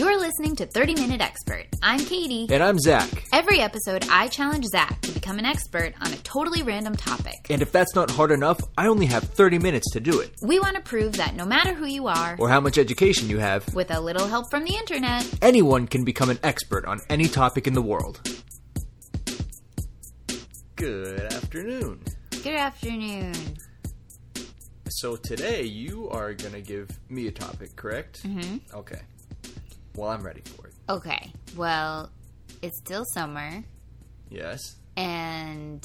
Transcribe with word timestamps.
You're 0.00 0.18
listening 0.18 0.56
to 0.56 0.64
30 0.64 0.94
Minute 0.94 1.20
Expert. 1.20 1.66
I'm 1.82 2.00
Katie. 2.00 2.46
And 2.48 2.62
I'm 2.62 2.78
Zach. 2.78 3.06
Every 3.34 3.60
episode, 3.60 4.06
I 4.10 4.28
challenge 4.28 4.64
Zach 4.64 4.98
to 5.02 5.12
become 5.12 5.38
an 5.38 5.44
expert 5.44 5.92
on 6.00 6.10
a 6.10 6.16
totally 6.16 6.62
random 6.62 6.96
topic. 6.96 7.34
And 7.50 7.60
if 7.60 7.70
that's 7.70 7.94
not 7.94 8.10
hard 8.10 8.30
enough, 8.30 8.58
I 8.78 8.86
only 8.86 9.04
have 9.04 9.24
30 9.24 9.58
minutes 9.58 9.90
to 9.90 10.00
do 10.00 10.20
it. 10.20 10.32
We 10.42 10.58
want 10.58 10.76
to 10.76 10.80
prove 10.80 11.18
that 11.18 11.34
no 11.34 11.44
matter 11.44 11.74
who 11.74 11.84
you 11.84 12.06
are, 12.06 12.34
Or 12.38 12.48
how 12.48 12.60
much 12.60 12.78
education 12.78 13.28
you 13.28 13.40
have, 13.40 13.74
with 13.74 13.90
a 13.90 14.00
little 14.00 14.26
help 14.26 14.46
from 14.50 14.64
the 14.64 14.74
internet, 14.74 15.28
anyone 15.42 15.86
can 15.86 16.02
become 16.02 16.30
an 16.30 16.38
expert 16.42 16.86
on 16.86 17.00
any 17.10 17.28
topic 17.28 17.66
in 17.66 17.74
the 17.74 17.82
world. 17.82 18.22
Good 20.76 21.30
afternoon. 21.30 22.00
good 22.42 22.54
afternoon. 22.54 23.34
So 24.88 25.16
today 25.16 25.64
you 25.64 26.08
are 26.08 26.32
going 26.32 26.54
to 26.54 26.62
give 26.62 26.88
me 27.10 27.26
a 27.26 27.30
topic, 27.30 27.76
correct? 27.76 28.22
Mm-hmm. 28.22 28.78
Okay. 28.78 29.00
Well, 30.00 30.08
I'm 30.08 30.22
ready 30.22 30.40
for 30.40 30.66
it. 30.66 30.72
Okay, 30.88 31.30
well, 31.58 32.10
it's 32.62 32.78
still 32.78 33.04
summer, 33.04 33.62
Yes. 34.30 34.76
and 34.96 35.84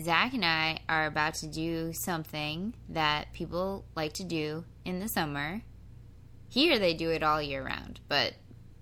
Zach 0.00 0.32
and 0.32 0.44
I 0.44 0.78
are 0.88 1.06
about 1.06 1.34
to 1.34 1.48
do 1.48 1.92
something 1.92 2.72
that 2.90 3.32
people 3.32 3.84
like 3.96 4.12
to 4.12 4.24
do 4.24 4.64
in 4.84 5.00
the 5.00 5.08
summer. 5.08 5.62
Here, 6.48 6.78
they 6.78 6.94
do 6.94 7.10
it 7.10 7.24
all 7.24 7.42
year 7.42 7.64
round, 7.64 7.98
but 8.06 8.34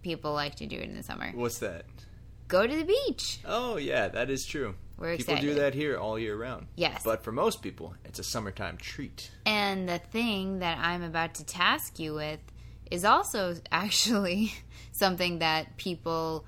people 0.02 0.34
like 0.34 0.56
to 0.56 0.66
do 0.66 0.76
it 0.76 0.90
in 0.90 0.94
the 0.94 1.02
summer. 1.02 1.32
What's 1.34 1.58
that? 1.60 1.86
Go 2.46 2.66
to 2.66 2.76
the 2.76 2.84
beach. 2.84 3.40
Oh, 3.46 3.78
yeah, 3.78 4.08
that 4.08 4.28
is 4.28 4.44
true. 4.44 4.74
We're 4.98 5.16
people 5.16 5.36
do 5.36 5.54
that 5.54 5.72
here 5.72 5.96
all 5.96 6.18
year 6.18 6.36
round. 6.36 6.66
Yes. 6.76 7.00
But 7.02 7.24
for 7.24 7.32
most 7.32 7.62
people, 7.62 7.94
it's 8.04 8.18
a 8.18 8.24
summertime 8.24 8.76
treat. 8.76 9.30
And 9.46 9.88
the 9.88 9.98
thing 9.98 10.58
that 10.58 10.76
I'm 10.82 11.02
about 11.02 11.34
to 11.36 11.44
task 11.46 11.98
you 11.98 12.12
with 12.12 12.40
is 12.90 13.04
also 13.04 13.54
actually 13.72 14.52
something 14.92 15.38
that 15.40 15.76
people 15.76 16.44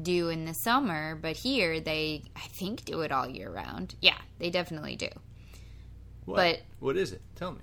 do 0.00 0.28
in 0.30 0.44
the 0.46 0.54
summer, 0.54 1.14
but 1.20 1.36
here 1.36 1.78
they, 1.80 2.22
I 2.34 2.40
think, 2.48 2.84
do 2.84 3.02
it 3.02 3.12
all 3.12 3.28
year 3.28 3.50
round. 3.50 3.94
Yeah, 4.00 4.16
they 4.38 4.50
definitely 4.50 4.96
do. 4.96 5.08
What? 6.24 6.36
But- 6.36 6.60
what 6.80 6.96
is 6.96 7.12
it? 7.12 7.20
Tell 7.36 7.52
me. 7.52 7.60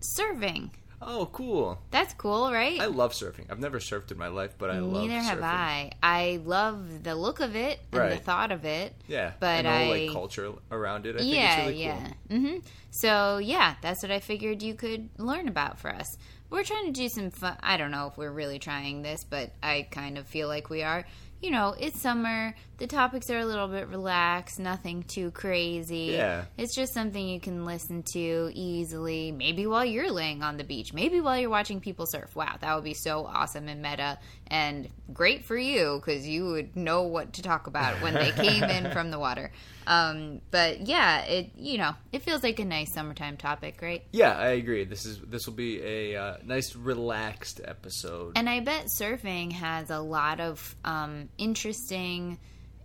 Surfing. 0.00 0.70
Oh, 1.04 1.28
cool. 1.32 1.80
That's 1.90 2.14
cool, 2.14 2.52
right? 2.52 2.80
I 2.80 2.86
love 2.86 3.12
surfing. 3.12 3.50
I've 3.50 3.58
never 3.58 3.80
surfed 3.80 4.12
in 4.12 4.18
my 4.18 4.28
life, 4.28 4.54
but 4.56 4.70
I 4.70 4.78
love 4.78 5.02
Neither 5.08 5.20
have 5.20 5.38
surfing. 5.38 5.42
I. 5.42 5.90
I 6.00 6.40
love 6.44 7.02
the 7.02 7.16
look 7.16 7.40
of 7.40 7.56
it 7.56 7.80
and 7.92 8.12
the 8.12 8.16
thought 8.18 8.52
of 8.52 8.64
it. 8.64 8.94
Yeah, 9.08 9.32
But 9.40 9.64
and 9.64 9.66
the 9.66 9.70
I- 9.70 9.88
like 10.06 10.12
culture 10.12 10.52
around 10.70 11.06
it. 11.06 11.16
I 11.16 11.18
think 11.18 11.34
yeah, 11.34 11.56
it's 11.58 11.68
really 11.70 11.82
yeah. 11.82 12.08
cool. 12.30 12.38
hmm 12.38 12.56
So 12.92 13.38
yeah, 13.38 13.74
that's 13.82 14.02
what 14.04 14.12
I 14.12 14.20
figured 14.20 14.62
you 14.62 14.74
could 14.74 15.08
learn 15.18 15.48
about 15.48 15.80
for 15.80 15.90
us. 15.92 16.16
We're 16.52 16.64
trying 16.64 16.84
to 16.84 16.92
do 16.92 17.08
some 17.08 17.30
fun. 17.30 17.56
I 17.62 17.78
don't 17.78 17.90
know 17.90 18.08
if 18.08 18.18
we're 18.18 18.30
really 18.30 18.58
trying 18.58 19.00
this, 19.00 19.24
but 19.24 19.52
I 19.62 19.88
kind 19.90 20.18
of 20.18 20.26
feel 20.26 20.48
like 20.48 20.68
we 20.68 20.82
are. 20.82 21.06
You 21.40 21.50
know, 21.50 21.74
it's 21.80 21.98
summer. 22.00 22.54
The 22.76 22.86
topics 22.86 23.30
are 23.30 23.38
a 23.38 23.46
little 23.46 23.68
bit 23.68 23.88
relaxed, 23.88 24.60
nothing 24.60 25.02
too 25.02 25.30
crazy. 25.30 26.12
Yeah. 26.12 26.44
It's 26.58 26.74
just 26.74 26.92
something 26.92 27.26
you 27.26 27.40
can 27.40 27.64
listen 27.64 28.02
to 28.12 28.50
easily, 28.52 29.32
maybe 29.32 29.66
while 29.66 29.84
you're 29.84 30.12
laying 30.12 30.42
on 30.42 30.58
the 30.58 30.62
beach, 30.62 30.92
maybe 30.92 31.22
while 31.22 31.38
you're 31.38 31.48
watching 31.48 31.80
people 31.80 32.04
surf. 32.04 32.36
Wow, 32.36 32.56
that 32.60 32.74
would 32.74 32.84
be 32.84 32.94
so 32.94 33.24
awesome 33.24 33.66
and 33.66 33.80
meta 33.80 34.18
and 34.52 34.90
great 35.14 35.46
for 35.46 35.56
you 35.56 36.00
because 36.04 36.28
you 36.28 36.44
would 36.44 36.76
know 36.76 37.04
what 37.04 37.32
to 37.32 37.42
talk 37.42 37.66
about 37.66 38.02
when 38.02 38.12
they 38.12 38.30
came 38.32 38.62
in 38.62 38.92
from 38.92 39.10
the 39.10 39.18
water. 39.18 39.50
Um, 39.86 40.42
but 40.50 40.86
yeah, 40.86 41.22
it 41.22 41.52
you 41.56 41.78
know 41.78 41.94
it 42.12 42.22
feels 42.22 42.42
like 42.44 42.60
a 42.60 42.64
nice 42.64 42.92
summertime 42.92 43.38
topic, 43.38 43.78
right? 43.80 44.04
Yeah, 44.12 44.36
I 44.36 44.48
agree. 44.50 44.84
This 44.84 45.06
is 45.06 45.18
this 45.20 45.46
will 45.46 45.54
be 45.54 45.82
a 45.82 46.16
uh, 46.16 46.36
nice, 46.44 46.76
relaxed 46.76 47.62
episode. 47.64 48.36
And 48.36 48.48
I 48.48 48.60
bet 48.60 48.86
surfing 48.86 49.52
has 49.52 49.90
a 49.90 49.98
lot 49.98 50.38
of 50.38 50.76
um, 50.84 51.30
interesting 51.38 52.38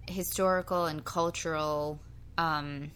historical 0.08 0.86
and 0.86 1.04
cultural 1.04 2.00
um, 2.38 2.92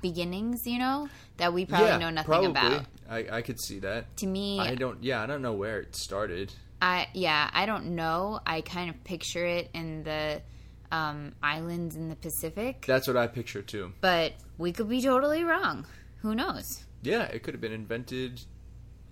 beginnings, 0.00 0.66
you 0.66 0.78
know, 0.78 1.10
that 1.36 1.52
we 1.52 1.66
probably 1.66 1.88
yeah, 1.88 1.98
know 1.98 2.10
nothing 2.10 2.26
probably. 2.26 2.50
about. 2.50 2.86
I, 3.08 3.26
I 3.30 3.42
could 3.42 3.60
see 3.60 3.80
that. 3.80 4.16
To 4.16 4.26
me, 4.26 4.58
I 4.60 4.74
don't. 4.76 5.04
Yeah, 5.04 5.22
I 5.22 5.26
don't 5.26 5.42
know 5.42 5.52
where 5.52 5.78
it 5.80 5.94
started. 5.94 6.52
I 6.86 7.08
yeah, 7.14 7.50
I 7.52 7.66
don't 7.66 7.86
know. 7.96 8.40
I 8.46 8.60
kind 8.60 8.88
of 8.90 9.02
picture 9.04 9.44
it 9.44 9.70
in 9.74 10.02
the 10.04 10.40
um, 10.92 11.32
islands 11.42 11.96
in 11.96 12.08
the 12.08 12.16
Pacific, 12.16 12.84
That's 12.86 13.08
what 13.08 13.16
I 13.16 13.26
picture 13.26 13.62
too. 13.62 13.92
but 14.00 14.34
we 14.56 14.72
could 14.72 14.88
be 14.88 15.00
totally 15.02 15.42
wrong. 15.44 15.84
Who 16.22 16.34
knows? 16.34 16.84
Yeah, 17.02 17.22
it 17.24 17.42
could 17.42 17.54
have 17.54 17.60
been 17.60 17.72
invented 17.72 18.40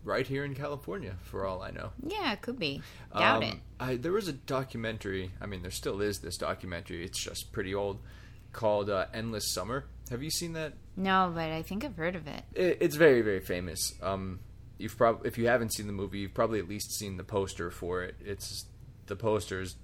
right 0.05 0.27
here 0.27 0.45
in 0.45 0.55
California, 0.55 1.15
for 1.23 1.47
all 1.47 1.63
I 1.63 1.71
know. 1.73 1.91
Yeah, 2.07 2.33
it 2.33 2.43
could 2.43 2.59
be. 2.59 2.81
Doubt 3.17 3.43
Um, 3.43 3.51
it. 3.51 3.57
I, 3.81 3.97
there 3.97 4.13
was 4.13 4.29
a 4.29 4.33
documentary. 4.33 5.33
I 5.41 5.47
mean, 5.47 5.63
there 5.63 5.71
still 5.71 6.01
is 6.01 6.21
this 6.21 6.37
documentary. 6.37 7.05
It's 7.05 7.19
just 7.23 7.53
pretty 7.53 7.75
old, 7.75 7.99
called 8.53 8.89
uh, 8.91 9.07
"Endless 9.13 9.53
Summer." 9.53 9.87
Have 10.11 10.23
you 10.23 10.31
seen 10.31 10.53
that? 10.53 10.75
No, 10.97 11.33
but 11.35 11.51
I 11.51 11.63
think 11.63 11.85
I've 11.85 11.97
heard 11.97 12.15
of 12.17 12.27
it. 12.29 12.43
It, 12.55 12.79
it's 12.81 12.97
very, 12.97 13.23
very 13.23 13.41
famous. 13.41 13.95
Um, 14.03 14.41
you've 14.79 14.97
probably, 14.97 15.29
if 15.29 15.39
you 15.39 15.47
haven't 15.47 15.73
seen 15.73 15.87
the 15.87 15.93
movie, 15.93 16.21
you've 16.21 16.35
probably 16.35 16.59
at 16.59 16.69
least 16.69 16.93
seen 16.93 17.17
the 17.17 17.25
poster 17.25 17.71
for 17.71 18.03
it. 18.03 18.17
It's 18.25 18.67
the 19.07 19.17
poster 19.17 19.61
is 19.61 19.77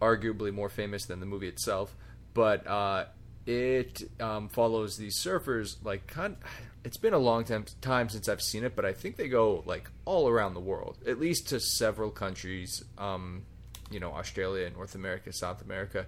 arguably 0.00 0.52
more 0.52 0.68
famous 0.68 1.06
than 1.06 1.20
the 1.20 1.26
movie 1.26 1.48
itself, 1.48 1.96
but 2.34 2.66
uh, 2.66 3.06
it 3.46 4.02
um, 4.20 4.48
follows 4.48 4.96
these 4.96 5.18
surfers. 5.18 5.76
Like, 5.82 6.06
kind, 6.06 6.36
it's 6.84 6.96
been 6.96 7.14
a 7.14 7.18
long 7.18 7.44
time 7.44 7.64
time 7.80 8.08
since 8.08 8.28
I've 8.28 8.42
seen 8.42 8.64
it, 8.64 8.76
but 8.76 8.84
I 8.84 8.92
think 8.92 9.16
they 9.16 9.28
go 9.28 9.62
like 9.66 9.90
all 10.04 10.28
around 10.28 10.54
the 10.54 10.60
world, 10.60 10.98
at 11.06 11.18
least 11.18 11.48
to 11.48 11.60
several 11.60 12.10
countries. 12.10 12.84
Um, 12.98 13.42
you 13.90 14.00
know, 14.00 14.12
Australia, 14.12 14.68
North 14.70 14.94
America, 14.94 15.32
South 15.32 15.62
America, 15.62 16.06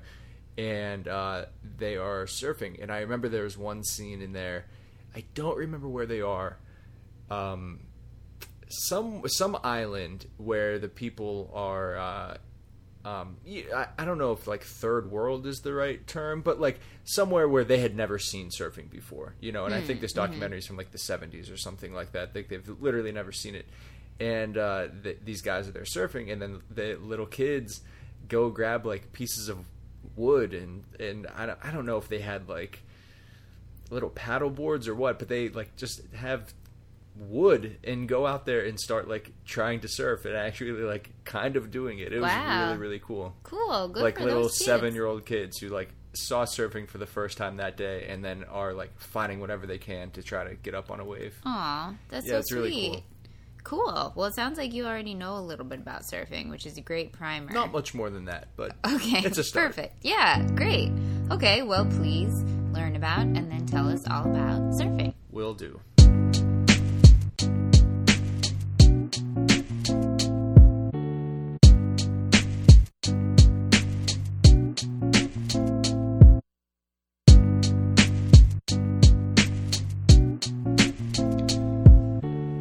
and 0.56 1.06
uh, 1.06 1.46
they 1.76 1.96
are 1.96 2.26
surfing. 2.26 2.82
And 2.82 2.90
I 2.90 3.00
remember 3.00 3.28
there 3.28 3.44
was 3.44 3.56
one 3.56 3.84
scene 3.84 4.20
in 4.20 4.32
there. 4.32 4.66
I 5.14 5.24
don't 5.34 5.56
remember 5.56 5.88
where 5.88 6.06
they 6.06 6.20
are. 6.20 6.58
Um, 7.30 7.80
some 8.68 9.22
some 9.26 9.58
island 9.62 10.26
where 10.36 10.78
the 10.78 10.88
people 10.88 11.50
are. 11.54 11.96
Uh, 11.96 12.36
um, 13.04 13.36
I, 13.46 13.86
I 13.96 14.04
don't 14.04 14.18
know 14.18 14.32
if 14.32 14.46
like 14.46 14.64
third 14.64 15.10
world 15.10 15.46
is 15.46 15.60
the 15.60 15.72
right 15.72 16.04
term, 16.06 16.42
but 16.42 16.60
like 16.60 16.80
somewhere 17.04 17.48
where 17.48 17.64
they 17.64 17.78
had 17.78 17.96
never 17.96 18.18
seen 18.18 18.50
surfing 18.50 18.90
before, 18.90 19.34
you 19.40 19.52
know. 19.52 19.64
And 19.64 19.74
I 19.74 19.80
think 19.80 20.00
this 20.00 20.12
documentary 20.12 20.58
is 20.58 20.66
from 20.66 20.76
like 20.76 20.90
the 20.90 20.98
'70s 20.98 21.52
or 21.52 21.56
something 21.56 21.94
like 21.94 22.12
that. 22.12 22.34
They, 22.34 22.42
they've 22.42 22.68
literally 22.80 23.12
never 23.12 23.32
seen 23.32 23.54
it, 23.54 23.66
and 24.20 24.58
uh, 24.58 24.88
th 25.02 25.18
these 25.24 25.42
guys 25.42 25.68
are 25.68 25.72
there 25.72 25.84
surfing, 25.84 26.30
and 26.30 26.42
then 26.42 26.60
the 26.70 26.98
little 27.00 27.26
kids 27.26 27.80
go 28.28 28.50
grab 28.50 28.84
like 28.84 29.12
pieces 29.12 29.48
of 29.48 29.58
wood, 30.16 30.52
and 30.52 30.84
and 31.00 31.26
I 31.34 31.46
don't, 31.46 31.58
I 31.62 31.70
don't 31.70 31.86
know 31.86 31.98
if 31.98 32.08
they 32.08 32.20
had 32.20 32.48
like 32.48 32.82
little 33.90 34.10
paddle 34.10 34.50
boards 34.50 34.86
or 34.86 34.94
what, 34.94 35.18
but 35.18 35.28
they 35.28 35.48
like 35.48 35.76
just 35.76 36.02
have 36.14 36.52
wood 37.18 37.78
and 37.84 38.08
go 38.08 38.26
out 38.26 38.46
there 38.46 38.64
and 38.64 38.78
start 38.78 39.08
like 39.08 39.32
trying 39.44 39.80
to 39.80 39.88
surf 39.88 40.24
and 40.24 40.36
actually 40.36 40.70
like 40.82 41.10
kind 41.24 41.56
of 41.56 41.70
doing 41.70 41.98
it. 41.98 42.12
It 42.12 42.20
was 42.20 42.32
really 42.32 42.76
really 42.78 42.98
cool. 43.00 43.34
Cool. 43.42 43.88
Good 43.88 44.02
like 44.02 44.18
for 44.18 44.24
little 44.24 44.48
seven 44.48 44.94
year 44.94 45.06
old 45.06 45.26
kids 45.26 45.58
who 45.58 45.68
like 45.68 45.90
saw 46.14 46.44
surfing 46.44 46.88
for 46.88 46.98
the 46.98 47.06
first 47.06 47.36
time 47.38 47.58
that 47.58 47.76
day 47.76 48.06
and 48.08 48.24
then 48.24 48.44
are 48.44 48.72
like 48.72 48.98
finding 48.98 49.40
whatever 49.40 49.66
they 49.66 49.78
can 49.78 50.10
to 50.12 50.22
try 50.22 50.44
to 50.44 50.54
get 50.54 50.74
up 50.74 50.90
on 50.90 51.00
a 51.00 51.04
wave. 51.04 51.34
Aw, 51.44 51.94
that's 52.08 52.26
Yeah, 52.26 52.32
so 52.32 52.38
it's 52.38 52.52
really 52.52 52.70
sweet. 52.70 53.02
Cool. 53.64 54.12
Well, 54.16 54.26
it 54.26 54.34
sounds 54.34 54.56
like 54.56 54.72
you 54.72 54.86
already 54.86 55.12
know 55.12 55.36
a 55.36 55.42
little 55.42 55.66
bit 55.66 55.78
about 55.80 56.02
surfing, 56.10 56.48
which 56.48 56.64
is 56.64 56.78
a 56.78 56.80
great 56.80 57.12
primer. 57.12 57.52
Not 57.52 57.70
much 57.70 57.92
more 57.92 58.08
than 58.08 58.24
that, 58.24 58.48
but 58.56 58.74
Okay. 58.94 59.18
it's 59.26 59.36
a 59.36 59.44
start. 59.44 59.66
Perfect. 59.66 59.96
Yeah, 60.02 60.42
great. 60.54 60.90
Okay, 61.30 61.62
well, 61.62 61.84
please 61.84 62.32
learn 62.72 62.96
about 62.96 63.20
and 63.26 63.50
then 63.50 63.66
tell 63.66 63.88
us 63.90 64.06
all 64.08 64.22
about 64.30 64.60
surfing. 64.72 65.12
Will 65.30 65.52
do. 65.54 65.80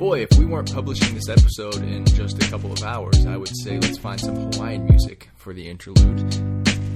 Boy, 0.08 0.22
if 0.22 0.40
we 0.40 0.46
weren't 0.46 0.74
publishing 0.74 1.14
this 1.16 1.28
episode 1.28 1.84
in 1.84 2.06
just 2.06 2.42
a 2.42 2.50
couple 2.50 2.72
of 2.72 2.82
hours, 2.82 3.26
I 3.26 3.36
would 3.36 3.52
say 3.62 3.78
let's 3.78 3.98
find 3.98 4.18
some 4.18 4.54
Hawaiian 4.54 4.86
music 4.86 5.30
for 5.36 5.54
the 5.54 5.68
interlude. 5.68 6.34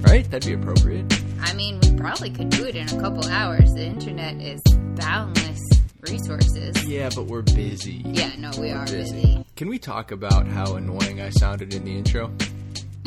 Right? 0.00 0.24
That'd 0.30 0.46
be 0.46 0.54
appropriate. 0.54 1.12
I 1.42 1.52
mean, 1.52 1.78
we 1.82 1.94
probably 1.94 2.30
could 2.30 2.48
do 2.48 2.64
it 2.64 2.74
in 2.74 2.88
a 2.88 2.98
couple 3.02 3.22
hours. 3.28 3.70
The 3.74 3.84
internet 3.84 4.40
is 4.40 4.62
boundless 4.96 5.60
resources. 6.00 6.88
Yeah, 6.88 7.10
but 7.14 7.24
we're 7.26 7.42
busy. 7.42 8.00
Yeah, 8.06 8.30
no, 8.38 8.50
we 8.58 8.68
We're 8.68 8.78
are 8.78 8.86
busy. 8.86 9.44
Can 9.56 9.68
we 9.68 9.78
talk 9.78 10.10
about 10.10 10.46
how 10.46 10.76
annoying 10.76 11.20
I 11.20 11.28
sounded 11.28 11.74
in 11.74 11.84
the 11.84 11.94
intro? 11.94 12.32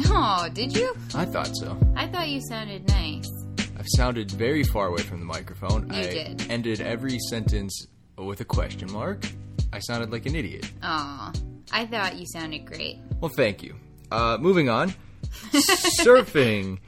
Oh, 0.05 0.47
did 0.53 0.77
you? 0.77 0.95
I 1.15 1.25
thought 1.25 1.49
so. 1.57 1.75
I 1.95 2.05
thought 2.05 2.29
you 2.29 2.41
sounded 2.47 2.87
nice. 2.89 3.27
I've 3.75 3.87
sounded 3.95 4.29
very 4.29 4.65
far 4.65 4.85
away 4.85 5.01
from 5.01 5.19
the 5.19 5.25
microphone. 5.25 5.91
You 5.91 5.97
I 5.97 6.03
did. 6.03 6.45
ended 6.51 6.79
every 6.79 7.17
sentence 7.17 7.87
with 8.19 8.39
a 8.41 8.45
question 8.45 8.91
mark. 8.91 9.25
I 9.73 9.79
sounded 9.79 10.11
like 10.11 10.25
an 10.25 10.35
idiot. 10.35 10.71
Aw, 10.83 11.31
I 11.71 11.85
thought 11.85 12.15
you 12.17 12.25
sounded 12.27 12.65
great. 12.65 12.97
Well, 13.19 13.31
thank 13.35 13.63
you. 13.63 13.75
Uh, 14.11 14.37
moving 14.39 14.69
on, 14.69 14.93
surfing. 15.99 16.79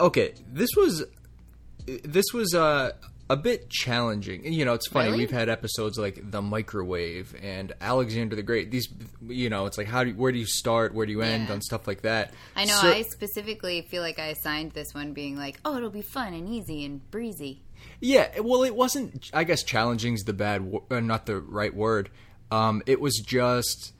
Okay, 0.00 0.34
this 0.52 0.70
was 0.76 1.04
this 1.86 2.26
was 2.34 2.54
uh, 2.54 2.90
a 3.30 3.36
bit 3.36 3.70
challenging. 3.70 4.52
You 4.52 4.64
know, 4.64 4.74
it's 4.74 4.88
funny. 4.88 5.10
Really? 5.10 5.18
We've 5.20 5.30
had 5.30 5.48
episodes 5.48 5.98
like 5.98 6.30
the 6.30 6.42
microwave 6.42 7.34
and 7.42 7.72
Alexander 7.80 8.34
the 8.36 8.42
Great. 8.42 8.70
These, 8.70 8.88
you 9.26 9.48
know, 9.48 9.66
it's 9.66 9.78
like 9.78 9.86
how 9.86 10.04
do 10.04 10.10
you, 10.10 10.16
where 10.16 10.32
do 10.32 10.38
you 10.38 10.46
start, 10.46 10.94
where 10.94 11.06
do 11.06 11.12
you 11.12 11.22
end 11.22 11.48
Yeah. 11.48 11.54
on 11.54 11.60
stuff 11.62 11.86
like 11.86 12.02
that. 12.02 12.32
I 12.56 12.64
know. 12.64 12.78
I 12.82 13.02
specifically 13.02 13.82
feel 13.82 14.02
like 14.02 14.18
I 14.18 14.26
assigned 14.28 14.72
this 14.72 14.92
one 14.92 15.12
being 15.12 15.36
like, 15.36 15.60
oh, 15.64 15.76
it'll 15.76 15.90
be 15.90 16.02
fun 16.02 16.34
and 16.34 16.48
easy 16.48 16.84
and 16.84 17.08
breezy. 17.10 17.62
Yeah, 18.00 18.40
well, 18.40 18.62
it 18.64 18.74
wasn't. 18.74 19.30
I 19.32 19.44
guess 19.44 19.62
challenging 19.62 20.14
is 20.14 20.22
the 20.22 20.32
bad, 20.32 20.72
uh, 20.90 21.00
not 21.00 21.26
the 21.26 21.40
right 21.40 21.74
word. 21.74 22.10
Um, 22.50 22.82
it 22.86 23.00
was 23.00 23.22
just. 23.24 23.92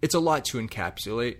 It's 0.00 0.14
a 0.14 0.20
lot 0.20 0.46
to 0.46 0.58
encapsulate, 0.58 1.36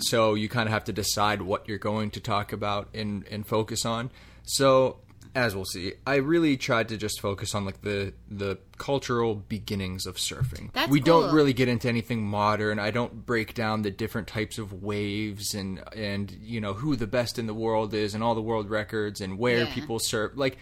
so 0.00 0.34
you 0.34 0.48
kind 0.48 0.68
of 0.68 0.72
have 0.72 0.84
to 0.84 0.92
decide 0.92 1.42
what 1.42 1.68
you're 1.68 1.78
going 1.78 2.10
to 2.12 2.20
talk 2.20 2.52
about 2.52 2.88
and 2.94 3.26
and 3.28 3.44
focus 3.46 3.84
on. 3.84 4.12
So, 4.44 4.98
as 5.34 5.54
we'll 5.56 5.64
see, 5.64 5.94
I 6.06 6.16
really 6.16 6.56
tried 6.56 6.88
to 6.90 6.96
just 6.96 7.20
focus 7.20 7.54
on 7.54 7.64
like 7.64 7.82
the 7.82 8.12
the 8.30 8.58
cultural 8.78 9.34
beginnings 9.34 10.06
of 10.06 10.16
surfing. 10.16 10.72
That's 10.72 10.90
we 10.90 11.00
don't 11.00 11.34
really 11.34 11.52
get 11.52 11.68
into 11.68 11.88
anything 11.88 12.22
modern. 12.24 12.78
I 12.78 12.90
don't 12.90 13.26
break 13.26 13.54
down 13.54 13.82
the 13.82 13.90
different 13.90 14.28
types 14.28 14.58
of 14.58 14.82
waves 14.82 15.54
and 15.54 15.82
and 15.96 16.30
you 16.30 16.60
know 16.60 16.72
who 16.74 16.94
the 16.96 17.06
best 17.06 17.38
in 17.38 17.46
the 17.46 17.54
world 17.54 17.94
is 17.94 18.14
and 18.14 18.22
all 18.22 18.34
the 18.34 18.42
world 18.42 18.70
records 18.70 19.20
and 19.20 19.38
where 19.38 19.64
Yeah. 19.64 19.74
people 19.74 19.98
surf. 19.98 20.32
Like 20.36 20.56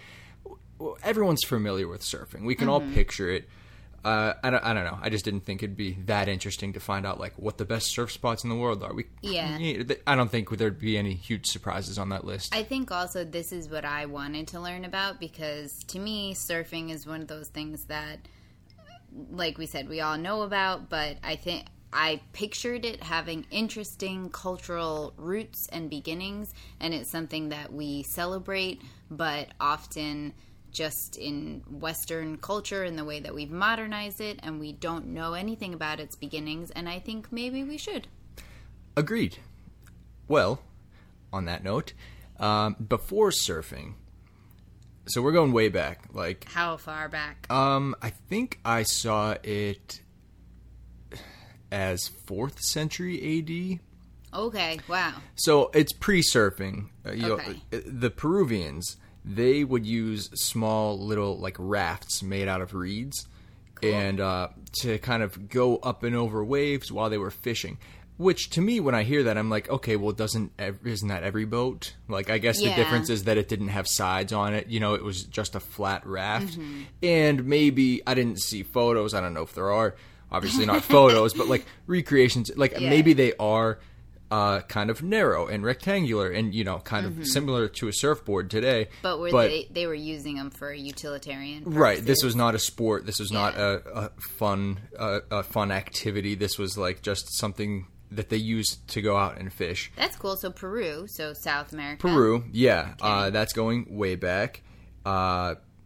everyone's 1.03 1.45
familiar 1.45 1.87
with 1.89 2.03
surfing. 2.03 2.45
We 2.45 2.55
can 2.55 2.69
Mm-hmm. 2.69 2.89
all 2.89 2.95
picture 2.95 3.31
it. 3.31 3.49
Uh, 4.05 4.35
I, 4.43 4.51
don't, 4.51 4.65
I 4.65 4.75
don't 4.75 4.85
know. 4.85 4.99
I 5.01 5.11
just 5.11 5.25
didn't 5.25 5.43
think 5.43 5.63
it'd 5.63 5.77
be 5.77 5.97
that 6.07 6.29
interesting 6.29 6.73
to 6.73 6.81
find 6.81 7.07
out 7.07 7.21
like 7.21 7.35
what 7.37 7.59
the 7.59 7.65
best 7.65 7.89
surf 7.89 8.11
spots 8.11 8.43
in 8.43 8.51
the 8.51 8.57
world 8.57 8.83
are. 8.83 8.93
We 8.93 9.07
Yeah. 9.21 9.59
I 10.07 10.17
don't 10.17 10.31
think 10.31 10.51
there'd 10.51 10.79
be 10.79 10.99
any 10.99 11.15
huge 11.15 11.47
surprises 11.47 11.99
on 11.99 12.09
that 12.09 12.25
list. 12.25 12.55
I 12.55 12.65
think 12.65 12.91
also 12.91 13.25
this 13.25 13.53
is 13.53 13.69
what 13.69 13.85
I 13.85 14.07
wanted 14.07 14.49
to 14.49 14.61
learn 14.61 14.85
about 14.85 15.21
because 15.21 15.85
to 15.85 15.99
me, 15.99 16.35
surfing 16.35 16.91
is 16.91 17.07
one 17.07 17.23
of 17.23 17.29
those 17.29 17.49
things 17.49 17.85
that, 17.85 18.19
like 19.31 19.57
we 19.57 19.67
said, 19.67 19.89
we 19.89 20.01
all 20.01 20.19
know 20.19 20.43
about, 20.43 20.89
but 20.89 21.19
I 21.23 21.37
think 21.37 21.67
I 21.93 22.21
pictured 22.33 22.85
it 22.85 23.03
having 23.03 23.47
interesting 23.51 24.31
cultural 24.31 25.13
roots 25.17 25.69
and 25.71 25.91
beginnings, 25.91 26.55
and 26.81 26.95
it's 26.95 27.11
something 27.11 27.51
that 27.51 27.73
we 27.73 28.03
celebrate, 28.03 28.81
but 29.11 29.49
often 29.61 30.33
just 30.73 31.17
in 31.17 31.63
Western 31.71 32.37
culture 32.39 32.83
and 32.83 32.99
the 32.99 33.05
way 33.05 33.21
that 33.21 33.35
we've 33.35 33.51
modernized 33.51 34.21
it, 34.21 34.41
and 34.43 34.59
we 34.59 34.73
don't 34.73 35.07
know 35.09 35.35
anything 35.35 35.75
about 35.75 36.01
its 36.01 36.17
beginnings, 36.17 36.71
and 36.73 36.89
I 36.89 36.99
think 36.99 37.31
maybe 37.31 37.63
we 37.63 37.77
should. 37.79 38.09
Agreed. 38.97 39.39
Well, 40.29 40.63
on 41.33 41.45
that 41.45 41.63
note, 41.63 41.93
um, 42.41 42.75
before 42.89 43.31
surfing, 43.31 43.95
so 45.07 45.21
we're 45.21 45.33
going 45.33 45.53
way 45.53 45.69
back. 45.69 46.07
Like, 46.13 46.47
How 46.49 46.77
far 46.77 47.09
back? 47.09 47.47
um, 47.51 47.95
I 48.01 48.11
think 48.11 48.59
I 48.65 48.83
saw 48.85 49.37
it 49.43 50.01
as 51.71 52.09
fourth 52.09 52.61
century 52.61 53.17
AD. 53.39 54.39
Okay, 54.39 54.81
wow. 54.89 55.15
So 55.35 55.71
it's 55.75 55.93
pre-surfing. 55.93 56.89
Uh, 57.07 57.13
you 57.13 57.33
Okay. 57.33 57.61
know, 57.73 57.79
uh, 57.79 57.83
the 57.87 58.11
Peruvians 58.11 58.97
they 59.25 59.65
would 59.65 59.87
use 59.87 60.31
small 60.35 60.99
little 60.99 61.39
like 61.39 61.57
rafts 61.59 62.23
made 62.23 62.49
out 62.49 62.61
of 62.61 62.75
reeds, 62.75 63.27
and 63.83 64.21
uh, 64.21 64.49
to 64.81 64.99
kind 64.99 65.23
of 65.23 65.49
go 65.49 65.77
up 65.79 66.03
and 66.03 66.15
over 66.17 66.45
waves 66.45 66.91
while 66.93 67.11
they 67.11 67.19
were 67.19 67.31
fishing. 67.31 67.79
Which 68.19 68.51
to 68.51 68.61
me, 68.61 68.79
when 68.79 68.95
I 68.95 69.03
hear 69.05 69.23
that, 69.25 69.39
I'm 69.39 69.49
like, 69.51 69.69
okay, 69.71 69.97
well, 69.97 70.13
doesn't 70.13 70.53
isn't 70.85 71.09
that 71.09 71.23
every 71.25 71.45
boat? 71.47 71.95
Like, 72.09 72.31
I 72.31 72.39
guess 72.39 72.61
Yeah. 72.61 72.71
the 72.71 72.77
difference 72.77 73.11
is 73.11 73.25
that 73.25 73.39
it 73.39 73.49
didn't 73.49 73.69
have 73.69 73.89
sides 73.89 74.33
on 74.33 74.55
it. 74.55 74.69
You 74.69 74.81
know, 74.81 74.95
it 74.95 75.03
was 75.03 75.25
just 75.25 75.55
a 75.55 75.61
flat 75.61 76.07
raft, 76.07 76.59
Mm-hmm. 76.59 76.83
and 77.03 77.45
maybe 77.47 78.03
I 78.07 78.15
didn't 78.15 78.41
see 78.41 78.63
photos. 78.63 79.15
I 79.15 79.21
don't 79.21 79.35
know 79.35 79.43
if 79.43 79.55
there 79.55 79.73
are. 79.73 79.97
Obviously, 80.31 80.67
not 80.67 80.83
photos, 80.97 81.35
but 81.35 81.49
like 81.49 81.65
recreations. 81.87 82.51
Like 82.57 82.73
Yeah. 82.79 82.91
maybe 82.91 83.13
they 83.15 83.33
are 83.41 83.79
uh, 84.33 84.61
kind 84.63 84.89
of 84.91 85.03
narrow 85.03 85.47
and 85.47 85.63
rectangular 85.63 86.29
and 86.31 86.55
you 86.55 86.65
know 86.65 86.79
kind 86.79 87.05
Mm-hmm. 87.07 87.21
of 87.23 87.27
similar 87.27 87.69
to 87.79 87.89
a 87.89 87.93
surfboard 87.93 88.51
today 88.51 88.89
But 89.03 89.19
were 89.21 89.31
they 89.31 89.69
they 89.71 89.87
were 89.87 89.95
using 90.15 90.37
them 90.37 90.51
for 90.51 90.73
utilitarian? 90.73 91.65
right 91.65 92.01
this 92.11 92.23
was 92.25 92.35
not 92.35 92.55
a 92.55 92.59
sport 92.59 93.05
this 93.07 93.19
was 93.21 93.31
not 93.31 93.57
a, 93.57 93.71
a 94.05 94.11
fun 94.39 94.81
uh, 94.99 95.21
a 95.31 95.43
fun 95.43 95.71
activity 95.71 96.35
this 96.35 96.59
was 96.59 96.79
like 96.79 97.03
just 97.03 97.25
something 97.43 97.87
that 98.11 98.29
they 98.31 98.37
used 98.59 98.87
to 98.95 99.03
go 99.03 99.17
out 99.17 99.39
and 99.39 99.53
fish 99.53 99.91
That's 99.97 100.17
cool. 100.17 100.37
So 100.37 100.51
Peru, 100.51 101.07
so 101.09 101.33
South 101.35 101.73
America. 101.73 102.01
Peru, 102.07 102.45
yeah, 102.53 102.95
uh, 103.01 103.31
that's 103.31 103.53
going 103.55 103.87
way 104.03 104.17
back. 104.17 104.63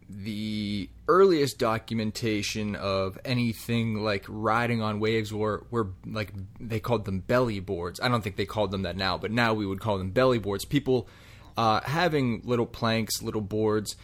The 0.09 0.89
earliest 1.09 1.59
documentation 1.59 2.75
of 2.75 3.19
anything 3.25 3.95
like 4.03 4.25
riding 4.27 4.81
on 4.81 4.99
waves 4.99 5.33
were 5.33 5.65
were 5.69 5.89
like 6.05 6.31
they 6.59 6.79
called 6.79 7.03
them 7.05 7.19
belly 7.19 7.59
boards. 7.59 7.99
I 7.99 8.07
don't 8.07 8.21
think 8.23 8.37
they 8.37 8.45
called 8.45 8.71
them 8.71 8.83
that 8.83 8.95
now, 8.95 9.17
but 9.17 9.31
now 9.31 9.53
we 9.53 9.65
would 9.65 9.79
call 9.81 9.97
them 9.97 10.11
belly 10.11 10.39
boards. 10.39 10.63
People 10.63 11.07
uh, 11.57 11.81
having 11.81 12.41
little 12.45 12.65
planks, 12.65 13.21
little 13.21 13.41
boards. 13.41 13.95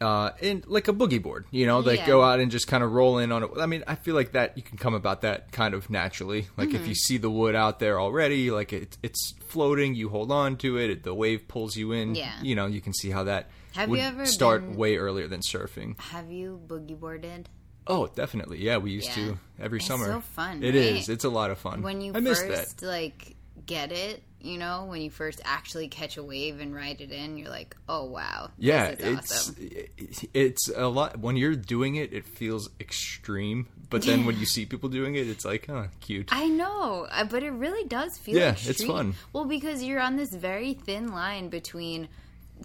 Uh, 0.00 0.32
and 0.42 0.66
like 0.66 0.88
a 0.88 0.92
boogie 0.92 1.22
board, 1.22 1.44
you 1.52 1.64
know, 1.64 1.78
like 1.78 2.00
Yeah. 2.00 2.06
go 2.08 2.22
out 2.24 2.40
and 2.40 2.50
just 2.50 2.66
kind 2.66 2.82
of 2.82 2.90
roll 2.90 3.18
in 3.18 3.30
on 3.30 3.44
it. 3.44 3.50
I 3.60 3.66
mean, 3.66 3.84
I 3.86 3.94
feel 3.94 4.16
like 4.16 4.32
that 4.32 4.56
you 4.56 4.62
can 4.64 4.76
come 4.76 4.94
about 4.94 5.20
that 5.20 5.52
kind 5.52 5.74
of 5.74 5.88
naturally. 5.90 6.48
Like 6.56 6.70
Mm-hmm. 6.70 6.76
if 6.82 6.88
you 6.88 6.94
see 6.96 7.18
the 7.18 7.30
wood 7.30 7.54
out 7.54 7.78
there 7.78 8.00
already, 8.00 8.50
like 8.50 8.72
it, 8.72 8.98
it's 9.04 9.32
floating, 9.46 9.94
you 9.94 10.08
hold 10.08 10.32
on 10.32 10.56
to 10.56 10.76
it, 10.76 11.04
the 11.04 11.14
wave 11.14 11.46
pulls 11.46 11.76
you 11.76 11.92
in. 11.92 12.16
Yeah. 12.16 12.32
You 12.42 12.56
know, 12.56 12.66
you 12.66 12.80
can 12.80 12.92
see 12.92 13.10
how 13.10 13.22
that 13.24 13.48
Have 13.74 13.88
would 13.88 13.98
you 13.98 14.04
ever 14.04 14.26
start 14.26 14.62
been- 14.62 14.76
way 14.76 14.96
earlier 14.96 15.28
than 15.28 15.40
surfing. 15.40 15.98
Have 16.00 16.30
you 16.30 16.60
boogie 16.66 16.98
boarded? 16.98 17.48
Oh, 17.86 18.06
definitely. 18.06 18.58
Yeah, 18.62 18.76
we 18.76 18.92
used 18.92 19.08
Yeah. 19.08 19.14
to 19.14 19.38
every 19.60 19.78
It's 19.78 19.86
summer. 19.86 20.06
so 20.06 20.20
fun, 20.20 20.62
It 20.62 20.66
right? 20.68 20.74
is. 20.76 21.08
It's 21.08 21.24
a 21.24 21.28
lot 21.30 21.50
of 21.50 21.58
fun. 21.58 21.82
When 21.82 22.00
you 22.00 22.12
I 22.14 22.20
miss 22.20 22.40
that. 22.40 22.48
first 22.48 22.82
like 22.82 23.34
get 23.66 23.90
it, 23.92 24.22
you 24.40 24.58
know, 24.58 24.86
when 24.86 25.00
you 25.02 25.10
first 25.10 25.40
actually 25.44 25.86
catch 25.88 26.16
a 26.16 26.22
wave 26.22 26.58
and 26.60 26.74
ride 26.74 27.00
it 27.00 27.10
in, 27.12 27.36
you're 27.38 27.48
like, 27.48 27.76
oh 27.88 28.04
wow, 28.04 28.50
Yeah, 28.58 28.94
this 28.94 29.00
is 29.00 29.08
it's 29.18 29.32
awesome. 29.48 30.28
it's 30.34 30.68
a 30.76 30.86
lot. 30.88 31.18
When 31.18 31.36
you're 31.36 31.54
doing 31.56 31.96
it, 31.96 32.12
it 32.12 32.24
feels 32.26 32.68
extreme. 32.80 33.66
But 33.90 34.02
then 34.02 34.24
when 34.26 34.38
you 34.38 34.46
see 34.54 34.64
people 34.64 34.88
doing 34.88 35.14
it, 35.16 35.28
it's 35.28 35.44
like, 35.44 35.68
oh, 35.68 35.88
cute. 36.00 36.28
I 36.32 36.46
know, 36.48 37.06
uh, 37.10 37.24
but 37.24 37.42
it 37.42 37.50
really 37.50 37.86
does 37.86 38.16
feel 38.18 38.36
Yeah, 38.38 38.50
extreme. 38.52 38.70
it's 38.70 38.84
fun. 38.84 39.14
Well, 39.32 39.44
because 39.44 39.82
you're 39.82 40.00
on 40.00 40.16
this 40.16 40.32
very 40.34 40.74
thin 40.74 41.12
line 41.12 41.48
between 41.48 42.08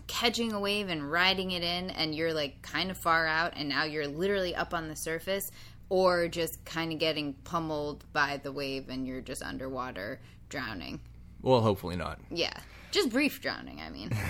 catching 0.06 0.51
a 0.54 0.60
wave 0.60 0.89
and 0.89 1.10
riding 1.12 1.51
it 1.51 1.63
in, 1.63 1.89
and 1.92 2.13
you're 2.13 2.34
like 2.34 2.62
kind 2.62 2.92
of 2.92 2.98
far 2.98 3.25
out, 3.25 3.54
and 3.56 3.68
now 3.70 3.84
you're 3.84 4.08
literally 4.08 4.56
up 4.56 4.74
on 4.74 4.88
the 4.88 4.96
surface, 4.96 5.51
or 5.89 6.27
just 6.27 6.63
kind 6.66 6.92
of 6.94 7.00
getting 7.00 7.34
pummeled 7.44 8.04
by 8.13 8.38
the 8.44 8.51
wave 8.51 8.89
and 8.89 9.08
you're 9.08 9.22
just 9.22 9.42
underwater 9.42 10.20
drowning. 10.50 11.00
well, 11.42 11.62
hopefully 11.62 11.96
not. 11.96 12.20
Yeah, 12.30 12.54
just 12.92 13.10
brief 13.10 13.42
drowning. 13.42 13.80
I 13.82 13.89
mean, 13.89 14.12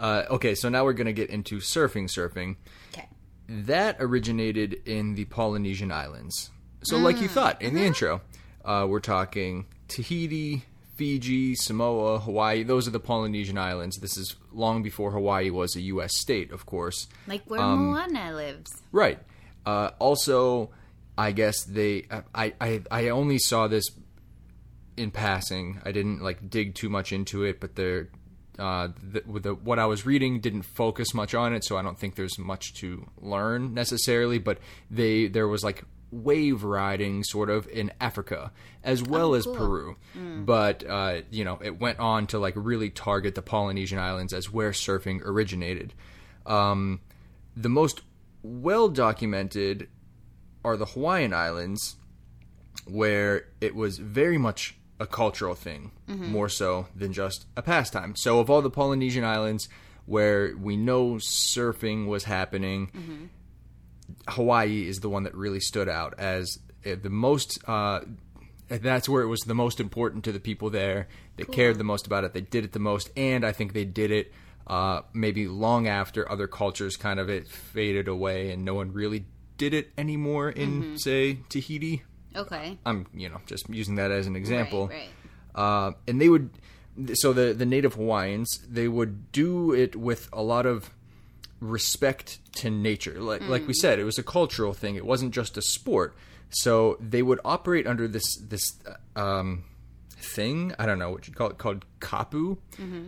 Uh, 0.00 0.24
okay, 0.30 0.54
so 0.54 0.68
now 0.68 0.82
we're 0.82 0.94
gonna 0.94 1.12
get 1.12 1.30
into 1.30 1.58
surfing. 1.58 2.04
Surfing. 2.08 2.56
okay. 2.92 3.06
that 3.46 3.96
originated 4.00 4.72
in 4.84 5.14
the 5.14 5.24
Polynesian 5.26 5.92
islands. 5.92 6.50
So, 6.82 6.98
like 6.98 7.20
you 7.20 7.28
thought 7.28 7.62
in 7.62 7.74
the 7.74 7.82
intro, 7.84 8.20
uh, 8.64 8.86
we're 8.88 8.98
talking 8.98 9.66
Tahiti, 9.86 10.64
Fiji, 10.94 11.54
Samoa, 11.54 12.18
Hawaii. 12.20 12.62
Those 12.62 12.86
are 12.86 12.90
the 12.90 13.00
Polynesian 13.00 13.58
islands. 13.58 13.98
This 13.98 14.16
is 14.16 14.36
long 14.52 14.82
before 14.82 15.10
Hawaii 15.12 15.50
was 15.50 15.74
a 15.76 15.80
U.S. 15.82 16.12
state, 16.20 16.52
of 16.52 16.66
course. 16.66 17.06
Like 17.26 17.42
where 17.48 17.60
Um, 17.60 17.90
Moana 17.92 18.34
lives. 18.34 18.70
Right. 18.92 19.18
Uh, 19.64 19.90
also, 19.98 20.70
I 21.16 21.32
guess 21.32 21.64
they. 21.64 22.06
I, 22.34 22.52
I 22.60 22.82
I 22.90 23.08
only 23.08 23.38
saw 23.38 23.68
this 23.68 23.84
in 24.96 25.10
passing. 25.10 25.80
I 25.84 25.92
didn't 25.92 26.20
like 26.22 26.50
dig 26.50 26.74
too 26.74 26.88
much 26.88 27.12
into 27.12 27.42
it, 27.44 27.60
but 27.60 27.74
they're. 27.76 28.08
Uh, 28.58 28.88
the, 29.02 29.22
the, 29.40 29.54
what 29.54 29.78
I 29.78 29.86
was 29.86 30.04
reading 30.04 30.38
didn't 30.40 30.62
focus 30.62 31.14
much 31.14 31.34
on 31.34 31.54
it, 31.54 31.64
so 31.64 31.78
I 31.78 31.82
don't 31.82 31.98
think 31.98 32.16
there's 32.16 32.38
much 32.38 32.74
to 32.74 33.08
learn 33.18 33.72
necessarily. 33.72 34.38
But 34.38 34.58
they 34.90 35.26
there 35.28 35.48
was 35.48 35.64
like 35.64 35.84
wave 36.12 36.62
riding 36.62 37.24
sort 37.24 37.50
of 37.50 37.66
in 37.68 37.90
Africa 38.00 38.52
as 38.84 39.02
well 39.02 39.34
as 39.34 39.44
cool. 39.44 39.54
Peru, 39.54 39.96
but 40.44 40.84
uh, 40.88 41.22
you 41.30 41.44
know 41.44 41.58
it 41.62 41.80
went 41.80 41.98
on 41.98 42.26
to 42.28 42.38
like 42.38 42.54
really 42.56 42.90
target 42.90 43.34
the 43.34 43.42
Polynesian 43.42 43.98
islands 43.98 44.32
as 44.32 44.52
where 44.52 44.70
surfing 44.70 45.20
originated. 45.24 45.94
Um, 46.46 47.00
the 47.56 47.68
most 47.68 48.02
well 48.42 48.88
documented 48.88 49.88
are 50.64 50.76
the 50.76 50.86
Hawaiian 50.86 51.32
Islands, 51.32 51.96
where 52.86 53.46
it 53.60 53.74
was 53.74 53.98
very 53.98 54.38
much 54.38 54.76
a 55.00 55.06
cultural 55.06 55.54
thing, 55.54 55.90
more 56.06 56.48
so 56.48 56.86
than 56.94 57.12
just 57.12 57.46
a 57.56 57.62
pastime. 57.62 58.14
So, 58.16 58.38
of 58.38 58.50
all 58.50 58.62
the 58.62 58.70
Polynesian 58.70 59.24
islands 59.24 59.68
where 60.06 60.54
we 60.56 60.76
know 60.76 61.14
surfing 61.14 62.06
was 62.06 62.24
happening, 62.24 63.30
Hawaii 64.28 64.86
is 64.86 65.00
the 65.00 65.08
one 65.08 65.24
that 65.24 65.34
really 65.34 65.60
stood 65.60 65.88
out 65.88 66.14
as 66.18 66.58
uh, 66.86 66.96
the 67.00 67.10
most. 67.10 67.58
Uh, 67.66 68.00
that's 68.68 69.08
where 69.08 69.22
it 69.22 69.26
was 69.26 69.40
the 69.40 69.54
most 69.54 69.80
important 69.80 70.24
to 70.24 70.32
the 70.32 70.40
people 70.40 70.70
there. 70.70 71.08
They 71.36 71.44
cared 71.44 71.78
the 71.78 71.84
most 71.84 72.06
about 72.06 72.24
it. 72.24 72.32
They 72.32 72.40
did 72.40 72.64
it 72.64 72.72
the 72.72 72.78
most, 72.78 73.10
and 73.16 73.44
I 73.44 73.52
think 73.52 73.74
they 73.74 73.84
did 73.84 74.10
it 74.10 74.32
uh, 74.66 75.02
maybe 75.12 75.46
long 75.46 75.88
after 75.88 76.30
other 76.30 76.46
cultures 76.46 76.96
kind 76.96 77.20
of 77.20 77.28
it 77.28 77.48
faded 77.48 78.08
away, 78.08 78.50
and 78.50 78.64
no 78.64 78.74
one 78.74 78.92
really 78.92 79.26
did 79.58 79.74
it 79.74 79.90
anymore 79.98 80.50
in 80.50 80.98
say 80.98 81.40
Tahiti. 81.48 82.02
Okay. 82.34 82.78
I'm 82.86 83.06
you 83.12 83.28
know 83.28 83.40
just 83.46 83.68
using 83.68 83.96
that 83.96 84.10
as 84.10 84.26
an 84.26 84.36
example. 84.36 84.88
Right. 84.88 85.08
Uh, 85.54 85.92
and 86.08 86.20
they 86.20 86.28
would 86.28 86.50
so 87.14 87.32
the 87.32 87.52
the 87.52 87.66
native 87.66 87.94
hawaiians 87.94 88.60
they 88.68 88.88
would 88.88 89.32
do 89.32 89.72
it 89.72 89.96
with 89.96 90.28
a 90.32 90.42
lot 90.42 90.66
of 90.66 90.90
respect 91.62 92.38
to 92.56 92.68
nature 92.70 93.20
like 93.20 93.40
like 93.48 93.66
we 93.68 93.72
said 93.72 93.98
it 93.98 94.04
was 94.04 94.18
a 94.18 94.22
cultural 94.22 94.72
thing 94.72 94.96
it 94.96 95.06
wasn't 95.06 95.32
just 95.32 95.56
a 95.56 95.62
sport 95.62 96.14
so 96.50 96.96
they 97.00 97.22
would 97.22 97.38
operate 97.44 97.86
under 97.86 98.08
this 98.08 98.36
this 98.48 98.74
uh, 99.16 99.20
um 99.20 99.64
thing 100.16 100.74
i 100.78 100.86
don't 100.86 100.98
know 100.98 101.10
what 101.10 101.26
you 101.28 101.32
call 101.34 101.50
it 101.50 101.58
called 101.58 101.84
kapu 102.00 102.56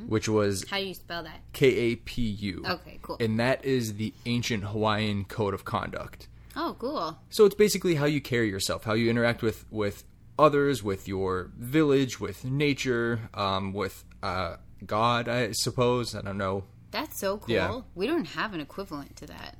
which 0.09 0.29
was 0.29 0.65
How 0.71 0.79
do 0.79 0.85
you 0.85 0.95
spell 0.95 1.23
that? 1.25 1.41
k-a-p-u 1.53 2.65
Okay, 2.69 2.99
cool. 3.03 3.17
and 3.21 3.39
that 3.41 3.65
is 3.65 3.95
the 3.95 4.13
ancient 4.27 4.65
hawaiian 4.65 5.25
code 5.25 5.55
of 5.55 5.65
conduct 5.65 6.29
Oh, 6.57 6.77
cool. 6.79 7.19
so 7.31 7.45
it's 7.47 7.57
basically 7.57 7.97
how 7.97 8.05
you 8.05 8.21
carry 8.21 8.49
yourself, 8.49 8.85
how 8.85 8.93
you 8.95 9.11
interact 9.11 9.43
with 9.43 9.65
with 9.73 10.05
others, 10.39 10.85
with 10.85 11.09
your 11.09 11.51
village, 11.59 12.21
with 12.21 12.45
nature, 12.45 13.29
um, 13.35 13.73
with 13.73 14.05
uh, 14.23 14.57
God. 14.87 15.29
I 15.29 15.51
suppose 15.51 16.15
I 16.15 16.23
don't 16.23 16.39
know. 16.39 16.63
That's 16.95 17.19
so 17.19 17.39
cool. 17.39 17.53
Yeah. 17.53 17.81
We 17.97 18.07
don't 18.07 18.25
have 18.25 18.55
an 18.55 18.61
equivalent 18.61 19.17
to 19.17 19.27
that, 19.27 19.59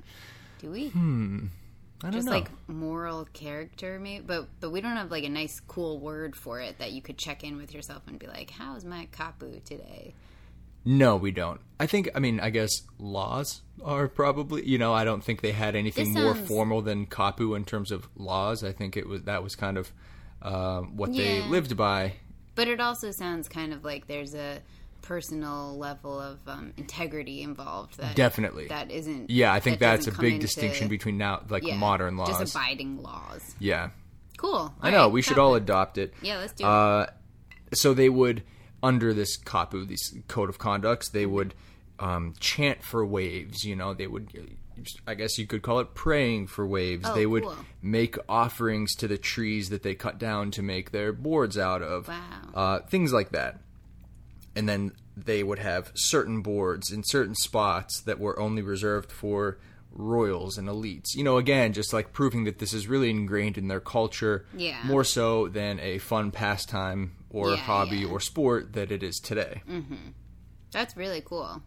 do 0.59 0.71
we? 0.71 0.85
I 0.87 0.89
don't 0.89 1.51
Just 2.13 2.27
know. 2.27 2.31
like 2.31 2.49
moral 2.67 3.25
character, 3.33 3.99
maybe, 3.99 4.23
but 4.25 4.47
but 4.61 4.69
we 4.69 4.79
don't 4.79 4.95
have 4.95 5.11
like 5.11 5.25
a 5.25 5.29
nice, 5.29 5.59
cool 5.59 5.99
word 5.99 6.37
for 6.37 6.61
it 6.61 6.79
that 6.79 6.93
you 6.93 7.01
could 7.01 7.17
check 7.17 7.43
in 7.43 7.57
with 7.57 7.73
yourself 7.73 8.03
and 8.07 8.17
be 8.17 8.27
like, 8.27 8.51
"How's 8.51 8.85
my 8.85 9.09
kapu 9.11 9.61
today?" 9.65 10.13
no, 10.85 11.17
we 11.17 11.31
don't. 11.31 11.59
I 11.77 11.87
think. 11.87 12.09
I 12.15 12.19
mean, 12.19 12.39
I 12.39 12.51
guess 12.51 12.71
laws 12.99 13.63
are 13.83 14.07
probably. 14.07 14.65
You 14.65 14.77
know, 14.77 14.93
I 14.93 15.03
don't 15.03 15.21
think 15.21 15.41
they 15.41 15.51
had 15.51 15.75
anything 15.75 16.13
more 16.13 16.35
formal 16.35 16.81
than 16.81 17.05
kapu 17.05 17.53
in 17.57 17.65
terms 17.65 17.91
of 17.91 18.07
laws. 18.15 18.63
I 18.63 18.71
think 18.71 18.95
it 18.95 19.09
was 19.09 19.23
that 19.23 19.43
was 19.43 19.57
kind 19.57 19.77
of 19.77 19.91
uh, 20.41 20.81
what 20.83 21.13
they 21.13 21.41
lived 21.41 21.75
by. 21.75 22.13
But 22.55 22.69
it 22.69 22.79
also 22.79 23.11
sounds 23.11 23.49
kind 23.49 23.73
of 23.73 23.83
like 23.83 24.07
there's 24.07 24.33
a 24.33 24.61
personal 25.05 25.77
level 25.77 26.19
of 26.19 26.39
um, 26.47 26.73
integrity 26.77 27.41
involved. 27.41 27.97
That 27.97 28.15
Definitely. 28.15 28.67
that 28.67 28.91
isn't. 28.91 29.29
Yeah, 29.29 29.53
I 29.53 29.59
think 29.59 29.79
that 29.79 30.03
that's 30.03 30.07
a 30.07 30.11
big 30.19 30.39
distinction 30.41 30.87
between 30.87 31.17
now, 31.17 31.43
like 31.49 31.63
yeah, 31.65 31.77
modern 31.77 32.17
laws. 32.17 32.37
just 32.39 32.55
abiding 32.55 33.01
laws. 33.01 33.55
yeah, 33.59 33.91
Cool. 34.37 34.73
I 34.81 34.91
know. 34.91 35.07
we 35.09 35.21
should 35.21 35.39
all 35.39 35.55
adopt 35.55 35.97
it. 35.97 36.13
Yeah, 36.21 36.37
let's 36.39 36.53
do 36.53 36.65
it. 36.65 36.67
Uh, 36.67 37.05
so 37.73 37.93
they 37.93 38.09
would, 38.09 38.43
under 38.83 39.13
this 39.13 39.37
kapu, 39.37 39.87
this 39.87 40.13
code 40.27 40.49
of 40.49 40.57
conducts, 40.57 41.09
they 41.09 41.25
would 41.25 41.53
um, 41.99 42.33
chant 42.39 42.83
for 42.83 43.05
waves. 43.05 43.63
You 43.63 43.75
know, 43.75 43.93
they 43.93 44.07
would, 44.07 44.29
I 45.07 45.13
guess 45.13 45.37
you 45.37 45.47
could 45.47 45.61
call 45.61 45.79
it 45.79 45.93
praying 45.93 46.47
for 46.47 46.65
waves. 46.67 47.05
Oh, 47.07 47.13
they 47.15 47.25
would 47.25 47.43
cool. 47.43 47.55
make 47.81 48.17
offerings 48.27 48.93
to 48.95 49.07
the 49.07 49.17
trees 49.17 49.69
that 49.69 49.83
they 49.83 49.95
cut 49.95 50.17
down 50.19 50.51
to 50.51 50.61
make 50.61 50.91
their 50.91 51.13
boards 51.13 51.57
out 51.57 51.81
of. 51.81 52.07
Wow. 52.07 52.21
Uh, 52.53 52.79
things 52.81 53.13
like 53.13 53.29
that. 53.31 53.59
And 54.55 54.67
then 54.69 54.93
they 55.17 55.43
would 55.43 55.59
have 55.59 55.91
certain 55.95 56.41
boards 56.41 56.91
in 56.91 57.03
certain 57.03 57.35
spots 57.35 58.01
that 58.01 58.19
were 58.19 58.39
only 58.39 58.61
reserved 58.61 59.11
for 59.11 59.57
royals 59.91 60.57
and 60.57 60.67
elites. 60.67 61.15
You 61.15 61.23
know, 61.23 61.37
again, 61.37 61.73
just 61.73 61.93
like 61.93 62.11
proving 62.13 62.43
that 62.45 62.59
this 62.59 62.73
is 62.73 62.87
really 62.87 63.09
ingrained 63.09 63.57
in 63.57 63.67
their 63.67 63.79
culture 63.79 64.45
Yeah. 64.55 64.81
more 64.85 65.03
so 65.03 65.47
than 65.47 65.79
a 65.79 65.97
fun 65.99 66.31
pastime 66.31 67.15
or 67.29 67.51
Yeah, 67.51 67.55
hobby 67.57 67.97
yeah. 67.99 68.07
or 68.07 68.19
sport 68.19 68.73
that 68.73 68.91
it 68.91 69.03
is 69.03 69.17
today. 69.19 69.61
That's 70.71 70.95
really 70.97 71.21
cool. 71.21 71.61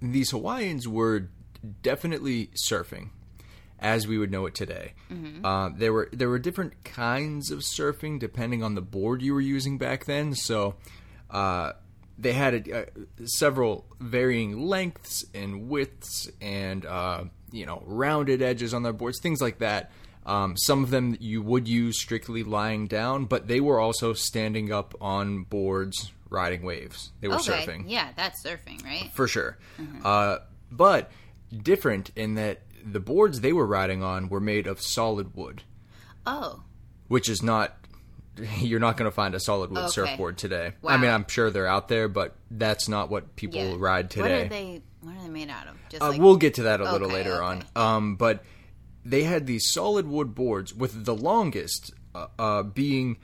These 0.00 0.30
Hawaiians 0.30 0.86
were 0.88 1.28
definitely 1.82 2.48
surfing 2.68 3.10
as 3.78 4.06
we 4.06 4.18
would 4.18 4.30
know 4.30 4.46
it 4.46 4.54
today. 4.54 4.92
Uh, 5.42 5.70
there 5.76 5.92
were 5.92 6.08
there 6.12 6.28
were 6.28 6.38
different 6.38 6.84
kinds 6.84 7.50
of 7.50 7.60
surfing 7.60 8.18
depending 8.18 8.62
on 8.62 8.74
the 8.74 8.82
board 8.82 9.20
you 9.22 9.34
were 9.34 9.40
using 9.40 9.78
back 9.78 10.04
then. 10.06 10.34
So 10.34 10.74
uh, 11.34 11.72
they 12.16 12.32
had 12.32 12.68
a, 12.68 12.82
uh, 12.82 12.84
several 13.24 13.84
varying 14.00 14.66
lengths 14.68 15.24
and 15.34 15.68
widths 15.68 16.30
and 16.40 16.86
uh, 16.86 17.24
you 17.52 17.66
know 17.66 17.82
rounded 17.86 18.40
edges 18.40 18.72
on 18.72 18.82
their 18.84 18.92
boards, 18.92 19.18
things 19.20 19.40
like 19.42 19.58
that. 19.58 19.90
Um, 20.24 20.56
some 20.56 20.82
of 20.82 20.88
them 20.90 21.16
you 21.20 21.42
would 21.42 21.68
use 21.68 22.00
strictly 22.00 22.42
lying 22.44 22.86
down, 22.86 23.26
but 23.26 23.46
they 23.48 23.60
were 23.60 23.78
also 23.78 24.14
standing 24.14 24.72
up 24.72 24.94
on 25.00 25.42
boards, 25.42 26.12
riding 26.30 26.62
waves. 26.62 27.10
They 27.20 27.28
were 27.28 27.34
Okay. 27.34 27.66
surfing 27.66 27.84
Yeah, 27.88 28.08
that's 28.16 28.42
surfing, 28.42 28.82
right? 28.84 29.10
for 29.12 29.28
sure. 29.28 29.58
Uh, 30.02 30.38
but 30.72 31.10
different 31.62 32.10
in 32.16 32.36
that 32.36 32.62
the 32.84 33.00
boards 33.00 33.40
they 33.40 33.52
were 33.52 33.66
riding 33.66 34.02
on 34.02 34.28
were 34.30 34.40
made 34.40 34.66
of 34.66 34.80
solid 34.80 35.34
wood, 35.34 35.62
Oh, 36.26 36.62
which 37.08 37.28
is 37.28 37.42
not. 37.42 37.76
You're 38.58 38.80
not 38.80 38.96
going 38.96 39.10
to 39.10 39.14
find 39.14 39.34
a 39.34 39.40
solid 39.40 39.70
wood 39.70 39.78
Okay. 39.80 39.88
surfboard 39.90 40.38
today. 40.38 40.72
I 40.86 40.96
mean, 40.96 41.10
I'm 41.10 41.26
sure 41.28 41.50
they're 41.50 41.66
out 41.66 41.88
there, 41.88 42.08
but 42.08 42.34
that's 42.50 42.88
not 42.88 43.10
what 43.10 43.36
people 43.36 43.60
yeah. 43.60 43.74
ride 43.78 44.10
today. 44.10 44.22
What 44.22 44.46
are 44.46 44.48
they? 44.48 44.82
What 45.00 45.16
are 45.16 45.22
they 45.22 45.28
made 45.28 45.50
out 45.50 45.66
of? 45.68 45.76
Just 45.88 46.02
Uh, 46.02 46.08
like 46.10 46.20
we'll 46.20 46.36
get 46.36 46.54
to 46.54 46.62
that 46.64 46.80
a 46.80 46.84
little 46.90 47.06
Okay, 47.08 47.16
later 47.16 47.42
okay. 47.42 47.62
on. 47.76 47.96
Um, 47.96 48.16
but 48.16 48.42
they 49.04 49.22
had 49.24 49.46
these 49.46 49.68
solid 49.70 50.06
wood 50.08 50.34
boards 50.34 50.74
with 50.74 51.04
the 51.04 51.14
longest 51.14 51.92
uh, 52.14 52.26
uh, 52.38 52.62
being 52.62 53.18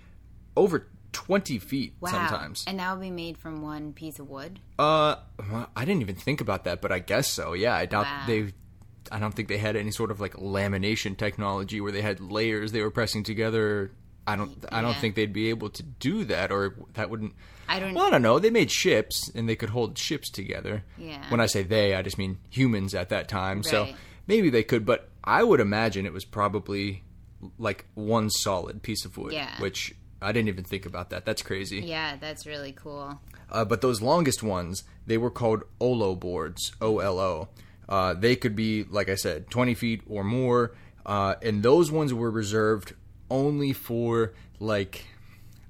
over 0.57 0.87
20 1.13 1.59
feet 1.59 1.95
wow. 2.01 2.11
sometimes. 2.11 2.65
and 2.67 2.79
that 2.79 2.93
would 2.93 3.01
be 3.01 3.11
made 3.11 3.37
from 3.39 3.63
one 3.63 3.93
piece 3.93 4.19
of 4.19 4.29
wood. 4.29 4.61
Uh, 4.79 5.17
I 5.75 5.85
didn't 5.85 6.03
even 6.03 6.15
think 6.17 6.41
about 6.41 6.65
that, 6.65 6.81
but 6.81 6.93
I 6.93 6.99
guess 7.01 7.33
so. 7.33 7.53
Yeah, 7.55 7.75
I 7.75 7.87
doubt 7.87 8.05
Wow. 8.05 8.25
they. 8.27 8.53
I 9.11 9.19
don't 9.19 9.35
think 9.35 9.49
they 9.49 9.59
had 9.59 9.75
any 9.75 9.91
sort 9.91 10.11
of 10.13 10.21
like 10.21 10.35
lamination 10.35 11.17
technology 11.17 11.81
where 11.81 11.91
they 11.91 12.03
had 12.03 12.21
layers 12.21 12.71
they 12.73 12.83
were 12.83 12.91
pressing 12.93 13.25
together. 13.25 13.91
I 14.27 14.37
don't. 14.37 14.65
I 14.71 14.81
don't 14.83 14.93
Yeah. 14.93 15.01
think 15.01 15.15
they'd 15.17 15.33
be 15.33 15.49
able 15.51 15.71
to 15.71 15.83
do 15.83 16.25
that, 16.25 16.53
or 16.53 16.75
that 16.95 17.11
wouldn't. 17.11 17.35
I 17.69 17.81
don't. 17.81 17.95
Well, 17.95 18.07
I 18.07 18.11
don't 18.11 18.23
know. 18.23 18.39
They 18.39 18.51
made 18.51 18.71
ships, 18.71 19.31
and 19.35 19.49
they 19.49 19.57
could 19.57 19.71
hold 19.71 19.97
ships 19.99 20.31
together. 20.31 20.85
Yeah. 20.99 21.29
When 21.31 21.41
I 21.41 21.47
say 21.47 21.63
they, 21.63 21.95
I 21.95 22.03
just 22.03 22.19
mean 22.19 22.39
humans 22.51 22.95
at 22.95 23.09
that 23.09 23.29
time. 23.29 23.63
So 23.63 23.89
maybe 24.27 24.51
they 24.51 24.63
could, 24.63 24.85
but 24.87 25.09
I 25.25 25.43
would 25.43 25.61
imagine 25.61 26.07
it 26.07 26.13
was 26.13 26.25
probably 26.25 27.03
like 27.59 27.87
one 27.95 28.29
solid 28.31 28.83
piece 28.83 29.05
of 29.05 29.17
wood. 29.17 29.33
Yeah. 29.33 29.51
Which 29.61 29.95
I 30.21 30.33
didn't 30.33 30.49
even 30.49 30.65
think 30.65 30.85
about 30.87 31.11
that. 31.11 31.25
That's 31.25 31.43
crazy. 31.43 31.81
Yeah, 31.81 32.17
that's 32.21 32.47
really 32.47 32.73
cool. 32.73 33.21
Uh, 33.51 33.65
but 33.65 33.81
those 33.81 34.01
longest 34.03 34.43
ones, 34.43 34.85
they 35.07 35.17
were 35.19 35.31
called 35.31 35.63
Olo 35.81 36.15
boards, 36.15 36.73
O 36.81 36.99
L 36.99 37.19
O. 37.19 37.49
Uh, 37.89 38.15
they 38.15 38.37
could 38.37 38.55
be, 38.55 38.85
like 38.85 39.09
I 39.09 39.17
said, 39.17 39.51
20 39.51 39.75
feet 39.75 40.03
or 40.07 40.23
more. 40.23 40.77
Uh, 41.07 41.35
and 41.43 41.63
those 41.63 41.91
ones 41.91 42.13
were 42.15 42.31
reserved 42.31 42.93
only 43.31 43.73
for, 43.73 44.33
like, 44.59 45.07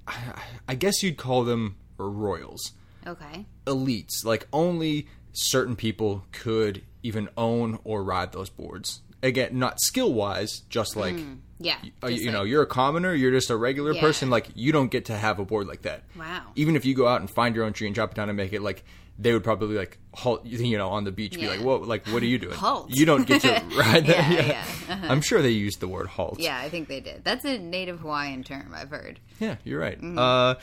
I- 0.07 0.43
I 0.69 0.75
guess 0.75 1.02
you'd 1.02 1.17
call 1.17 1.45
them 1.45 1.76
royals, 1.99 2.73
Okay. 3.07 3.47
elites. 3.67 4.25
Like, 4.25 4.47
only 4.52 5.07
certain 5.33 5.76
people 5.76 6.25
could 6.33 6.83
even 7.02 7.29
own 7.37 7.79
or 7.85 8.02
ride 8.02 8.33
those 8.33 8.50
boards. 8.50 9.00
Again, 9.23 9.59
not 9.59 9.81
skill 9.81 10.12
wise, 10.12 10.62
just 10.69 10.97
like. 10.97 11.17
Yeah. 11.62 11.76
uh, 12.02 12.09
just 12.09 12.23
you 12.23 12.29
like- 12.31 12.33
know, 12.33 12.43
you're 12.45 12.62
a 12.62 12.67
commoner. 12.67 13.14
You're 13.14 13.33
just 13.33 13.50
a 13.50 13.57
regular 13.57 13.93
Yeah. 13.93 14.00
person. 14.00 14.31
Like 14.31 14.49
you 14.55 14.73
don't 14.73 14.90
get 14.90 15.05
to 15.07 15.17
have 15.19 15.38
a 15.38 15.45
board 15.45 15.67
like 15.67 15.83
that 15.83 16.05
Wow. 16.19 16.52
even 16.57 16.75
if 16.75 16.87
you 16.87 16.95
go 16.95 17.07
out 17.07 17.21
and 17.21 17.29
find 17.31 17.55
your 17.55 17.67
own 17.67 17.75
tree 17.75 17.87
and 17.87 17.95
chop 17.95 18.12
it 18.12 18.14
down 18.14 18.31
and 18.31 18.37
make 18.38 18.55
it 18.55 18.62
like 18.62 18.83
they 19.22 19.32
would 19.34 19.44
probably 19.44 19.76
like 19.76 19.98
halt 20.14 20.44
you 20.46 20.78
know 20.78 20.88
on 20.88 21.04
the 21.04 21.12
beach 21.12 21.34
be 21.38 21.46
like 21.46 21.60
what 21.60 21.86
like 21.86 22.06
what 22.08 22.22
are 22.22 22.26
you 22.26 22.38
doing 22.38 22.54
Halt. 22.54 22.88
you 22.90 23.04
don't 23.04 23.26
get 23.26 23.42
to 23.42 23.50
ride 23.78 24.06
that 24.06 24.30
Yeah, 24.30 24.46
yeah, 24.46 24.64
yeah. 24.88 25.06
i'm 25.12 25.20
sure 25.20 25.42
they 25.42 25.50
used 25.50 25.80
the 25.80 25.88
word 25.88 26.06
halt 26.08 26.40
Yeah, 26.40 26.58
I 26.58 26.68
think 26.70 26.88
they 26.88 27.00
did. 27.00 27.22
That's 27.22 27.44
a 27.44 27.58
native 27.58 28.00
Hawaiian 28.00 28.42
term 28.42 28.72
I've 28.74 28.90
heard. 28.90 29.20
yeah 29.38 29.56
you're 29.64 29.78
right 29.80 30.00
Mm. 30.00 30.18
uh 30.18 30.58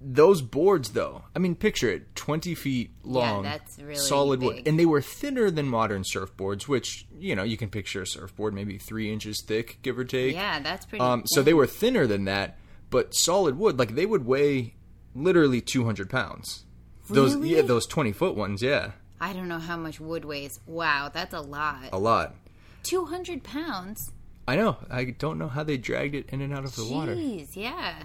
those 0.00 0.42
boards 0.42 0.90
though 0.90 1.24
i 1.34 1.40
mean 1.40 1.56
picture 1.56 1.90
it 1.90 2.14
20 2.14 2.54
feet 2.54 2.90
long 3.02 3.42
that's 3.42 3.78
really 3.80 3.96
solid 3.96 4.40
wood, 4.40 4.62
and 4.64 4.78
they 4.78 4.86
were 4.86 5.00
thinner 5.02 5.50
than 5.50 5.66
modern 5.66 6.04
surfboards 6.04 6.68
which 6.68 7.04
you 7.18 7.34
know 7.34 7.42
you 7.42 7.56
can 7.56 7.68
picture 7.68 8.02
a 8.02 8.06
surfboard 8.06 8.54
maybe 8.54 8.78
three 8.78 9.12
inches 9.12 9.42
thick 9.44 9.78
give 9.82 9.98
or 9.98 10.04
take 10.04 10.34
Yeah, 10.34 10.60
that's 10.60 10.86
pretty. 10.86 11.02
Um, 11.04 11.24
so 11.26 11.42
they 11.42 11.52
were 11.54 11.66
thinner 11.66 12.06
than 12.06 12.26
that, 12.26 12.56
but 12.90 13.12
solid 13.12 13.58
wood. 13.58 13.76
Like 13.76 13.96
they 13.96 14.06
would 14.06 14.24
weigh 14.24 14.74
literally 15.16 15.60
200 15.60 16.08
pounds. 16.08 16.64
Those 17.08 17.34
Really? 17.36 17.56
yeah, 17.56 17.62
those 17.62 17.86
20 17.86 18.12
foot 18.12 18.36
ones, 18.36 18.62
yeah, 18.62 18.92
I 19.20 19.32
don't 19.32 19.48
know 19.48 19.58
how 19.58 19.76
much 19.76 19.98
wood 20.00 20.24
weighs. 20.24 20.60
Wow, 20.66 21.10
that's 21.12 21.34
a 21.34 21.40
lot. 21.40 21.88
a 21.92 21.98
lot. 21.98 22.34
Two 22.82 23.06
hundred 23.06 23.42
pounds. 23.42 24.12
I 24.46 24.56
know. 24.56 24.76
I 24.90 25.04
don't 25.06 25.38
know 25.38 25.48
how 25.48 25.62
they 25.64 25.76
dragged 25.76 26.14
it 26.14 26.28
in 26.30 26.40
and 26.40 26.54
out 26.54 26.64
of 26.64 26.74
the 26.76 26.84
water. 26.84 27.14
Jeez, 27.14 27.54
yeah. 27.56 28.04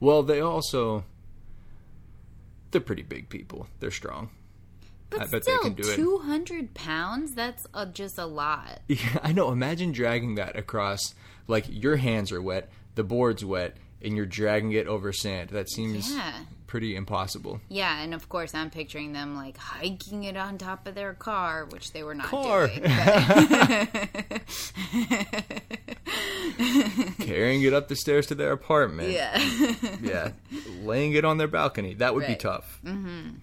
Well, 0.00 0.22
they 0.22 0.40
also 0.40 1.04
they're 2.70 2.80
pretty 2.80 3.02
big 3.02 3.28
people. 3.28 3.66
They're 3.80 3.90
strong. 3.90 4.30
But 5.10 5.20
I 5.22 5.24
bet 5.24 5.30
they 5.32 5.52
still, 5.52 5.60
can 5.60 5.74
do 5.74 5.88
it. 5.88 5.94
two 5.94 6.18
hundred 6.18 6.74
pounds. 6.74 7.34
That's 7.34 7.66
uh 7.74 7.86
just 7.86 8.18
a 8.18 8.26
lot. 8.26 8.80
Yeah, 8.88 9.18
I 9.22 9.32
know. 9.32 9.50
Imagine 9.52 9.92
dragging 9.92 10.34
that 10.36 10.56
across. 10.56 11.14
Like 11.48 11.66
your 11.68 11.96
hands 11.96 12.32
are 12.32 12.42
wet. 12.42 12.70
the 12.96 13.04
board's 13.04 13.44
wet, 13.44 13.76
and 14.02 14.16
you're 14.16 14.26
dragging 14.26 14.72
it 14.72 14.86
over 14.88 15.12
sand. 15.12 15.50
That 15.50 15.68
seems 15.70 16.12
Yeah. 16.14 16.32
Pretty 16.66 16.96
impossible. 16.96 17.60
Yeah, 17.68 18.00
and 18.00 18.14
of 18.14 18.28
course 18.28 18.54
I'm 18.54 18.70
picturing 18.70 19.12
them 19.12 19.36
like 19.36 19.56
hiking 19.56 20.24
it 20.24 20.36
on 20.36 20.58
top 20.58 20.86
of 20.86 20.94
their 20.94 21.14
car, 21.14 21.66
which 21.66 21.92
they 21.92 22.02
were 22.02 22.14
not 22.14 22.26
Car. 22.26 22.68
doing. 22.68 22.82
Carrying 27.20 27.62
it 27.62 27.72
up 27.72 27.88
the 27.88 27.96
stairs 27.96 28.26
to 28.28 28.34
their 28.34 28.52
apartment. 28.52 29.10
yeah. 29.10 29.38
yeah, 30.02 30.30
laying 30.82 31.12
it 31.12 31.24
on 31.24 31.38
their 31.38 31.48
balcony. 31.48 31.94
That 31.94 32.14
would 32.14 32.26
be 32.26 32.36
tough. 32.36 32.80
Mm-hmm. 32.84 33.36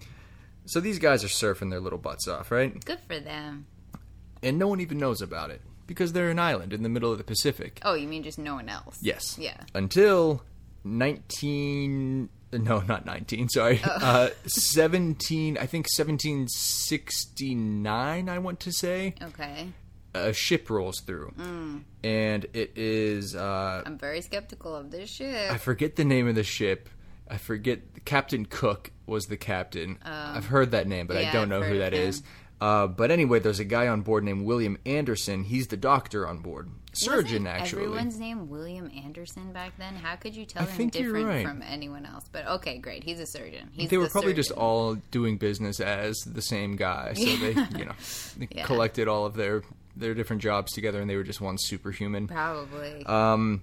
So 0.66 0.80
these 0.80 0.98
guys 0.98 1.22
are 1.24 1.28
surfing 1.28 1.70
their 1.70 1.80
little 1.80 1.98
butts 1.98 2.26
off, 2.26 2.50
right? 2.50 2.82
Good 2.84 3.00
for 3.00 3.20
them. 3.20 3.66
And 4.42 4.58
no 4.58 4.66
one 4.68 4.80
even 4.80 4.98
knows 4.98 5.20
about 5.22 5.50
it 5.50 5.60
because 5.86 6.12
they're 6.12 6.30
an 6.30 6.38
island 6.38 6.72
in 6.72 6.82
the 6.82 6.88
middle 6.88 7.12
of 7.12 7.18
the 7.18 7.24
Pacific. 7.24 7.80
Oh, 7.84 7.94
you 7.94 8.08
mean 8.08 8.22
just 8.22 8.38
no 8.38 8.54
one 8.54 8.68
else? 8.68 8.98
Yes. 9.00 9.38
Yeah. 9.38 9.56
Until 9.74 10.42
19 10.84 12.28
no, 12.62 12.80
not 12.80 13.06
19, 13.06 13.48
sorry. 13.48 13.80
Oh. 13.84 13.88
Uh 13.90 14.30
17, 14.46 15.56
I 15.58 15.66
think 15.66 15.86
1769 15.96 18.28
I 18.28 18.38
want 18.38 18.60
to 18.60 18.72
say. 18.72 19.14
Okay. 19.22 19.68
A 20.14 20.32
ship 20.32 20.70
rolls 20.70 21.00
through. 21.00 21.32
Mm. 21.38 21.82
And 22.04 22.44
it 22.52 22.72
is 22.76 23.34
uh 23.34 23.82
I'm 23.84 23.98
very 23.98 24.20
skeptical 24.20 24.74
of 24.74 24.90
this 24.90 25.10
ship. 25.10 25.50
I 25.50 25.58
forget 25.58 25.96
the 25.96 26.04
name 26.04 26.28
of 26.28 26.34
the 26.36 26.44
ship. 26.44 26.88
I 27.28 27.38
forget 27.38 28.04
Captain 28.04 28.44
Cook 28.46 28.90
was 29.06 29.26
the 29.26 29.36
captain. 29.36 29.98
I've 30.04 30.46
heard 30.46 30.70
that 30.72 30.86
name, 30.86 31.06
but 31.06 31.16
I 31.16 31.30
Oh. 31.30 31.32
don't 31.32 31.48
know 31.48 31.62
who 31.62 31.78
that 31.78 31.94
of 31.94 31.98
is. 31.98 32.22
Uh, 32.60 32.86
but 32.86 33.10
anyway, 33.10 33.40
there's 33.40 33.60
a 33.60 33.64
guy 33.64 33.88
on 33.88 34.02
board 34.02 34.24
named 34.24 34.44
William 34.46 34.78
Anderson. 34.86 35.44
He's 35.44 35.66
the 35.68 35.76
doctor 35.76 36.26
on 36.28 36.38
board, 36.38 36.70
surgeon 36.94 37.44
Wasn't 37.44 37.62
actually. 37.62 37.82
Everyone's 37.84 38.18
name 38.18 38.48
William 38.48 38.90
Anderson 39.04 39.52
back 39.52 39.72
then. 39.78 39.94
How 39.94 40.16
could 40.16 40.34
you 40.34 40.44
tell 40.46 40.62
I 40.62 40.66
him 40.66 40.88
different 40.88 41.26
right. 41.26 41.46
from 41.46 41.62
anyone 41.62 42.06
else? 42.06 42.24
But 42.30 42.46
okay, 42.46 42.78
great. 42.78 43.04
He's 43.04 43.20
a 43.20 43.26
surgeon. 43.26 43.70
He's 43.72 43.90
they 43.90 43.98
were 43.98 44.04
the 44.04 44.10
probably 44.10 44.34
just 44.34 44.50
all 44.52 44.94
doing 45.10 45.36
business 45.38 45.80
as 45.80 46.16
the 46.26 46.42
same 46.42 46.76
guy, 46.76 47.12
so 47.14 47.24
they, 47.24 47.52
you 47.78 47.84
know, 47.84 47.92
they 48.38 48.48
Yeah. 48.50 48.64
collected 48.66 49.08
all 49.08 49.26
of 49.26 49.34
their 49.34 49.62
their 49.96 50.14
different 50.14 50.42
jobs 50.42 50.72
together, 50.72 51.00
and 51.00 51.08
they 51.08 51.16
were 51.16 51.22
just 51.22 51.40
one 51.40 51.56
superhuman. 51.58 52.26
probably. 52.26 53.04
um, 53.06 53.62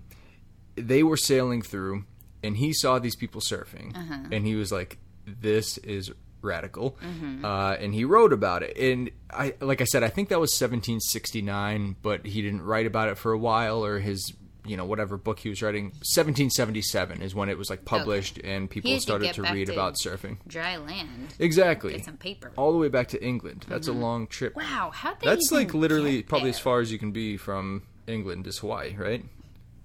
they 0.76 1.04
were 1.04 1.18
sailing 1.18 1.62
through, 1.62 2.06
and 2.44 2.56
he 2.58 2.72
saw 2.74 3.00
these 3.00 3.16
people 3.16 3.42
surfing, 3.42 3.96
Uh-huh. 3.96 4.28
and 4.32 4.46
he 4.46 4.56
was 4.56 4.72
like, 4.72 4.98
"This 5.26 5.78
is 5.80 6.12
radical," 6.42 6.98
Mm-hmm. 7.04 7.46
uh, 7.46 7.74
and 7.74 7.94
he 7.94 8.06
wrote 8.06 8.34
about 8.34 8.64
it. 8.64 8.78
And 8.78 9.12
I, 9.32 9.54
like 9.62 9.82
I 9.82 9.86
said, 9.86 10.04
I 10.04 10.10
think 10.10 10.30
that 10.30 10.40
was 10.40 10.52
1769, 10.60 11.96
but 12.02 12.26
he 12.26 12.42
didn't 12.42 12.62
write 12.64 12.86
about 12.86 13.10
it 13.10 13.18
for 13.18 13.32
a 13.32 13.38
while, 13.38 13.84
or 13.86 14.00
his. 14.00 14.34
You 14.64 14.78
know, 14.78 14.86
whatever 14.86 15.18
book 15.18 15.40
he 15.40 15.50
was 15.50 15.64
writing, 15.64 15.86
1777 15.86 17.24
is 17.24 17.34
when 17.34 17.50
it 17.50 17.58
was 17.58 17.72
like 17.72 17.84
published, 17.84 18.38
and 18.44 18.70
people 18.70 18.92
had 18.92 18.98
to 18.98 19.02
started 19.02 19.34
to 19.34 19.42
read 19.42 19.66
to- 19.66 19.74
about 19.74 19.96
surfing. 19.96 20.38
Dry 20.46 20.78
land. 20.78 21.34
Exactly, 21.40 21.94
Get 21.94 22.06
some 22.06 22.18
paper. 22.18 22.52
all 22.56 22.72
the 22.72 22.78
way 22.78 22.88
back 22.88 23.08
to 23.08 23.26
England. 23.26 23.66
That's 23.68 23.88
a 23.88 23.92
long 23.92 24.28
trip. 24.28 24.56
Wow, 24.56 24.92
how 24.94 25.16
they 25.16 25.26
That's 25.26 25.52
like 25.52 25.74
literally 25.74 26.22
probably 26.22 26.52
as 26.52 26.60
far 26.60 26.80
as 26.80 26.92
you 26.92 27.00
can 27.00 27.12
be 27.12 27.38
from 27.38 27.82
England 28.06 28.46
to 28.46 28.52
Hawaii, 28.52 28.96
right? 28.96 29.26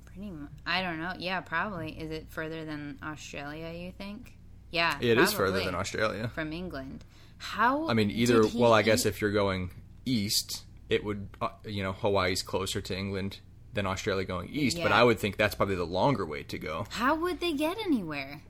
Pretty 0.04 0.30
much. 0.30 0.50
I 0.66 0.82
don't 0.82 1.00
know. 1.00 1.14
Yeah, 1.18 1.40
probably. 1.40 1.98
Is 1.98 2.10
it 2.10 2.26
further 2.28 2.66
than 2.66 2.98
Australia? 3.02 3.72
You 3.72 3.92
think? 3.92 4.36
Yeah, 4.70 4.99
It 5.00 5.18
is 5.18 5.32
further 5.32 5.61
than 5.64 5.75
Australia. 5.75 6.28
from 6.35 6.52
England. 6.52 7.04
How? 7.38 7.88
I 7.88 7.94
mean, 7.94 8.11
either. 8.11 8.42
Well, 8.54 8.73
I 8.73 8.82
guess 8.82 9.06
if 9.06 9.20
you're 9.20 9.32
going 9.32 9.70
east, 10.04 10.64
it 10.88 11.04
would. 11.04 11.28
Uh, 11.40 11.49
you 11.64 11.82
know, 11.82 11.92
Hawaii's 11.92 12.42
closer 12.42 12.80
to 12.80 12.96
England 12.96 13.40
than 13.75 13.87
Australia 13.87 14.25
going 14.25 14.49
east, 14.50 14.78
but 14.82 14.90
I 14.92 15.04
would 15.04 15.18
think 15.18 15.37
that's 15.37 15.54
probably 15.54 15.75
the 15.76 15.85
longer 15.85 16.25
way 16.25 16.42
to 16.44 16.58
go. 16.58 16.87
How 16.90 17.14
would 17.14 17.40
they 17.40 17.52
get 17.52 17.76
anywhere? 17.78 18.40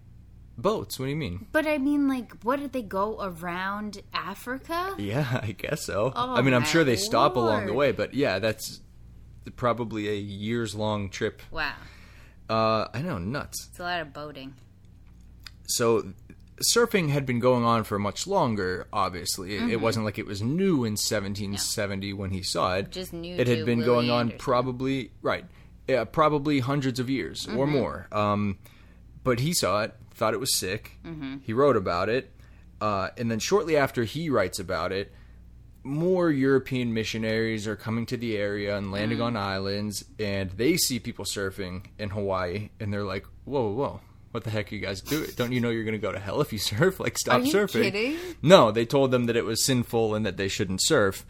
Boats. 0.57 0.99
What 0.99 1.07
do 1.07 1.11
you 1.11 1.17
mean? 1.17 1.47
But 1.53 1.67
I 1.67 1.79
mean, 1.79 2.09
like, 2.09 2.33
what 2.43 2.61
did 2.61 2.73
they 2.73 2.83
go 2.83 3.19
around 3.21 4.01
Africa? 4.15 4.95
Yeah, 4.99 5.41
I 5.43 5.53
guess 5.53 5.85
so. 5.85 6.13
Oh, 6.15 6.35
I 6.37 6.41
mean, 6.43 6.55
I'm 6.55 6.65
sure 6.65 6.83
they 6.85 6.97
stop 6.97 7.37
along 7.37 7.67
the 7.67 7.75
way, 7.75 7.91
but 7.93 8.15
yeah, 8.15 8.39
that's 8.39 8.81
probably 9.57 10.09
a 10.09 10.15
years 10.15 10.75
long 10.75 11.11
trip. 11.11 11.43
Wow, 11.51 11.75
Uh, 12.49 12.87
I 12.95 13.03
know, 13.03 13.19
nuts. 13.19 13.67
it's 13.71 13.79
a 13.81 13.83
lot 13.83 14.01
of 14.01 14.13
boating. 14.13 14.55
So 15.67 16.13
surfing 16.75 17.11
had 17.11 17.27
been 17.27 17.39
going 17.39 17.65
on 17.65 17.85
for 17.85 17.99
much 17.99 18.27
longer 18.27 18.87
obviously 18.93 19.57
It- 19.57 19.61
Mm-hmm. 19.61 19.71
it 19.71 19.81
wasn't 19.81 20.05
like 20.07 20.19
it 20.19 20.27
was 20.27 20.41
new 20.43 20.85
in 20.85 20.93
1770 20.97 22.13
when 22.15 22.31
he 22.31 22.43
saw 22.43 22.77
it 22.77 22.91
Just 22.91 23.13
new 23.13 23.37
it 23.37 23.47
had 23.47 23.67
been 23.67 23.79
Willie 23.81 23.87
going 23.87 24.11
on 24.11 24.21
Anderson. 24.21 24.39
probably 24.39 25.11
right 25.23 25.45
yeah, 25.89 26.05
probably 26.05 26.61
hundreds 26.61 26.99
of 26.99 27.11
years 27.11 27.47
Mm-hmm. 27.47 27.59
or 27.59 27.67
more 27.67 28.09
um, 28.13 28.59
but 29.23 29.41
he 29.41 29.53
saw 29.53 29.83
it 29.83 29.95
thought 30.15 30.33
it 30.35 30.41
was 30.41 30.55
sick 30.57 30.99
Mm-hmm. 31.05 31.37
he 31.43 31.53
wrote 31.53 31.77
about 31.77 32.09
it 32.09 32.33
uh, 32.81 33.09
and 33.19 33.31
then 33.31 33.39
shortly 33.39 33.77
after 33.77 34.05
he 34.05 34.31
writes 34.31 34.59
about 34.59 34.93
it 34.93 35.13
more 35.83 36.31
European 36.31 36.93
missionaries 36.93 37.67
are 37.69 37.77
coming 37.77 38.07
to 38.07 38.17
the 38.17 38.37
area 38.37 38.77
and 38.77 38.91
landing 38.91 39.19
Mm. 39.19 39.25
on 39.27 39.37
islands, 39.37 40.05
and 40.19 40.51
they 40.51 40.77
see 40.77 40.99
people 40.99 41.25
surfing 41.25 41.85
in 41.97 42.11
Hawaii, 42.11 42.71
and 42.81 42.93
they're 42.93 43.05
like, 43.05 43.25
"Whoa, 43.45 43.71
whoa, 43.71 44.01
what 44.33 44.45
the 44.45 44.51
heck 44.51 44.71
are 44.71 44.75
you 44.75 44.81
guys 44.81 45.01
doing? 45.01 45.31
Don't 45.37 45.53
you 45.53 45.61
know 45.61 45.71
you're 45.71 45.85
going 45.85 45.93
to 45.93 45.99
go 45.99 46.13
to 46.13 46.19
hell 46.19 46.41
if 46.41 46.53
you 46.53 46.59
surf? 46.61 47.01
Like, 47.01 47.17
stop 47.19 47.41
Are 47.41 47.45
you 47.45 47.53
surfing." 47.53 47.83
kidding? 47.83 48.17
No, 48.43 48.71
they 48.71 48.85
told 48.85 49.11
them 49.11 49.27
that 49.27 49.37
it 49.37 49.45
was 49.45 49.65
sinful 49.65 50.15
and 50.15 50.27
that 50.27 50.37
they 50.37 50.49
shouldn't 50.49 50.81
surf. 50.83 51.25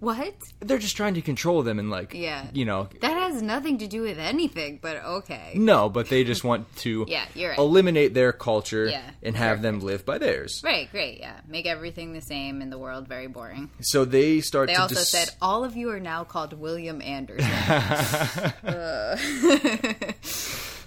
What? 0.00 0.32
They're 0.60 0.78
just 0.78 0.96
trying 0.96 1.14
to 1.14 1.22
control 1.22 1.64
them 1.64 1.80
and 1.80 1.90
like, 1.90 2.14
Yeah. 2.14 2.46
you 2.52 2.64
know, 2.64 2.88
That 3.00 3.14
has 3.16 3.42
nothing 3.42 3.78
to 3.78 3.88
do 3.88 4.02
with 4.02 4.16
anything. 4.16 4.78
But 4.80 5.02
okay. 5.04 5.54
no, 5.56 5.88
but 5.88 6.08
they 6.08 6.22
just 6.22 6.44
want 6.44 6.72
to 6.76 7.04
Yeah, 7.08 7.24
you're 7.34 7.50
right. 7.50 7.58
eliminate 7.58 8.14
their 8.14 8.32
culture 8.32 8.86
Yeah, 8.86 9.02
and 9.24 9.34
have 9.34 9.60
them 9.60 9.80
live 9.80 10.04
by 10.04 10.18
theirs. 10.18 10.60
Right, 10.64 10.88
great, 10.92 11.18
yeah. 11.18 11.40
Make 11.48 11.66
everything 11.66 12.12
the 12.12 12.20
same 12.20 12.62
in 12.62 12.70
the 12.70 12.78
world 12.78 13.08
very 13.08 13.26
boring. 13.26 13.70
So 13.80 14.04
they 14.04 14.40
start 14.40 14.68
They 14.68 14.74
to 14.74 14.82
also 14.82 14.94
dis- 14.94 15.10
said 15.10 15.30
all 15.42 15.64
of 15.64 15.76
you 15.76 15.90
are 15.90 15.98
now 15.98 16.22
called 16.22 16.52
William 16.52 17.02
Anderson. 17.02 17.50
Uh. 18.64 19.16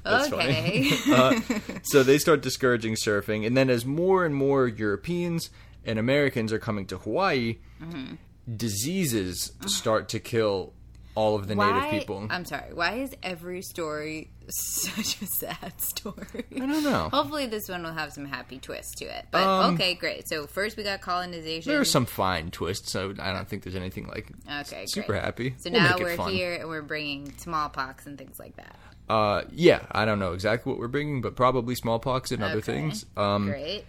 That's 0.03 0.31
okay. 0.33 0.89
uh, 1.11 1.39
so 1.83 2.03
they 2.03 2.17
start 2.17 2.41
discouraging 2.41 2.95
surfing, 2.95 3.45
and 3.45 3.55
then 3.55 3.69
as 3.69 3.85
more 3.85 4.25
and 4.25 4.33
more 4.35 4.67
Europeans 4.67 5.49
and 5.85 5.97
Americans 5.99 6.51
are 6.53 6.59
coming 6.59 6.85
to 6.87 6.97
Hawaii, 6.97 7.57
Mm-hmm. 7.81 8.13
diseases 8.55 9.51
start 9.65 10.09
to 10.09 10.19
kill 10.19 10.73
all 11.13 11.35
of 11.35 11.47
the 11.47 11.55
why, 11.55 11.71
native 11.73 11.99
people. 11.99 12.25
I'm 12.29 12.45
sorry. 12.45 12.73
Why 12.73 12.93
is 12.99 13.13
every 13.21 13.61
story 13.63 14.29
such 14.49 15.21
a 15.21 15.25
sad 15.25 15.73
story? 15.81 16.45
I 16.55 16.59
don't 16.59 16.83
know. 16.83 17.09
Hopefully, 17.11 17.47
this 17.47 17.67
one 17.67 17.83
will 17.83 17.91
have 17.91 18.13
some 18.13 18.23
happy 18.25 18.59
twist 18.59 18.97
to 18.99 19.05
it. 19.05 19.25
But 19.29 19.43
Um, 19.43 19.73
okay, 19.75 19.93
great. 19.93 20.29
So 20.29 20.47
first 20.47 20.77
we 20.77 20.83
got 20.83 21.01
colonization. 21.01 21.69
There 21.69 21.81
are 21.81 21.85
some 21.85 22.05
fine 22.05 22.49
twists, 22.49 22.91
so 22.91 23.13
I 23.19 23.33
don't 23.33 23.47
think 23.49 23.63
there's 23.63 23.75
anything 23.75 24.07
like 24.07 24.31
Okay, 24.61 24.85
super 24.87 25.07
great. 25.13 25.23
happy. 25.23 25.55
So 25.57 25.69
We'll 25.69 25.81
now 25.81 25.95
we're 25.99 26.15
fun. 26.15 26.31
here 26.31 26.55
and 26.55 26.69
we're 26.69 26.81
bringing 26.81 27.33
smallpox 27.37 28.05
and 28.05 28.17
things 28.17 28.39
like 28.39 28.55
that. 28.55 28.77
Uh, 29.09 29.43
yeah, 29.51 29.81
I 29.91 30.05
don't 30.05 30.19
know 30.19 30.33
exactly 30.33 30.71
what 30.71 30.79
we're 30.79 30.87
bringing, 30.87 31.21
but 31.21 31.35
probably 31.35 31.75
smallpox 31.75 32.31
and 32.31 32.41
other 32.43 32.57
Okay. 32.59 32.71
things. 32.73 33.05
Um, 33.17 33.47
Great. 33.47 33.83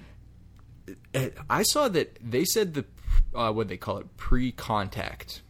I 1.49 1.63
saw 1.63 1.89
that 1.89 2.19
they 2.23 2.45
said 2.45 2.75
the 2.75 2.85
uh, 3.35 3.53
what 3.53 3.69
they 3.69 3.77
call 3.77 3.99
it 3.99 4.17
pre-contact, 4.17 5.43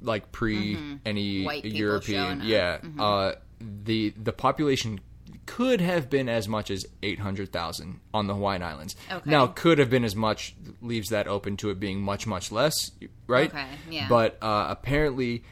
like 0.00 0.30
pre 0.32 0.78
any 1.04 1.38
Mm-hmm. 1.38 1.44
White 1.44 1.64
European. 1.64 2.42
Yeah, 2.44 2.78
Mm-hmm. 2.78 3.00
uh, 3.00 3.32
the 3.60 4.10
the 4.10 4.32
population 4.32 5.00
could 5.46 5.80
have 5.80 6.08
been 6.08 6.28
as 6.28 6.46
much 6.46 6.70
as 6.70 6.86
eight 7.02 7.18
hundred 7.18 7.50
thousand 7.52 8.00
on 8.14 8.28
the 8.28 8.34
Hawaiian 8.34 8.62
Islands. 8.62 8.94
Okay. 9.10 9.28
Now, 9.28 9.46
could 9.48 9.78
have 9.78 9.90
been 9.90 10.04
as 10.04 10.14
much 10.14 10.54
leaves 10.80 11.08
that 11.08 11.26
open 11.26 11.56
to 11.58 11.70
it 11.70 11.80
being 11.80 12.00
much 12.00 12.26
much 12.26 12.52
less, 12.52 12.92
right? 13.26 13.48
Okay, 13.50 13.66
yeah. 13.90 14.06
But 14.08 14.38
uh, 14.40 14.66
apparently, 14.68 15.42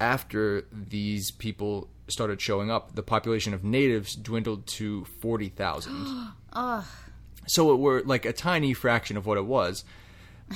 after 0.00 0.66
these 0.70 1.30
people 1.30 1.88
started 2.08 2.40
showing 2.40 2.70
up, 2.70 2.94
the 2.94 3.02
population 3.02 3.52
of 3.54 3.64
natives 3.64 4.14
dwindled 4.14 4.66
to 4.68 5.04
forty 5.20 5.48
thousand. 5.48 6.06
Ugh. 6.52 6.84
So 7.48 7.72
it 7.72 7.76
were 7.76 8.02
like 8.04 8.24
a 8.24 8.32
tiny 8.32 8.74
fraction 8.74 9.16
of 9.16 9.26
what 9.26 9.38
it 9.38 9.46
was. 9.46 9.84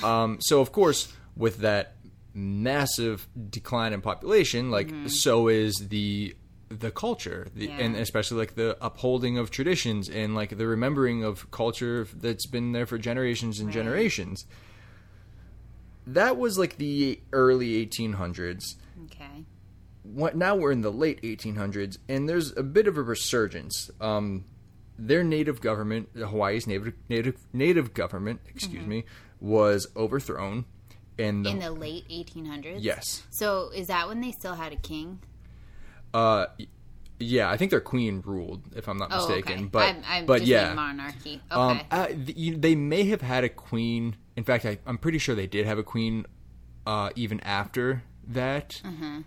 Um, 0.03 0.37
so 0.41 0.61
of 0.61 0.71
course, 0.71 1.11
with 1.35 1.57
that 1.59 1.95
massive 2.33 3.27
decline 3.49 3.91
in 3.93 4.01
population, 4.01 4.71
like 4.71 4.91
so 5.07 5.47
is 5.47 5.87
the 5.89 6.35
the 6.69 6.89
culture, 6.91 7.47
the, 7.53 7.65
Yeah. 7.65 7.77
and 7.79 7.97
especially 7.97 8.37
like 8.37 8.55
the 8.55 8.77
upholding 8.79 9.37
of 9.37 9.51
traditions 9.51 10.07
and 10.09 10.33
like 10.35 10.57
the 10.57 10.65
remembering 10.67 11.21
of 11.21 11.51
culture 11.51 12.07
that's 12.15 12.45
been 12.45 12.71
there 12.71 12.85
for 12.85 12.97
generations 12.97 13.59
and 13.59 13.69
generations. 13.73 14.45
That 16.07 16.37
was 16.37 16.57
like 16.57 16.77
the 16.77 17.19
early 17.31 17.85
1800s 17.85 18.75
Okay. 19.05 19.43
What, 20.03 20.35
now 20.35 20.55
we're 20.55 20.71
in 20.71 20.81
the 20.81 20.91
late 20.91 21.21
1800s, 21.21 21.97
and 22.09 22.27
there's 22.27 22.55
a 22.57 22.63
bit 22.63 22.87
of 22.87 22.97
a 22.97 23.01
resurgence. 23.03 23.89
Um, 23.99 24.45
their 24.97 25.23
native 25.23 25.61
government, 25.61 26.09
Hawaii's 26.15 26.67
native 26.67 26.93
native 27.09 27.35
native 27.53 27.93
government, 27.93 28.41
excuse 28.47 28.85
me, 28.85 29.05
was 29.39 29.87
overthrown, 29.95 30.65
and 31.17 31.45
In 31.47 31.59
the 31.59 31.71
late 31.71 32.07
1800s? 32.09 32.77
yes, 32.79 33.23
So 33.31 33.69
is 33.75 33.87
that 33.87 34.07
when 34.07 34.21
they 34.21 34.31
still 34.31 34.55
had 34.55 34.73
a 34.73 34.75
king? 34.77 35.19
uh, 36.13 36.47
Yeah, 37.19 37.49
I 37.49 37.57
think 37.57 37.69
their 37.71 37.79
queen 37.81 38.21
ruled, 38.25 38.63
if 38.75 38.87
I'm 38.87 38.97
not 38.97 39.09
Oh, 39.11 39.17
mistaken. 39.27 39.53
okay. 39.53 39.63
But 39.65 39.83
I'm, 39.95 40.03
I'm 40.07 40.25
but 40.25 40.39
just 40.39 40.47
yeah, 40.49 40.73
monarchy. 40.73 41.41
Okay. 41.51 41.59
Um, 41.61 41.81
uh, 41.91 42.07
th- 42.07 42.35
you, 42.37 42.57
they 42.57 42.73
may 42.75 43.03
have 43.05 43.21
had 43.21 43.43
a 43.43 43.49
queen. 43.49 44.15
In 44.35 44.43
fact, 44.43 44.65
I, 44.65 44.79
I'm 44.87 44.97
pretty 44.97 45.19
sure 45.19 45.35
they 45.35 45.45
did 45.47 45.65
have 45.67 45.77
a 45.77 45.83
queen 45.83 46.25
uh, 46.87 47.11
even 47.15 47.39
after 47.41 48.03
that. 48.27 48.81
Mm-hmm. 48.83 49.21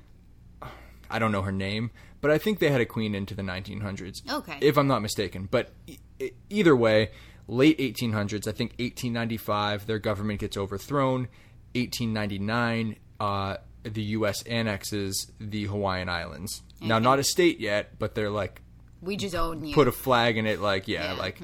I 1.14 1.18
don't 1.18 1.32
know 1.32 1.42
her 1.42 1.52
name, 1.52 1.90
but 2.20 2.30
I 2.30 2.38
think 2.38 2.58
they 2.58 2.70
had 2.70 2.80
a 2.80 2.86
queen 2.86 3.14
into 3.14 3.34
the 3.34 3.42
1900s. 3.42 4.28
Okay. 4.30 4.58
If 4.60 4.76
I'm 4.76 4.86
not 4.88 5.00
mistaken. 5.00 5.48
But 5.50 5.72
e- 5.86 6.30
either 6.50 6.74
way, 6.74 7.10
late 7.48 7.78
1800s, 7.78 8.48
I 8.48 8.52
think 8.52 8.72
1895, 8.78 9.86
their 9.86 9.98
government 9.98 10.40
gets 10.40 10.56
overthrown. 10.56 11.28
1899, 11.74 12.96
uh, 13.20 13.56
the 13.82 14.02
U.S. 14.02 14.42
annexes 14.42 15.30
the 15.40 15.64
Hawaiian 15.64 16.08
Islands. 16.08 16.62
Now, 16.80 16.98
not 16.98 17.18
a 17.18 17.24
state 17.24 17.60
yet, 17.60 17.98
but 17.98 18.14
they're 18.14 18.30
like, 18.30 18.60
we 19.00 19.16
just 19.16 19.34
own 19.34 19.64
you. 19.64 19.74
put 19.74 19.86
a 19.88 19.92
flag 19.92 20.36
in 20.38 20.46
it 20.46 20.60
like 20.60 20.88
yeah, 20.88 21.12
Yeah, 21.12 21.18
like 21.18 21.38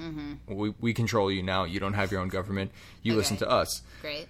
we, 0.46 0.74
we 0.80 0.94
control 0.94 1.30
you 1.30 1.42
now 1.42 1.64
you 1.64 1.78
don't 1.78 1.92
have 1.92 2.11
your 2.11 2.22
own 2.22 2.28
government 2.28 2.70
you 3.02 3.14
listen 3.14 3.37
to 3.37 3.50
us 3.50 3.83
Great. 4.00 4.26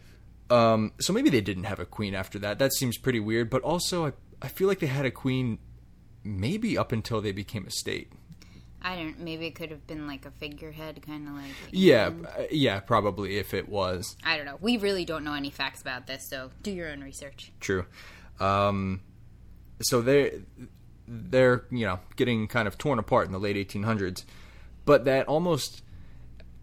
um, 0.50 0.90
so 0.98 1.12
maybe 1.12 1.31
they 1.31 1.40
didn't 1.40 1.62
have 1.62 1.79
a 1.79 1.85
queen 1.85 2.12
after 2.16 2.40
that 2.40 2.59
that 2.59 2.72
seems 2.72 2.98
pretty 2.98 3.20
weird 3.20 3.48
but 3.48 3.62
also 3.62 4.07
I, 4.07 4.12
I 4.42 4.48
feel 4.48 4.68
like 4.68 4.79
they 4.81 4.87
had 4.87 5.05
a 5.05 5.11
queen 5.11 5.59
maybe 6.24 6.76
up 6.76 6.92
until 6.92 7.20
they 7.20 7.33
became 7.33 7.66
a 7.66 7.70
state 7.70 8.12
I 8.83 8.96
don't. 8.96 9.18
Maybe 9.20 9.46
it 9.46 9.55
could 9.55 9.70
have 9.70 9.87
been 9.87 10.07
like 10.07 10.24
a 10.24 10.31
figurehead, 10.31 11.03
kind 11.05 11.29
of 11.29 11.35
like. 11.35 11.50
yeah 11.70 12.07
England. 12.07 12.26
uh, 12.38 12.42
yeah 12.50 12.81
probably 12.81 13.37
if 13.37 13.53
it 13.53 13.68
was 13.68 14.16
I 14.24 14.37
don't 14.38 14.46
know. 14.46 14.57
We 14.61 14.79
really 14.79 15.05
don't 15.05 15.22
know 15.22 15.35
any 15.35 15.50
facts 15.50 15.83
about 15.83 16.07
this, 16.07 16.26
so 16.26 16.50
do 16.62 16.70
your 16.70 16.88
own 16.88 17.03
research. 17.03 17.53
true 17.61 17.85
um, 18.38 19.03
so 19.83 20.00
they're 20.00 20.31
they're 21.07 21.64
you 21.70 21.85
know 21.85 22.00
getting 22.16 22.46
kind 22.48 22.66
of 22.66 22.79
torn 22.79 22.98
apart 22.98 23.26
in 23.26 23.33
the 23.33 23.38
late 23.38 23.57
1800s 23.57 24.24
but 24.87 25.05
that 25.05 25.26
almost 25.26 25.83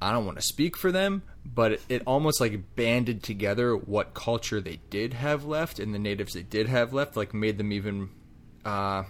I 0.01 0.11
don't 0.11 0.25
want 0.25 0.37
to 0.37 0.43
speak 0.43 0.77
for 0.77 0.91
them, 0.91 1.23
but 1.45 1.73
it, 1.73 1.81
it 1.89 2.01
almost 2.05 2.39
like 2.39 2.75
banded 2.75 3.23
together 3.23 3.75
what 3.75 4.13
culture 4.13 4.61
they 4.61 4.79
did 4.89 5.13
have 5.13 5.45
left 5.45 5.79
and 5.79 5.93
the 5.93 5.99
natives 5.99 6.33
they 6.33 6.43
did 6.43 6.67
have 6.67 6.93
left, 6.93 7.17
like 7.17 7.33
made 7.33 7.57
them 7.57 7.71
even, 7.71 8.09
uh, 8.63 9.03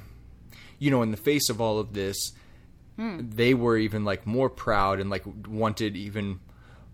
you 0.80 0.92
know, 0.92 1.02
in 1.02 1.12
the 1.12 1.18
face 1.18 1.50
of 1.50 1.60
all 1.60 1.80
of 1.80 1.94
this, 1.94 2.32
they 2.98 3.54
were 3.54 3.78
even 3.78 4.06
like 4.06 4.26
more 4.26 4.50
proud 4.50 5.00
and 5.00 5.10
like 5.10 5.24
wanted 5.48 5.96
even 5.96 6.40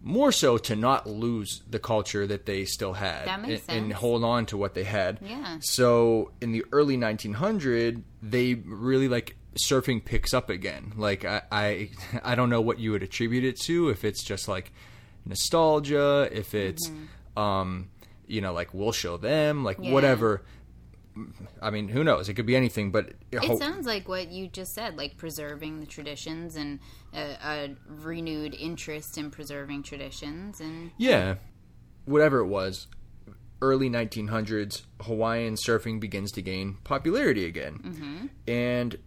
more 0.02 0.34
so 0.34 0.58
to 0.58 0.76
not 0.76 1.08
lose 1.08 1.62
the 1.70 1.80
culture 1.80 2.28
that 2.28 2.46
they 2.46 2.66
still 2.66 2.92
had 2.92 3.26
That 3.26 3.42
makes 3.42 3.66
and, 3.70 3.86
and 3.86 3.94
hold 3.94 4.24
on 4.26 4.46
to 4.48 4.58
what 4.58 4.74
they 4.74 4.84
had. 4.84 5.20
Yeah. 5.22 5.60
So 5.62 6.32
in 6.42 6.52
the 6.52 6.66
early 6.74 6.98
1900, 6.98 8.04
they 8.22 8.56
really 8.56 9.08
like 9.08 9.38
surfing 9.56 10.04
picks 10.04 10.34
up 10.34 10.50
again. 10.50 10.94
Like 10.96 11.26
I, 11.26 11.42
I, 11.52 11.90
I 12.24 12.36
don't 12.36 12.50
know 12.50 12.62
what 12.62 12.80
you 12.80 12.92
would 12.92 13.04
attribute 13.04 13.44
it 13.44 13.60
to. 13.62 13.90
If 13.90 14.04
it's 14.04 14.24
just 14.24 14.48
like 14.48 14.72
nostalgia, 15.26 16.30
if 16.32 16.54
it's, 16.54 16.90
um, 17.38 17.90
you 18.28 18.42
know, 18.42 18.54
like 18.54 18.74
we'll 18.74 18.92
show 18.92 19.18
them, 19.18 19.64
like 19.64 19.78
Mm-hmm. 19.78 19.86
Yeah. 19.86 19.94
whatever. 19.94 20.42
I 21.62 21.70
mean, 21.70 21.90
who 21.90 22.04
knows? 22.04 22.28
It 22.28 22.34
could 22.34 22.48
be 22.48 22.56
anything, 22.56 22.92
but 22.92 23.14
It 23.32 23.60
sounds 23.60 23.86
like 23.86 24.08
what 24.08 24.32
you 24.32 24.48
just 24.48 24.74
said, 24.74 24.98
like 24.98 25.16
preserving 25.18 25.80
the 25.80 25.86
traditions 25.86 26.56
and 26.56 26.80
a, 27.14 27.38
a 27.46 27.76
renewed 27.88 28.56
interest 28.56 29.18
in 29.20 29.30
preserving 29.30 29.84
traditions. 29.84 30.60
And 30.60 30.90
Yeah. 30.98 31.36
Whatever 32.06 32.40
it 32.40 32.48
was, 32.48 32.88
early 33.62 33.90
1900s, 33.92 34.82
Hawaiian 35.02 35.56
surfing 35.56 36.00
begins 36.00 36.32
to 36.32 36.42
gain 36.42 36.78
popularity 36.84 37.46
again. 37.46 38.32
And 38.48 38.98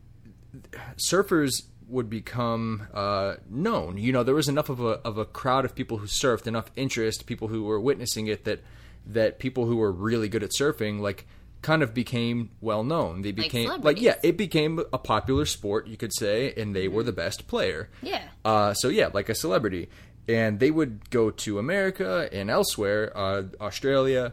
surfers 0.97 1.63
would 1.89 2.11
become 2.11 2.89
uh, 2.93 3.37
known. 3.49 3.97
You 3.97 4.13
know, 4.13 4.23
there 4.25 4.35
was 4.35 4.49
enough 4.49 4.69
of 4.69 4.81
a, 4.81 4.99
of 5.05 5.19
a 5.19 5.25
crowd 5.25 5.65
of 5.65 5.75
people 5.75 5.99
who 5.99 6.07
surfed, 6.07 6.47
enough 6.47 6.71
interest, 6.77 7.27
people 7.27 7.49
who 7.49 7.63
were 7.65 7.81
witnessing 7.81 8.27
it, 8.27 8.45
that, 8.45 8.61
that 9.07 9.39
people 9.39 9.67
who 9.67 9.77
were 9.77 9.93
really 9.93 10.29
good 10.29 10.43
at 10.43 10.51
surfing, 10.51 11.01
like, 11.01 11.27
kind 11.63 11.83
of 11.83 11.95
became 11.95 12.51
well 12.61 12.83
known. 12.85 13.23
They 13.23 13.33
became, 13.33 13.69
like, 13.83 14.01
yeah, 14.01 14.17
it 14.23 14.37
became 14.37 14.81
a 14.93 14.99
popular 14.99 15.47
sport, 15.47 15.87
you 15.87 15.97
could 15.97 16.13
say, 16.15 16.53
and 16.57 16.75
they 16.75 16.89
were 16.89 17.03
the 17.03 17.13
best 17.13 17.47
player. 17.47 17.89
yeah, 18.03 18.23
Uh, 18.45 18.75
so 18.75 18.89
yeah, 18.89 19.09
like 19.13 19.29
a 19.29 19.35
celebrity, 19.35 19.89
and 20.29 20.59
they 20.61 20.71
would 20.73 21.09
go 21.11 21.31
to 21.31 21.59
America 21.59 22.29
and 22.33 22.51
elsewhere, 22.51 23.13
uh, 23.17 23.45
Australia, 23.61 24.33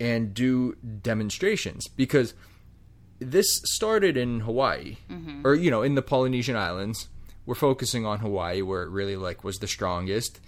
and 0.00 0.32
do 0.34 0.76
demonstrations 1.02 1.88
because 1.88 2.34
this 3.18 3.60
started 3.64 4.16
in 4.16 4.40
Hawaii, 4.40 4.96
mm-hmm. 5.10 5.46
or 5.46 5.54
you 5.54 5.70
know, 5.70 5.82
in 5.82 5.94
the 5.94 6.02
Polynesian 6.02 6.56
Islands. 6.56 7.08
We're 7.44 7.54
focusing 7.54 8.04
on 8.04 8.18
Hawaii, 8.18 8.60
where 8.62 8.82
it 8.82 8.90
really 8.90 9.14
like 9.14 9.44
was 9.44 9.58
the 9.58 9.68
strongest, 9.68 10.40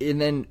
and 0.00 0.20
then 0.20 0.46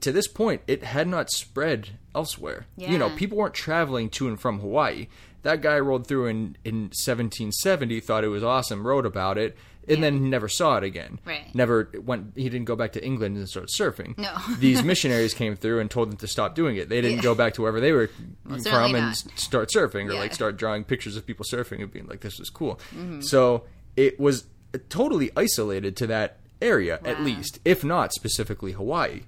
to 0.00 0.12
this 0.12 0.28
point, 0.28 0.62
it 0.66 0.82
had 0.82 1.08
not 1.08 1.30
spread 1.30 1.90
elsewhere. 2.14 2.66
You 2.76 2.98
know, 2.98 3.10
people 3.10 3.38
weren't 3.38 3.54
traveling 3.54 4.10
to 4.10 4.28
and 4.28 4.38
from 4.38 4.60
Hawaii. 4.60 5.08
That 5.42 5.62
guy 5.62 5.78
rolled 5.78 6.06
through 6.06 6.26
in, 6.26 6.56
in 6.64 6.90
1770, 6.90 8.00
thought 8.00 8.24
it 8.24 8.28
was 8.28 8.42
awesome, 8.42 8.86
wrote 8.86 9.06
about 9.06 9.38
it, 9.38 9.56
and 9.86 10.02
then 10.02 10.28
never 10.28 10.48
saw 10.48 10.76
it 10.76 10.84
again. 10.84 11.18
Right. 11.24 11.54
Never 11.54 11.90
went. 12.04 12.32
He 12.36 12.44
didn't 12.50 12.66
go 12.66 12.76
back 12.76 12.92
to 12.92 13.04
England 13.04 13.36
and 13.36 13.48
start 13.48 13.68
surfing. 13.68 14.18
No. 14.18 14.36
These 14.58 14.82
missionaries 14.82 15.32
came 15.34 15.56
through 15.56 15.80
and 15.80 15.90
told 15.90 16.10
them 16.10 16.18
to 16.18 16.26
stop 16.26 16.54
doing 16.54 16.76
it. 16.76 16.88
They 16.88 17.00
didn't 17.00 17.22
go 17.22 17.34
back 17.34 17.54
to 17.54 17.62
wherever 17.62 17.80
they 17.80 17.92
were 17.92 18.10
from 18.44 18.94
and 18.94 19.16
start 19.36 19.70
surfing 19.74 20.08
or 20.08 20.14
Yeah. 20.14 20.18
like 20.20 20.34
start 20.34 20.56
drawing 20.58 20.84
pictures 20.84 21.16
of 21.16 21.24
people 21.26 21.46
surfing 21.50 21.80
and 21.82 21.90
being 21.90 22.06
like, 22.06 22.20
"This 22.20 22.38
was 22.38 22.50
cool." 22.50 22.80
Mm-hmm. 22.94 23.20
So 23.22 23.64
it 23.96 24.20
was 24.20 24.44
totally 24.90 25.30
isolated 25.36 25.96
to 25.98 26.06
that 26.08 26.38
area, 26.60 26.98
at 27.04 27.22
least, 27.22 27.60
if 27.64 27.82
not 27.84 28.12
specifically 28.12 28.72
Hawaii. 28.72 29.22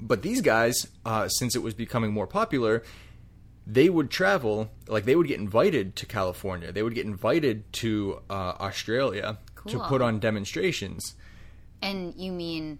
But 0.00 0.22
these 0.22 0.40
guys, 0.40 0.86
uh, 1.04 1.28
since 1.28 1.54
it 1.56 1.62
was 1.62 1.74
becoming 1.74 2.12
more 2.12 2.26
popular, 2.26 2.82
they 3.68 3.88
would 3.90 4.10
travel, 4.10 4.70
like 4.88 5.04
they 5.04 5.14
would 5.14 5.28
get 5.28 5.38
invited 5.38 5.94
to 5.96 6.06
California. 6.06 6.72
They 6.72 6.82
would 6.82 6.94
get 6.94 7.04
invited 7.06 7.70
to 7.74 8.22
uh, 8.30 8.54
Australia 8.58 9.38
to 9.68 9.78
put 9.80 10.00
on 10.00 10.18
demonstrations. 10.18 11.14
and 11.82 12.14
you 12.16 12.32
mean 12.32 12.78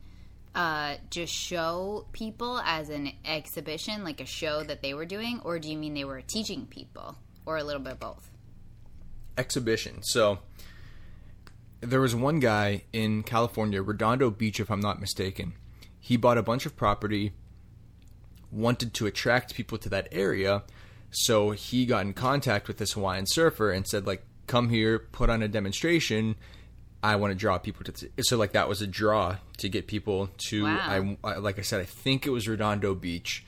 uh, 0.54 0.94
just 1.10 1.32
show 1.32 2.06
people 2.12 2.58
as 2.64 2.88
an 2.88 3.12
exhibition, 3.24 4.02
like 4.02 4.20
a 4.20 4.26
show 4.26 4.62
that 4.64 4.82
they 4.82 4.94
were 4.94 5.04
doing, 5.04 5.40
or 5.44 5.58
do 5.58 5.70
you 5.70 5.76
mean 5.76 5.92
they 5.94 6.04
were 6.04 6.22
teaching 6.22 6.66
people, 6.66 7.16
or 7.44 7.58
a 7.58 7.62
little 7.62 7.82
bit 7.82 7.92
of 7.92 8.00
both? 8.00 8.30
exhibition. 9.38 10.02
So 10.02 10.40
there 11.80 12.00
was 12.00 12.14
one 12.14 12.40
guy 12.40 12.82
in 12.92 13.22
California, 13.22 13.80
Redondo 13.82 14.30
Beach, 14.30 14.58
if 14.60 14.70
I'm 14.70 14.80
not 14.80 15.00
mistaken. 15.00 15.54
He 16.00 16.16
bought 16.16 16.38
a 16.38 16.42
bunch 16.42 16.66
of 16.66 16.76
property, 16.76 17.32
wanted 18.50 18.92
to 18.94 19.06
attract 19.06 19.54
people 19.54 19.78
to 19.78 19.88
that 19.90 20.08
area, 20.10 20.64
so 21.10 21.50
he 21.52 21.86
got 21.86 22.04
in 22.06 22.12
contact 22.12 22.68
with 22.68 22.78
this 22.78 22.92
Hawaiian 22.92 23.26
surfer 23.26 23.70
and 23.70 23.86
said, 23.86 24.06
like, 24.06 24.24
come 24.46 24.68
here, 24.68 24.98
put 24.98 25.30
on 25.30 25.42
a 25.42 25.48
demonstration. 25.48 26.36
I 27.02 27.16
want 27.16 27.30
to 27.30 27.34
draw 27.36 27.58
people 27.58 27.84
to. 27.84 27.92
T-. 27.92 28.08
So 28.22 28.36
like 28.36 28.52
that 28.52 28.68
was 28.68 28.82
a 28.82 28.86
draw 28.86 29.36
to 29.58 29.68
get 29.68 29.86
people 29.86 30.30
to. 30.48 30.64
Wow. 30.64 31.16
I, 31.24 31.28
I 31.32 31.36
like 31.38 31.58
I 31.58 31.62
said, 31.62 31.80
I 31.80 31.84
think 31.84 32.26
it 32.26 32.30
was 32.30 32.48
Redondo 32.48 32.94
Beach, 32.94 33.44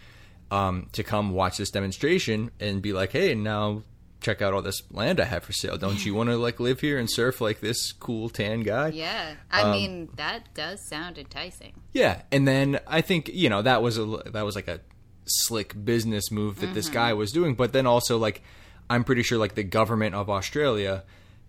um, 0.51 0.89
to 0.93 1.03
come 1.03 1.33
watch 1.33 1.59
this 1.59 1.71
demonstration 1.71 2.51
and 2.61 2.81
be 2.81 2.93
like, 2.93 3.11
hey, 3.13 3.35
now 3.35 3.83
check 4.21 4.43
out 4.43 4.53
all 4.53 4.61
this 4.63 4.83
land 4.93 5.19
I 5.19 5.25
have 5.25 5.43
for 5.43 5.53
sale. 5.53 5.79
Don't 5.79 6.05
you 6.05 6.15
want 6.15 6.29
to 6.29 6.37
like 6.37 6.61
live 6.61 6.81
here 6.81 6.99
and 6.99 7.11
surf 7.11 7.41
like 7.41 7.61
this 7.61 7.91
cool 7.93 8.29
tan 8.29 8.61
guy? 8.63 8.89
Yeah, 8.89 9.35
I 9.51 9.63
Um, 9.63 9.73
mean 9.73 10.09
that 10.17 10.55
does 10.55 10.87
sound 10.89 11.19
enticing. 11.19 11.73
Yeah, 11.93 12.23
and 12.31 12.47
then 12.47 12.79
I 12.87 13.01
think 13.01 13.31
you 13.33 13.49
know 13.49 13.63
that 13.63 13.83
was 13.83 13.99
a 13.99 14.05
that 14.27 14.45
was 14.45 14.55
like 14.55 14.69
a 14.69 14.81
slick 15.27 15.85
business 15.85 16.31
move 16.31 16.61
that 16.61 16.75
this 16.75 16.89
guy 16.89 17.13
was 17.13 17.33
doing, 17.33 17.55
but 17.55 17.73
then 17.73 17.87
also 17.87 18.19
like 18.19 18.43
I'm 18.89 19.05
pretty 19.05 19.23
sure 19.23 19.39
like 19.39 19.55
the 19.55 19.63
government 19.63 20.15
of 20.15 20.29
Australia 20.29 21.05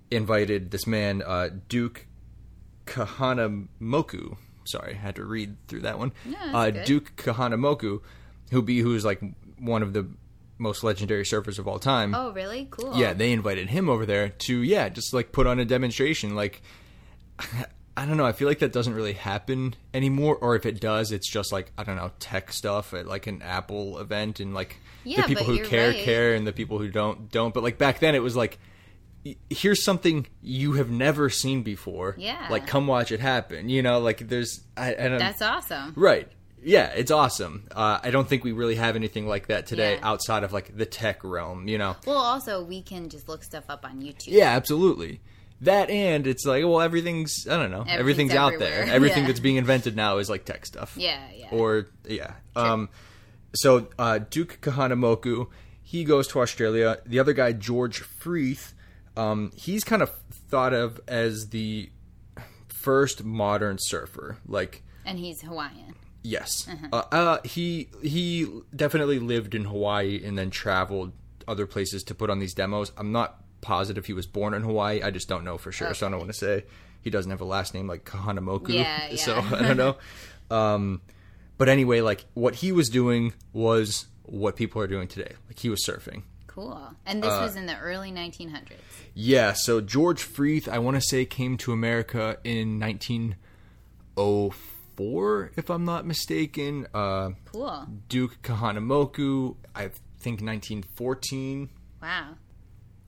invited 0.09 0.71
this 0.71 0.85
man 0.85 1.23
uh, 1.25 1.49
Duke 1.69 2.05
Kahanamoku. 2.85 4.37
Sorry, 4.65 4.93
I 4.93 4.97
had 4.97 5.15
to 5.15 5.25
read 5.25 5.55
through 5.67 5.81
that 5.81 5.97
one. 5.97 6.13
No, 6.25 6.37
uh. 6.53 6.69
Duke 6.69 7.15
Kahanamoku, 7.15 8.01
who 8.51 8.61
be 8.61 8.79
who's 8.79 9.03
like 9.03 9.21
one 9.57 9.81
of 9.81 9.93
the 9.93 10.07
most 10.57 10.83
legendary 10.83 11.23
surfers 11.23 11.57
of 11.57 11.67
all 11.67 11.79
time. 11.79 12.13
Oh, 12.13 12.31
really? 12.31 12.67
Cool. 12.69 12.95
Yeah, 12.95 13.13
they 13.13 13.31
invited 13.31 13.69
him 13.69 13.89
over 13.89 14.05
there 14.05 14.29
to 14.29 14.61
yeah, 14.61 14.89
just 14.89 15.13
like 15.13 15.31
put 15.31 15.47
on 15.47 15.59
a 15.59 15.65
demonstration. 15.65 16.35
Like, 16.35 16.61
I 17.97 18.05
don't 18.05 18.17
know. 18.17 18.25
I 18.25 18.31
feel 18.31 18.47
like 18.47 18.59
that 18.59 18.71
doesn't 18.71 18.93
really 18.93 19.13
happen 19.13 19.75
anymore, 19.93 20.35
or 20.37 20.55
if 20.55 20.65
it 20.65 20.79
does, 20.79 21.11
it's 21.11 21.29
just 21.29 21.51
like 21.51 21.71
I 21.77 21.83
don't 21.83 21.95
know 21.97 22.11
tech 22.19 22.53
stuff 22.53 22.93
at 22.93 23.05
like 23.07 23.27
an 23.27 23.41
Apple 23.41 23.99
event, 23.99 24.39
and 24.39 24.53
like 24.53 24.77
Yeah, 25.03 25.21
the 25.21 25.27
people 25.27 25.43
who 25.45 25.63
care 25.65 25.89
right. 25.89 26.03
care, 26.03 26.33
and 26.33 26.47
the 26.47 26.53
people 26.53 26.79
who 26.79 26.87
don't 26.89 27.31
don't. 27.31 27.53
But 27.53 27.63
like 27.63 27.77
back 27.77 27.99
then, 27.99 28.15
it 28.15 28.23
was 28.23 28.35
like. 28.35 28.57
Here's 29.51 29.83
something 29.83 30.25
you 30.41 30.73
have 30.73 30.89
never 30.89 31.29
seen 31.29 31.61
before. 31.61 32.15
Yeah. 32.17 32.47
Like, 32.49 32.65
come 32.65 32.87
watch 32.87 33.11
it 33.11 33.19
happen. 33.19 33.69
You 33.69 33.83
know, 33.83 33.99
like 33.99 34.27
there's, 34.27 34.61
I, 34.75 34.95
I 34.95 35.07
don't, 35.09 35.19
that's 35.19 35.43
awesome. 35.43 35.93
Right. 35.95 36.27
yeah, 36.63 36.87
it's 36.87 37.11
awesome. 37.11 37.67
Uh, 37.69 37.99
I 38.01 38.09
don't 38.09 38.27
think 38.27 38.43
we 38.43 38.51
really 38.51 38.73
have 38.77 38.95
anything 38.95 39.27
like 39.27 39.45
that 39.45 39.67
today 39.67 39.93
Yeah. 39.97 40.09
outside 40.09 40.43
of 40.43 40.53
like 40.53 40.75
the 40.75 40.87
tech 40.87 41.23
realm, 41.23 41.67
you 41.67 41.77
know. 41.77 41.97
Well, 42.07 42.17
also 42.17 42.63
we 42.63 42.81
can 42.81 43.09
just 43.09 43.29
look 43.29 43.43
stuff 43.43 43.65
up 43.69 43.85
on 43.85 44.01
YouTube. 44.01 44.29
Yeah, 44.29 44.49
absolutely. 44.55 45.21
That 45.61 45.89
and 45.91 46.25
it's 46.25 46.45
like, 46.45 46.63
well, 46.63 46.81
everything's 46.81 47.47
I 47.47 47.57
don't 47.57 47.69
know, 47.71 47.81
everything's, 47.87 47.99
Everything's 47.99 48.33
out 48.33 48.53
there. 48.59 48.83
Everything 48.85 49.23
Yeah. 49.23 49.27
that's 49.27 49.39
being 49.39 49.57
invented 49.57 49.95
now 49.95 50.17
is 50.17 50.29
like 50.29 50.43
tech 50.45 50.65
stuff. 50.65 50.95
Yeah, 50.97 51.19
yeah. 51.35 51.49
Or 51.51 51.87
yeah. 52.07 52.33
Um, 52.55 52.89
so 53.53 53.87
uh, 53.99 54.19
Duke 54.19 54.59
Kahanamoku, 54.61 55.47
he 55.83 56.03
goes 56.03 56.27
to 56.29 56.39
Australia. 56.41 56.97
The 57.05 57.19
other 57.19 57.33
guy, 57.33 57.51
George 57.53 58.01
Freeth, 58.01 58.73
um, 59.15 59.51
he's 59.55 59.83
kind 59.83 60.01
of 60.01 60.09
thought 60.49 60.73
of 60.73 60.99
as 61.07 61.49
the 61.49 61.89
first 62.67 63.23
modern 63.23 63.77
surfer. 63.79 64.37
Like, 64.47 64.83
and 65.05 65.19
he's 65.19 65.41
Hawaiian. 65.41 65.95
yes, 66.23 66.67
uh, 66.91 67.03
uh, 67.11 67.37
he 67.43 67.89
he 68.01 68.47
definitely 68.75 69.19
lived 69.19 69.53
in 69.53 69.65
Hawaii 69.65 70.23
and 70.23 70.37
then 70.37 70.49
traveled 70.49 71.11
other 71.47 71.65
places 71.67 72.03
to 72.05 72.15
put 72.15 72.29
on 72.29 72.39
these 72.39 72.53
demos. 72.53 72.91
I'm 72.97 73.11
not 73.11 73.40
positive 73.61 74.05
he 74.05 74.13
was 74.13 74.25
born 74.25 74.53
in 74.53 74.63
Hawaii. 74.63 75.01
I 75.01 75.11
just 75.11 75.27
don't 75.29 75.43
know 75.43 75.57
for 75.57 75.71
sure, 75.71 75.93
so 75.93 76.07
I 76.07 76.09
don't 76.09 76.19
want 76.19 76.31
to 76.31 76.37
say. 76.37 76.65
He 77.01 77.09
doesn't 77.09 77.31
have 77.31 77.41
a 77.41 77.45
last 77.45 77.73
name 77.73 77.87
like 77.87 78.05
Kahanamoku, 78.05 78.69
Yeah, 78.69 79.07
yeah. 79.09 79.15
so 79.17 79.35
I 79.37 79.61
don't 79.61 79.77
know. 79.77 79.97
Um, 80.55 81.01
but 81.57 81.69
anyway, 81.69 82.01
like 82.01 82.25
what 82.33 82.55
he 82.55 82.71
was 82.71 82.89
doing 82.89 83.33
was 83.53 84.05
what 84.23 84.55
people 84.55 84.81
are 84.81 84.87
doing 84.87 85.07
today. 85.07 85.33
Like 85.47 85.59
he 85.59 85.69
was 85.69 85.83
surfing. 85.85 86.23
Cool. 86.47 86.93
And 87.05 87.23
this 87.23 87.31
was 87.31 87.55
in 87.55 87.65
the 87.65 87.77
early 87.79 88.11
1900s. 88.11 88.71
Yeah, 89.13 89.53
so 89.53 89.81
George 89.81 90.23
Freeth, 90.23 90.67
I 90.67 90.79
want 90.79 90.95
to 90.95 91.01
say, 91.01 91.25
came 91.25 91.57
to 91.57 91.71
America 91.71 92.37
in 92.43 92.79
1904, 92.79 95.51
if 95.55 95.69
I'm 95.69 95.85
not 95.85 96.05
mistaken. 96.05 96.87
Uh, 96.93 97.31
Cool. 97.45 97.87
Duke 98.09 98.41
Kahanamoku, 98.41 99.55
I 99.75 99.89
think 100.19 100.41
1914. 100.41 101.69
Wow. 102.01 102.35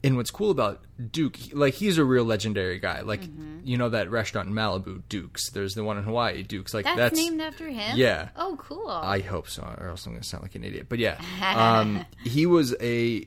And 0.04 0.18
what's 0.18 0.32
cool 0.32 0.52
about 0.52 0.84
Duke, 1.12 1.38
like 1.54 1.76
he's 1.76 1.98
a 1.98 2.04
real 2.04 2.26
legendary 2.26 2.78
guy. 2.80 3.02
Like 3.02 3.22
you 3.64 3.78
know 3.78 3.90
that 3.90 4.12
restaurant 4.12 4.50
in 4.50 4.54
Malibu, 4.54 5.04
Duke's. 5.08 5.50
There's 5.52 5.74
the 5.74 5.84
one 5.84 5.98
in 5.98 6.04
Hawaii, 6.04 6.44
Duke's. 6.44 6.74
Like 6.74 6.86
That's, 6.86 6.98
that's, 6.98 7.16
named 7.16 7.42
after 7.42 7.70
him? 7.70 7.98
Yeah. 7.98 8.30
Oh, 8.36 8.58
cool. 8.60 8.90
I 8.90 9.20
hope 9.20 9.48
so, 9.48 9.64
or 9.78 9.88
else 9.88 10.06
I'm 10.06 10.14
going 10.14 10.22
to 10.22 10.28
sound 10.28 10.44
like 10.44 10.56
an 10.56 10.64
idiot. 10.64 10.88
But 10.90 11.00
yeah, 11.00 11.22
um, 11.56 12.06
he 12.24 12.46
was 12.46 12.76
a 12.82 13.26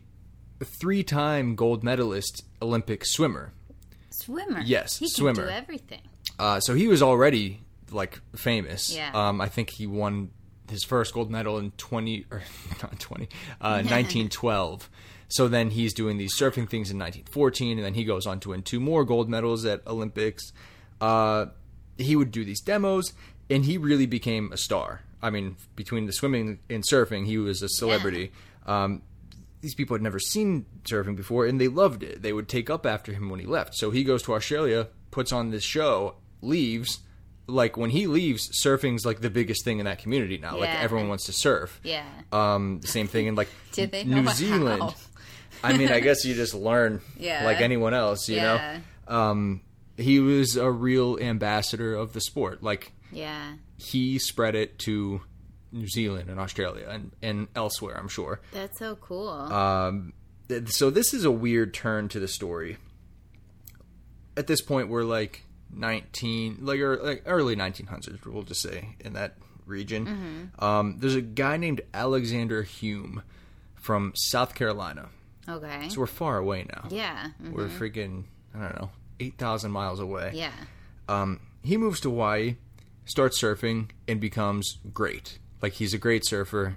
three-time 0.80 1.54
gold 1.54 1.82
medalist 1.82 2.44
Olympic 2.60 3.04
swimmer. 3.04 3.52
swimmer. 4.10 4.60
Yes, 4.60 4.98
he 4.98 5.08
swimmer. 5.08 5.46
do 5.46 5.48
everything. 5.48 6.02
Uh, 6.38 6.60
so 6.60 6.74
he 6.74 6.88
was 6.88 7.02
already 7.02 7.60
like 7.90 8.20
famous. 8.34 8.94
Yeah. 8.94 9.10
Um, 9.14 9.40
I 9.40 9.48
think 9.48 9.70
he 9.70 9.86
won 9.86 10.30
his 10.70 10.84
first 10.84 11.14
gold 11.14 11.30
medal 11.30 11.58
in 11.58 11.70
20 11.72 12.26
or 12.30 12.42
not 12.82 12.98
20, 12.98 13.28
uh, 13.60 13.82
1912. 13.82 14.90
So 15.28 15.48
then 15.48 15.70
he's 15.70 15.92
doing 15.92 16.18
these 16.18 16.36
surfing 16.38 16.68
things 16.68 16.90
in 16.90 16.98
1914, 16.98 17.78
and 17.78 17.84
then 17.84 17.94
he 17.94 18.04
goes 18.04 18.26
on 18.26 18.40
to 18.40 18.50
win 18.50 18.62
two 18.62 18.80
more 18.80 19.04
gold 19.04 19.28
medals 19.28 19.64
at 19.64 19.86
Olympics. 19.86 20.52
Uh, 21.00 21.46
he 21.98 22.14
would 22.14 22.30
do 22.30 22.44
these 22.44 22.60
demos, 22.60 23.12
and 23.50 23.64
he 23.64 23.76
really 23.78 24.06
became 24.06 24.52
a 24.52 24.56
star. 24.56 25.02
I 25.22 25.30
mean, 25.30 25.56
between 25.74 26.06
the 26.06 26.12
swimming 26.12 26.58
and 26.70 26.84
surfing, 26.84 27.26
he 27.26 27.38
was 27.38 27.62
a 27.62 27.68
celebrity. 27.68 28.32
Um, 28.66 29.02
these 29.60 29.74
people 29.74 29.94
had 29.94 30.02
never 30.02 30.18
seen 30.18 30.66
surfing 30.84 31.16
before 31.16 31.46
and 31.46 31.60
they 31.60 31.68
loved 31.68 32.02
it. 32.02 32.22
They 32.22 32.32
would 32.32 32.48
take 32.48 32.70
up 32.70 32.86
after 32.86 33.12
him 33.12 33.30
when 33.30 33.40
he 33.40 33.46
left. 33.46 33.74
So 33.74 33.90
he 33.90 34.04
goes 34.04 34.22
to 34.24 34.34
Australia, 34.34 34.88
puts 35.10 35.32
on 35.32 35.50
this 35.50 35.64
show, 35.64 36.16
leaves. 36.42 37.00
Like 37.48 37.76
when 37.76 37.90
he 37.90 38.06
leaves, 38.06 38.48
surfing's 38.62 39.06
like 39.06 39.20
the 39.20 39.30
biggest 39.30 39.64
thing 39.64 39.78
in 39.78 39.86
that 39.86 39.98
community 39.98 40.38
now. 40.38 40.58
Like 40.58 40.70
everyone 40.70 41.08
wants 41.08 41.26
to 41.26 41.32
surf. 41.32 41.80
Yeah. 41.82 42.04
Um, 42.32 42.80
the 42.80 42.88
same 42.88 43.08
thing 43.08 43.26
in 43.26 43.34
like 43.34 43.48
Did 43.72 43.92
they 43.92 44.04
know 44.04 44.22
New 44.22 44.28
how? 44.68 44.94
I 45.64 45.76
mean, 45.76 45.88
I 45.90 46.00
guess 46.06 46.24
you 46.24 46.34
just 46.34 46.54
learn 46.54 47.00
Yeah. 47.18 47.44
like 47.44 47.60
anyone 47.60 47.94
else, 47.94 48.28
you 48.28 48.36
Yeah. 48.36 48.80
know. 49.08 49.16
Um, 49.16 49.60
he 49.96 50.20
was 50.20 50.56
a 50.56 50.70
real 50.70 51.18
ambassador 51.18 51.94
of 51.94 52.12
the 52.12 52.20
sport. 52.20 52.62
Like 52.62 52.92
Yeah. 53.12 53.54
he 53.76 54.18
spread 54.18 54.54
it 54.54 54.78
to 54.80 55.20
New 55.72 55.88
Zealand 55.88 56.30
and 56.30 56.38
Australia 56.40 56.86
and, 56.88 57.12
and 57.22 57.48
elsewhere, 57.54 57.96
I'm 57.98 58.08
sure. 58.08 58.40
That's 58.52 58.78
so 58.78 58.96
cool. 58.96 59.28
Um, 59.28 60.12
th- 60.48 60.68
so 60.70 60.90
this 60.90 61.12
is 61.12 61.24
a 61.24 61.30
weird 61.30 61.74
turn 61.74 62.08
to 62.10 62.20
the 62.20 62.28
story. 62.28 62.76
At 64.36 64.46
this 64.46 64.60
point, 64.60 64.88
we're 64.88 65.02
like 65.04 65.44
19, 65.72 66.58
like, 66.60 66.80
or, 66.80 66.96
like 66.96 67.22
early 67.26 67.56
1900s, 67.56 68.24
we'll 68.26 68.42
just 68.42 68.60
say, 68.62 68.96
in 69.00 69.14
that 69.14 69.36
region. 69.64 70.52
Um, 70.58 70.98
there's 71.00 71.14
a 71.14 71.20
guy 71.22 71.56
named 71.56 71.80
Alexander 71.94 72.62
Hume 72.62 73.22
from 73.74 74.12
South 74.14 74.54
Carolina. 74.54 75.08
Okay. 75.48 75.88
So 75.88 76.00
we're 76.00 76.06
far 76.06 76.38
away 76.38 76.66
now. 76.68 76.88
yeah. 76.90 77.30
mhm. 77.42 77.52
We're 77.52 77.68
freaking, 77.68 78.24
I 78.54 78.60
don't 78.60 78.80
know, 78.80 78.90
8,000 79.20 79.70
miles 79.70 80.00
away. 80.00 80.32
Yeah. 80.34 80.52
Um, 81.08 81.40
he 81.62 81.76
moves 81.76 82.00
to 82.00 82.10
Hawaii, 82.10 82.56
starts 83.04 83.40
surfing, 83.40 83.90
and 84.08 84.20
becomes 84.20 84.78
great. 84.92 85.38
Like 85.62 85.74
he's 85.74 85.94
a 85.94 85.98
great 85.98 86.26
surfer, 86.26 86.76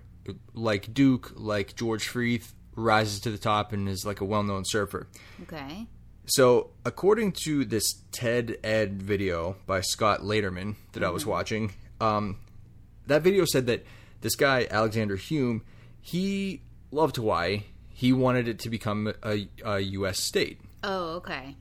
like 0.53 0.93
Duke, 0.93 1.31
like 1.35 1.75
George 1.75 2.07
Freeth, 2.07 2.53
rises 2.75 3.19
to 3.21 3.31
the 3.31 3.37
top 3.37 3.73
and 3.73 3.89
is 3.89 4.05
like 4.05 4.21
a 4.21 4.25
well-known 4.25 4.63
surfer. 4.65 5.07
Okay. 5.43 5.87
So, 6.25 6.69
according 6.85 7.31
to 7.43 7.65
this 7.65 8.03
TED 8.11 8.57
Ed 8.63 9.01
video 9.01 9.55
by 9.65 9.81
Scott 9.81 10.21
Laderman 10.21 10.75
that 10.93 11.03
I 11.03 11.09
was 11.09 11.25
watching, 11.25 11.73
um, 11.99 12.37
that 13.07 13.23
video 13.23 13.45
said 13.45 13.65
that 13.65 13.83
this 14.21 14.35
guy 14.35 14.67
Alexander 14.69 15.15
Hume, 15.15 15.63
he 15.99 16.61
loved 16.91 17.15
Hawaii. 17.15 17.63
He 17.99 18.13
wanted 18.13 18.47
it 18.47 18.59
to 18.59 18.69
become 18.69 19.11
a, 19.23 19.49
a 19.65 19.79
U.S. 19.79 20.21
state. 20.23 20.61
Oh, 20.85 21.15
okay. 21.17 21.57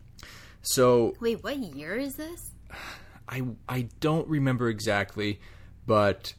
So 0.62 1.14
Wait, 1.20 1.42
what 1.42 1.57
year 1.57 1.96
is 1.96 2.14
this? 2.14 2.53
I 3.29 3.42
I 3.68 3.88
don't 3.98 4.29
remember 4.29 4.68
exactly, 4.68 5.40
but 5.85 6.35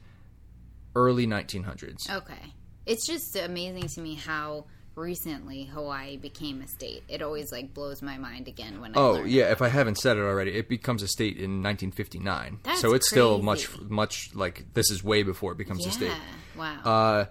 early 0.95 1.27
1900s. 1.27 2.09
Okay. 2.09 2.53
It's 2.85 3.05
just 3.05 3.35
amazing 3.35 3.89
to 3.89 3.99
me 3.99 4.15
how 4.15 4.67
recently 4.95 5.65
Hawaii 5.65 6.15
became 6.15 6.61
a 6.61 6.67
state. 6.69 7.03
It 7.09 7.21
always 7.21 7.51
like 7.51 7.73
blows 7.73 8.01
my 8.01 8.17
mind 8.17 8.47
again 8.47 8.79
when 8.79 8.95
I 8.95 8.99
Oh 9.01 9.25
yeah, 9.25 9.43
about 9.43 9.51
if 9.51 9.61
I 9.63 9.67
haven't 9.67 9.97
said 9.97 10.15
it 10.15 10.21
already, 10.21 10.51
it 10.57 10.69
becomes 10.69 11.03
a 11.03 11.09
state 11.09 11.35
in 11.35 11.61
1959. 11.61 12.59
That's 12.63 12.79
so 12.79 12.93
it's 12.93 13.09
still 13.09 13.41
much 13.41 13.67
much 13.81 14.29
like 14.33 14.73
this 14.75 14.89
is 14.91 15.03
way 15.03 15.23
before 15.23 15.51
it 15.51 15.57
becomes 15.57 15.81
a 15.85 15.89
Yeah. 15.89 15.93
state. 15.93 16.17
Wow. 16.57 16.79
Uh, 16.85 17.25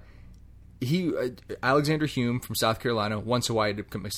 he 0.81 1.15
uh, 1.17 1.29
Alexander 1.63 2.07
Hume 2.07 2.41
from 2.41 2.55
South 2.55 2.81
Carolina 2.81 3.19
wants 3.19 3.49
Hawaii 3.49 3.75
to 3.75 3.83
become 3.83 4.07
a, 4.07 4.11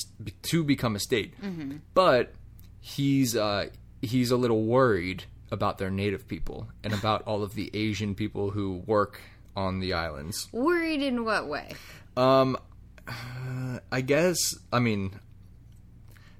to 0.43 0.63
become 0.63 0.95
a 0.95 0.99
state, 0.99 1.39
Mm-hmm. 1.41 1.77
but 1.93 2.33
he's 2.79 3.35
uh, 3.35 3.67
he's 4.01 4.31
a 4.31 4.37
little 4.37 4.63
worried 4.63 5.23
about 5.51 5.77
their 5.79 5.89
native 5.89 6.27
people 6.27 6.67
and 6.83 6.93
about 6.93 7.21
all 7.27 7.43
of 7.43 7.55
the 7.55 7.69
Asian 7.73 8.15
people 8.15 8.51
who 8.51 8.83
work 8.85 9.19
on 9.55 9.79
the 9.79 9.93
islands. 9.93 10.47
Worried 10.53 11.01
in 11.01 11.25
what 11.25 11.47
way? 11.47 11.73
Um, 12.15 12.57
I 13.91 14.01
guess. 14.01 14.37
I 14.71 14.79
mean, 14.79 15.19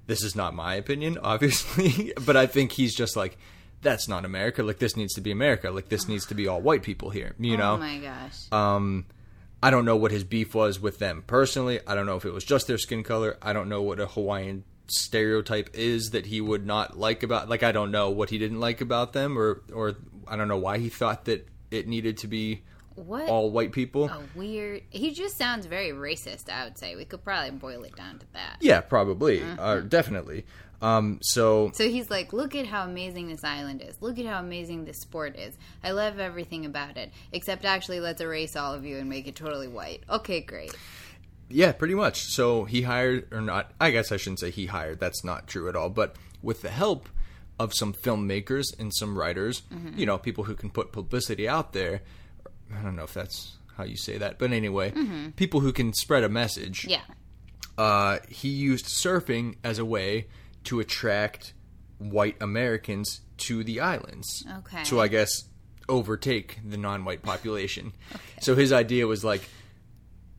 this 0.06 0.22
is 0.22 0.34
not 0.34 0.54
my 0.54 0.74
opinion, 0.74 1.18
obviously, 1.22 2.12
but 2.26 2.36
I 2.36 2.46
think 2.46 2.72
he's 2.72 2.94
just 2.94 3.16
like, 3.16 3.36
that's 3.82 4.08
not 4.08 4.24
America. 4.24 4.62
Like 4.62 4.78
this 4.78 4.96
needs 4.96 5.14
to 5.14 5.20
be 5.20 5.30
America. 5.30 5.70
Like 5.70 5.88
this 5.88 6.08
needs 6.08 6.26
to 6.26 6.34
be 6.34 6.46
all 6.48 6.60
white 6.60 6.82
people 6.82 7.10
here. 7.10 7.34
You 7.38 7.56
know. 7.56 7.74
Oh 7.74 7.78
my 7.78 7.98
gosh. 7.98 8.36
Um, 8.52 9.06
I 9.62 9.70
don't 9.70 9.84
know 9.84 9.96
what 9.96 10.10
his 10.10 10.24
beef 10.24 10.54
was 10.54 10.80
with 10.80 10.98
them 10.98 11.22
personally. 11.26 11.80
I 11.86 11.94
don't 11.94 12.06
know 12.06 12.16
if 12.16 12.24
it 12.24 12.32
was 12.32 12.44
just 12.44 12.66
their 12.66 12.78
skin 12.78 13.02
color. 13.04 13.38
I 13.40 13.52
don't 13.52 13.68
know 13.68 13.82
what 13.82 14.00
a 14.00 14.06
Hawaiian 14.06 14.64
stereotype 14.88 15.70
is 15.74 16.10
that 16.10 16.26
he 16.26 16.40
would 16.40 16.66
not 16.66 16.98
like 16.98 17.22
about. 17.22 17.48
Like 17.48 17.62
I 17.62 17.72
don't 17.72 17.90
know 17.90 18.10
what 18.10 18.30
he 18.30 18.38
didn't 18.38 18.60
like 18.60 18.80
about 18.80 19.12
them, 19.12 19.38
or 19.38 19.62
or 19.72 19.94
I 20.26 20.36
don't 20.36 20.48
know 20.48 20.58
why 20.58 20.78
he 20.78 20.88
thought 20.88 21.26
that 21.26 21.46
it 21.70 21.86
needed 21.86 22.18
to 22.18 22.28
be 22.28 22.62
what 22.94 23.28
all 23.28 23.50
white 23.50 23.72
people. 23.72 24.08
a 24.08 24.20
weird. 24.34 24.82
He 24.90 25.12
just 25.12 25.38
sounds 25.38 25.66
very 25.66 25.90
racist. 25.90 26.50
I 26.50 26.64
would 26.64 26.78
say 26.78 26.96
we 26.96 27.04
could 27.04 27.24
probably 27.24 27.50
boil 27.52 27.84
it 27.84 27.96
down 27.96 28.18
to 28.18 28.26
that. 28.32 28.58
Yeah, 28.60 28.80
probably, 28.80 29.42
uh, 29.42 29.80
definitely. 29.80 30.44
Um, 30.82 31.20
so 31.22 31.70
So 31.74 31.88
he's 31.88 32.10
like, 32.10 32.32
look 32.32 32.54
at 32.56 32.66
how 32.66 32.84
amazing 32.84 33.28
this 33.28 33.44
island 33.44 33.82
is. 33.86 33.96
Look 34.02 34.18
at 34.18 34.26
how 34.26 34.40
amazing 34.40 34.84
this 34.84 34.98
sport 35.00 35.36
is. 35.38 35.56
I 35.84 35.92
love 35.92 36.18
everything 36.18 36.66
about 36.66 36.96
it. 36.96 37.12
Except 37.32 37.64
actually, 37.64 38.00
let's 38.00 38.20
erase 38.20 38.56
all 38.56 38.74
of 38.74 38.84
you 38.84 38.98
and 38.98 39.08
make 39.08 39.26
it 39.28 39.36
totally 39.36 39.68
white. 39.68 40.02
Okay, 40.10 40.40
great. 40.40 40.74
yeah, 41.48 41.70
pretty 41.72 41.94
much. 41.94 42.22
So 42.24 42.64
he 42.64 42.82
hired, 42.82 43.32
or 43.32 43.40
not? 43.40 43.70
I 43.80 43.90
guess 43.92 44.10
I 44.10 44.16
shouldn't 44.16 44.40
say 44.40 44.50
he 44.50 44.66
hired. 44.66 44.98
That's 44.98 45.22
not 45.24 45.46
true 45.46 45.68
at 45.68 45.76
all. 45.76 45.88
But 45.88 46.16
with 46.42 46.62
the 46.62 46.70
help 46.70 47.08
of 47.60 47.72
some 47.74 47.92
filmmakers 47.92 48.76
and 48.78 48.92
some 48.92 49.16
writers, 49.16 49.62
you 49.94 50.04
know, 50.04 50.18
people 50.18 50.44
who 50.44 50.54
can 50.56 50.68
put 50.70 50.90
publicity 50.90 51.48
out 51.48 51.72
there. 51.74 52.00
I 52.76 52.82
don't 52.82 52.96
know 52.96 53.04
if 53.04 53.14
that's 53.14 53.56
how 53.76 53.84
you 53.84 53.96
say 53.96 54.18
that, 54.18 54.38
but 54.38 54.50
anyway, 54.52 54.92
people 55.36 55.60
who 55.60 55.72
can 55.72 55.92
spread 55.92 56.24
a 56.24 56.28
message. 56.28 56.86
Yeah. 56.86 57.02
uh, 57.78 58.18
he 58.28 58.48
used 58.48 58.86
surfing 58.86 59.56
as 59.62 59.78
a 59.78 59.84
way 59.84 60.26
to 60.64 60.80
attract 60.80 61.54
white 61.98 62.36
Americans 62.40 63.20
to 63.38 63.64
the 63.64 63.80
islands. 63.80 64.44
Okay. 64.58 64.84
So 64.84 65.00
I 65.00 65.08
guess 65.08 65.44
overtake 65.88 66.58
the 66.64 66.76
non-white 66.76 67.22
population. 67.22 67.92
So 68.40 68.56
his 68.56 68.72
idea 68.72 69.06
was 69.06 69.22
like 69.22 69.48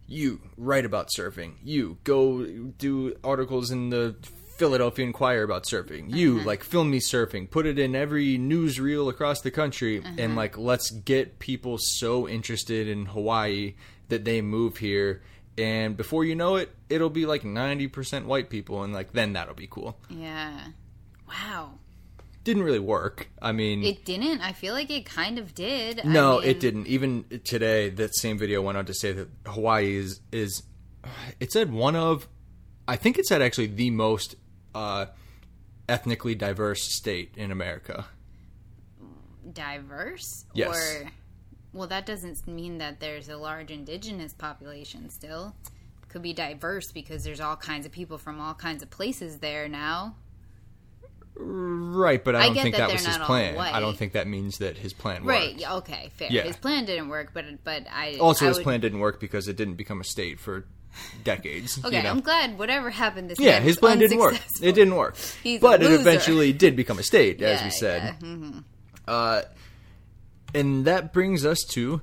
you 0.08 0.42
write 0.58 0.84
about 0.84 1.08
surfing. 1.18 1.54
You 1.64 2.00
go 2.04 2.44
do 2.46 3.16
articles 3.24 3.72
in 3.72 3.92
the 3.92 4.18
Philadelphia 4.58 5.06
Inquirer 5.06 5.44
about 5.44 5.64
surfing. 5.64 6.14
You 6.14 6.38
uh-huh. 6.38 6.48
like 6.48 6.64
film 6.64 6.92
me 6.92 7.00
surfing. 7.00 7.50
Put 7.50 7.66
it 7.66 7.80
in 7.80 7.96
every 7.96 8.38
newsreel 8.38 9.10
across 9.10 9.42
the 9.42 9.52
country, 9.52 9.98
and 9.98 10.20
uh-huh. 10.20 10.36
like 10.36 10.58
let's 10.58 10.92
get 10.92 11.40
people 11.40 11.78
so 11.80 12.28
interested 12.28 12.88
in 12.88 13.06
Hawaii 13.06 13.76
that 14.10 14.26
they 14.26 14.42
move 14.42 14.78
here. 14.78 15.22
And 15.58 15.96
before 15.96 16.26
you 16.26 16.36
know 16.36 16.56
it, 16.56 16.74
it'll 16.90 17.10
be 17.10 17.26
like 17.26 17.44
ninety 17.44 17.88
percent 17.88 18.26
white 18.26 18.50
people, 18.50 18.84
and 18.84 18.94
like 18.94 19.14
then 19.14 19.34
that'll 19.34 19.54
be 19.54 19.68
cool. 19.68 19.98
Yeah. 20.10 20.60
Wow. 21.28 21.76
Didn't 22.44 22.64
really 22.64 22.80
work. 22.80 23.30
I 23.42 23.54
mean, 23.54 23.84
It 23.84 24.04
didn't. 24.04 24.42
I 24.42 24.52
feel 24.52 24.74
like 24.74 24.90
it 24.90 25.06
kind 25.06 25.40
of 25.40 25.56
did. 25.56 26.02
I 26.04 26.08
No, 26.08 26.40
mean, 26.40 26.50
it 26.50 26.60
didn't. 26.60 26.88
Even 26.88 27.24
today, 27.46 27.90
that 27.90 28.16
same 28.16 28.38
video 28.38 28.62
went 28.62 28.78
on 28.78 28.86
to 28.86 28.94
say 28.94 29.12
that 29.14 29.30
Hawaii 29.46 29.96
is 29.96 30.20
is. 30.32 30.64
It 31.40 31.52
said 31.52 31.72
one 31.72 31.96
of, 31.96 32.28
I 32.88 32.96
think 32.98 33.18
it 33.18 33.26
said 33.26 33.42
actually 33.42 33.68
the 33.68 33.92
most 33.92 34.36
uh, 34.76 35.06
ethnically 35.88 36.34
diverse 36.36 36.82
state 36.96 37.34
in 37.38 37.52
America. 37.52 38.06
diverse. 39.52 40.46
Yes. 40.54 40.76
Or, 41.04 41.12
well, 41.74 41.88
that 41.88 42.06
doesn't 42.06 42.48
mean 42.48 42.78
that 42.78 43.00
there's 43.00 43.30
a 43.30 43.38
large 43.38 43.72
indigenous 43.72 44.34
population 44.34 45.10
still. 45.10 45.56
Could 46.10 46.22
be 46.22 46.34
diverse 46.34 46.92
because 46.92 47.24
there's 47.24 47.40
all 47.42 47.56
kinds 47.56 47.86
of 47.88 47.92
people 47.92 48.18
from 48.20 48.40
all 48.40 48.54
kinds 48.54 48.84
of 48.84 48.90
places 48.92 49.40
there 49.40 49.68
now. 49.68 50.16
Right, 51.36 52.24
but 52.24 52.36
I 52.36 52.46
don't 52.46 52.56
think 52.56 52.76
that 52.76 52.90
that, 52.90 52.94
was 52.94 53.06
his 53.06 53.18
plan. 53.18 53.58
I 53.58 53.80
don't 53.80 53.98
think 53.98 54.14
that 54.14 54.28
means 54.28 54.60
that 54.60 54.78
his 54.78 54.94
plan 54.94 55.24
Right. 55.24 55.50
worked. 55.50 55.62
Yeah, 55.62 55.74
okay. 55.78 56.12
Fair. 56.16 56.28
Yeah. 56.32 56.44
His 56.44 56.56
plan 56.58 56.86
didn't 56.86 57.10
work, 57.10 57.32
but 57.34 57.46
but 57.64 57.88
I 57.92 58.18
Also, 58.18 58.46
I 58.46 58.50
his 58.50 58.58
would- 58.58 58.64
plan 58.64 58.82
didn't 58.82 59.00
work 59.00 59.20
because 59.20 59.48
it 59.48 59.56
didn't 59.56 59.74
become 59.76 60.00
a 60.00 60.04
state 60.04 60.40
for 60.40 60.66
decades. 61.24 61.84
Okay, 61.84 61.98
you 61.98 62.04
know? 62.04 62.12
I'm 62.12 62.20
glad 62.22 62.60
whatever 62.60 62.92
happened 62.92 63.32
this 63.32 63.40
Yeah, 63.40 63.60
his 63.62 63.78
plan 63.78 63.98
didn't 63.98 64.20
work. 64.20 64.36
It 64.62 64.74
didn't 64.74 64.96
work. 64.96 65.18
He's 65.42 65.58
a 65.58 65.62
but 65.62 65.82
it 65.82 65.92
eventually 65.92 66.54
did 66.54 66.76
become 66.76 67.00
a 67.00 67.04
state, 67.04 67.42
as 67.42 67.60
Yeah, 67.62 67.66
we 67.66 67.72
said. 67.72 68.04
yeah. 68.22 68.28
Mm-hmm. 68.28 68.60
Uh, 69.08 69.42
and 70.54 70.86
that 70.86 71.14
brings 71.14 71.46
us 71.46 71.60
to 71.72 72.02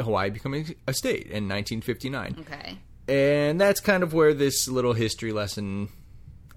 Hawaii 0.00 0.30
becoming 0.30 0.74
a 0.86 0.92
state 0.94 1.26
in 1.26 1.48
1959. 1.48 2.36
Okay. 2.40 2.78
And 3.08 3.60
that's 3.60 3.80
kind 3.80 4.02
of 4.02 4.12
where 4.14 4.32
this 4.34 4.68
little 4.68 4.92
history 4.92 5.32
lesson 5.32 5.88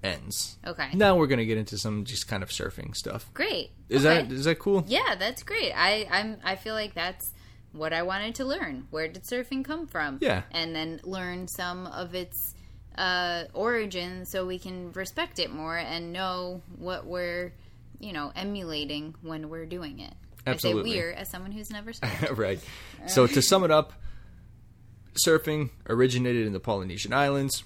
ends. 0.02 0.58
Okay. 0.66 0.88
Now 0.94 1.16
we're 1.16 1.26
going 1.26 1.38
to 1.38 1.46
get 1.46 1.58
into 1.58 1.76
some 1.78 2.04
just 2.04 2.28
kind 2.28 2.42
of 2.42 2.50
surfing 2.50 2.94
stuff. 2.94 3.28
Great. 3.34 3.70
Is 3.88 4.04
Okay. 4.06 4.22
that 4.22 4.32
is 4.32 4.44
that 4.44 4.58
cool? 4.58 4.84
Yeah, 4.86 5.16
that's 5.18 5.42
great. 5.42 5.72
I 5.72 6.06
I'm 6.10 6.38
I 6.44 6.56
feel 6.56 6.74
like 6.74 6.94
that's 6.94 7.32
what 7.72 7.92
I 7.92 8.02
wanted 8.02 8.36
to 8.36 8.44
learn. 8.44 8.86
Where 8.90 9.08
did 9.08 9.24
surfing 9.24 9.64
come 9.64 9.86
from? 9.86 10.18
Yeah. 10.20 10.42
and 10.52 10.74
then 10.74 11.00
learn 11.04 11.48
some 11.48 11.86
of 11.88 12.14
its 12.14 12.54
uh, 12.96 13.44
origins 13.52 14.30
so 14.30 14.46
we 14.46 14.58
can 14.58 14.90
respect 14.92 15.38
it 15.38 15.50
more 15.50 15.76
and 15.76 16.12
know 16.12 16.62
what 16.78 17.04
we're 17.06 17.52
you 18.00 18.12
know 18.12 18.32
emulating 18.34 19.14
when 19.22 19.48
we're 19.50 19.66
doing 19.66 19.98
it. 20.00 20.14
Absolutely. 20.46 20.90
I 20.90 20.94
say 20.94 21.00
we're 21.00 21.12
as 21.12 21.28
someone 21.30 21.52
who's 21.52 21.70
never 21.70 21.92
surfed. 21.92 22.36
right. 22.36 22.60
So 23.06 23.26
to 23.26 23.42
sum 23.42 23.64
it 23.64 23.70
up, 23.70 23.92
surfing 25.26 25.70
originated 25.88 26.46
in 26.46 26.52
the 26.52 26.60
Polynesian 26.60 27.12
Islands, 27.12 27.64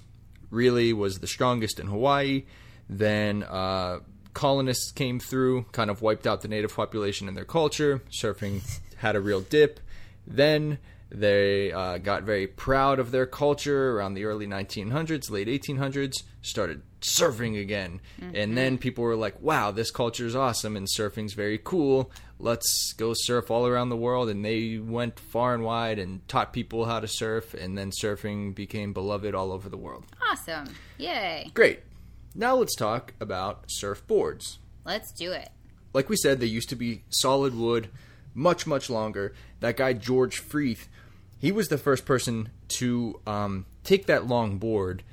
really 0.49 0.93
was 0.93 1.19
the 1.19 1.27
strongest 1.27 1.79
in 1.79 1.87
Hawaii. 1.87 2.43
Then 2.89 3.43
uh, 3.43 3.99
colonists 4.33 4.91
came 4.91 5.19
through, 5.19 5.63
kind 5.71 5.89
of 5.89 6.01
wiped 6.01 6.27
out 6.27 6.41
the 6.41 6.47
native 6.47 6.75
population 6.75 7.27
and 7.27 7.37
their 7.37 7.45
culture. 7.45 8.01
Surfing 8.11 8.61
had 8.97 9.15
a 9.15 9.21
real 9.21 9.41
dip. 9.41 9.79
Then 10.27 10.77
they 11.11 11.71
uh, 11.71 11.97
got 11.97 12.23
very 12.23 12.47
proud 12.47 12.99
of 12.99 13.11
their 13.11 13.25
culture 13.25 13.97
around 13.97 14.13
the 14.13 14.25
early 14.25 14.47
1900s, 14.47 15.29
late 15.29 15.47
1800s, 15.47 16.23
started 16.41 16.81
surfing 17.01 17.59
again. 17.59 17.99
And 18.33 18.57
then 18.57 18.77
people 18.77 19.03
were 19.03 19.15
like, 19.15 19.41
wow, 19.41 19.71
this 19.71 19.91
culture 19.91 20.25
is 20.25 20.35
awesome 20.35 20.77
and 20.77 20.87
surfing's 20.87 21.33
very 21.33 21.59
cool. 21.61 22.11
Let's 22.39 22.93
go 22.93 23.13
surf 23.15 23.51
all 23.51 23.67
around 23.67 23.89
the 23.89 23.97
world. 23.97 24.29
And 24.29 24.45
they 24.45 24.77
went 24.77 25.19
far 25.19 25.53
and 25.53 25.63
wide 25.63 25.99
and 25.99 26.25
taught 26.27 26.53
people 26.53 26.85
how 26.85 26.99
to 26.99 27.07
surf. 27.07 27.53
And 27.53 27.77
then 27.77 27.91
surfing 27.91 28.55
became 28.55 28.93
beloved 28.93 29.35
all 29.35 29.51
over 29.51 29.67
the 29.69 29.77
world. 29.77 30.05
awesome! 30.31 30.73
Yay! 30.97 31.51
Great. 31.53 31.81
Now 32.33 32.55
let's 32.55 32.75
talk 32.75 33.13
about 33.19 33.67
surfboards. 33.67 34.57
Let's 34.85 35.11
do 35.11 35.31
it. 35.31 35.49
Like 35.93 36.07
we 36.07 36.15
said, 36.15 36.39
they 36.39 36.45
used 36.45 36.69
to 36.69 36.75
be 36.75 37.03
solid 37.09 37.53
wood, 37.53 37.89
much, 38.33 38.65
much 38.67 38.89
longer. 38.89 39.33
That 39.59 39.77
guy, 39.77 39.93
George 39.93 40.41
Freeth, 40.41 40.87
he 41.39 41.51
was 41.51 41.67
the 41.69 41.77
first 41.77 42.05
person 42.05 42.49
to 42.69 43.19
um, 43.27 43.65
take 43.83 44.05
that 44.07 44.27
long 44.27 44.57
board 44.57 45.03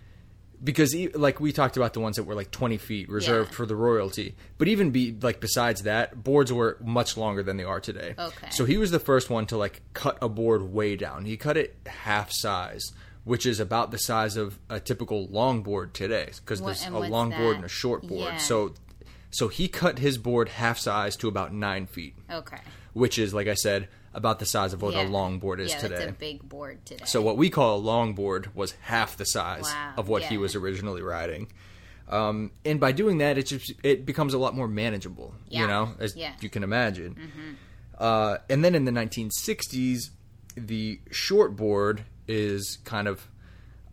because, 0.62 0.92
he, 0.92 1.08
like 1.08 1.38
we 1.40 1.52
talked 1.52 1.76
about 1.76 1.94
the 1.94 2.00
ones 2.00 2.16
that 2.16 2.24
were 2.24 2.34
like 2.34 2.50
20 2.50 2.78
feet 2.78 3.08
reserved 3.08 3.50
Yeah. 3.50 3.56
for 3.56 3.66
the 3.66 3.76
royalty. 3.76 4.34
But 4.58 4.66
even 4.68 4.90
be 4.90 5.16
like 5.20 5.40
besides 5.40 5.82
that, 5.82 6.24
boards 6.24 6.52
were 6.52 6.76
much 6.80 7.16
longer 7.16 7.42
than 7.44 7.56
they 7.56 7.64
are 7.64 7.80
today. 7.80 8.14
Okay. 8.18 8.48
So 8.50 8.64
he 8.64 8.76
was 8.76 8.90
the 8.90 8.98
first 8.98 9.30
one 9.30 9.46
to 9.46 9.56
like 9.56 9.82
cut 9.94 10.18
a 10.20 10.28
board 10.28 10.72
way 10.72 10.96
down. 10.96 11.24
He 11.26 11.36
cut 11.36 11.56
it 11.56 11.76
half 11.86 12.30
size. 12.32 12.82
Which 13.24 13.44
is 13.44 13.60
about 13.60 13.90
the 13.90 13.98
size 13.98 14.38
of 14.38 14.58
a 14.70 14.80
typical 14.80 15.28
longboard 15.28 15.92
today, 15.92 16.30
because 16.36 16.62
there's 16.62 16.86
a 16.86 16.90
long 16.98 17.28
that? 17.28 17.40
and 17.56 17.64
a 17.64 17.68
short 17.68 18.06
board. 18.06 18.22
Yeah. 18.32 18.36
So 18.38 18.72
so 19.30 19.48
he 19.48 19.68
cut 19.68 19.98
his 19.98 20.16
board 20.16 20.48
half 20.48 20.78
size 20.78 21.14
to 21.16 21.28
about 21.28 21.52
nine 21.52 21.84
feet, 21.86 22.14
Okay. 22.32 22.56
Which 22.98 23.18
is, 23.18 23.32
like 23.32 23.46
I 23.48 23.54
said, 23.54 23.88
about 24.14 24.38
the 24.38 24.46
size 24.46 24.72
of 24.72 24.82
what 24.82 24.94
Yeah. 24.94 25.06
a 25.06 25.08
longboard 25.08 25.60
is 25.60 25.70
yeah, 25.70 25.78
today. 25.78 25.96
that's 25.98 26.10
a 26.10 26.12
big 26.14 26.48
board 26.48 26.84
today. 26.84 27.04
so 27.06 27.22
what 27.22 27.36
we 27.36 27.50
call 27.50 27.78
a 27.78 27.82
longboard 27.82 28.54
was 28.54 28.72
half 28.82 29.16
the 29.16 29.24
size 29.24 29.62
Wow, 29.64 29.94
of 29.96 30.08
what 30.08 30.22
he 30.24 30.36
was 30.38 30.54
originally 30.54 31.02
riding. 31.02 31.50
Um, 32.08 32.52
and 32.64 32.80
by 32.80 32.92
doing 32.92 33.18
that, 33.18 33.36
it 33.38 33.46
just 33.46 33.72
it 33.82 34.06
becomes 34.06 34.32
a 34.34 34.38
lot 34.38 34.54
more 34.54 34.66
manageable. 34.68 35.34
Yeah. 35.48 35.60
You 35.62 35.66
know, 35.66 35.94
as 35.98 36.16
Yeah. 36.16 36.32
you 36.40 36.48
can 36.50 36.62
imagine. 36.62 37.16
Uh, 37.98 38.38
and 38.48 38.64
then 38.64 38.74
in 38.74 38.84
the 38.86 38.92
1960s, 38.92 40.10
the 40.56 41.00
shortboard 41.10 42.00
is 42.26 42.78
kind 42.84 43.08
of 43.08 43.28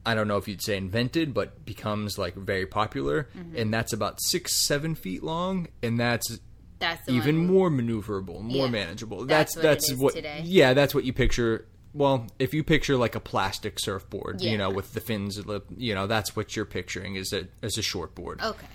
I 0.08 0.14
don't 0.14 0.28
know 0.28 0.38
if 0.38 0.48
you'd 0.48 0.62
say 0.62 0.78
invented, 0.78 1.34
but 1.34 1.66
becomes 1.66 2.18
like 2.20 2.36
very 2.36 2.68
popular, 2.68 3.28
Mm-hmm. 3.36 3.58
and 3.58 3.74
that's 3.74 3.92
about 3.92 4.22
six, 4.22 4.66
seven 4.68 4.94
feet 4.94 5.24
long, 5.24 5.68
and 5.82 6.00
that's 6.00 6.40
that's 6.80 7.06
the 7.06 7.14
even 7.14 7.48
one. 7.48 7.54
more 7.54 7.70
maneuverable, 7.70 8.42
more 8.42 8.66
Yeah. 8.66 8.72
manageable. 8.72 9.26
That's 9.26 9.56
That's 9.56 9.56
what 9.56 9.62
that's 9.64 9.94
what 9.94 10.14
today. 10.14 10.42
yeah, 10.46 10.74
that's 10.74 10.94
what 10.96 11.04
you 11.04 11.14
picture. 11.14 11.68
Well, 11.94 12.28
if 12.40 12.54
you 12.54 12.64
picture 12.64 12.98
like 12.98 13.16
a 13.16 13.20
plastic 13.22 13.80
surfboard, 13.80 14.42
Yeah. 14.42 14.52
you 14.52 14.58
know, 14.58 14.70
with 14.70 14.94
the 14.94 15.00
fins, 15.00 15.40
you 15.78 15.96
know, 15.96 16.08
that's 16.08 16.36
what 16.36 16.56
you're 16.56 16.66
picturing 16.66 17.16
is 17.16 17.32
a 17.34 17.48
as 17.64 17.78
a 17.78 17.82
shortboard. 17.82 18.42
Okay. 18.44 18.68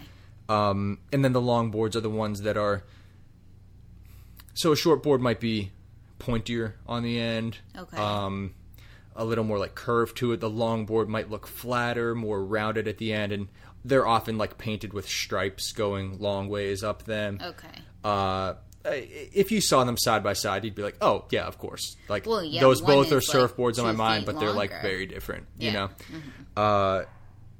Um, 0.48 0.98
and 1.12 1.24
then 1.24 1.32
the 1.32 1.40
long 1.40 1.70
boards 1.70 1.94
are 1.96 2.00
the 2.00 2.10
ones 2.10 2.40
that 2.42 2.56
are. 2.56 2.84
So 4.54 4.72
a 4.72 4.74
shortboard 4.74 5.20
might 5.20 5.40
be 5.40 5.70
pointier 6.18 6.74
on 6.86 7.02
the 7.02 7.18
end. 7.20 7.58
Okay. 7.76 7.96
Um, 7.96 8.54
a 9.16 9.24
little 9.24 9.44
more 9.44 9.58
like 9.58 9.74
curved 9.74 10.16
to 10.18 10.32
it. 10.32 10.40
The 10.40 10.50
longboard 10.50 11.08
might 11.08 11.30
look 11.30 11.46
flatter, 11.46 12.14
more 12.14 12.42
rounded 12.44 12.88
at 12.88 12.98
the 12.98 13.12
end, 13.12 13.32
and 13.32 13.48
they're 13.84 14.06
often 14.06 14.38
like 14.38 14.58
painted 14.58 14.92
with 14.92 15.08
stripes 15.08 15.72
going 15.72 16.18
long 16.18 16.48
ways 16.48 16.82
up 16.82 17.04
them. 17.04 17.38
Okay. 17.42 17.82
Uh, 18.04 18.54
if 18.84 19.50
you 19.52 19.60
saw 19.60 19.84
them 19.84 19.96
side 19.98 20.22
by 20.22 20.32
side, 20.32 20.64
you'd 20.64 20.74
be 20.74 20.82
like, 20.82 20.96
"Oh, 21.02 21.26
yeah, 21.30 21.46
of 21.46 21.58
course." 21.58 21.96
Like 22.08 22.24
Well, 22.26 22.42
yeah, 22.42 22.60
those 22.60 22.80
both 22.80 23.12
are 23.12 23.16
like, 23.16 23.24
surfboards 23.24 23.78
on 23.78 23.84
my 23.84 23.92
mind, 23.92 24.26
but 24.26 24.40
they're 24.40 24.52
like 24.52 24.70
very 24.82 25.06
different. 25.06 25.46
You 25.58 25.70
Yeah. 25.70 25.88
know. 26.56 26.62
Uh, 26.62 27.04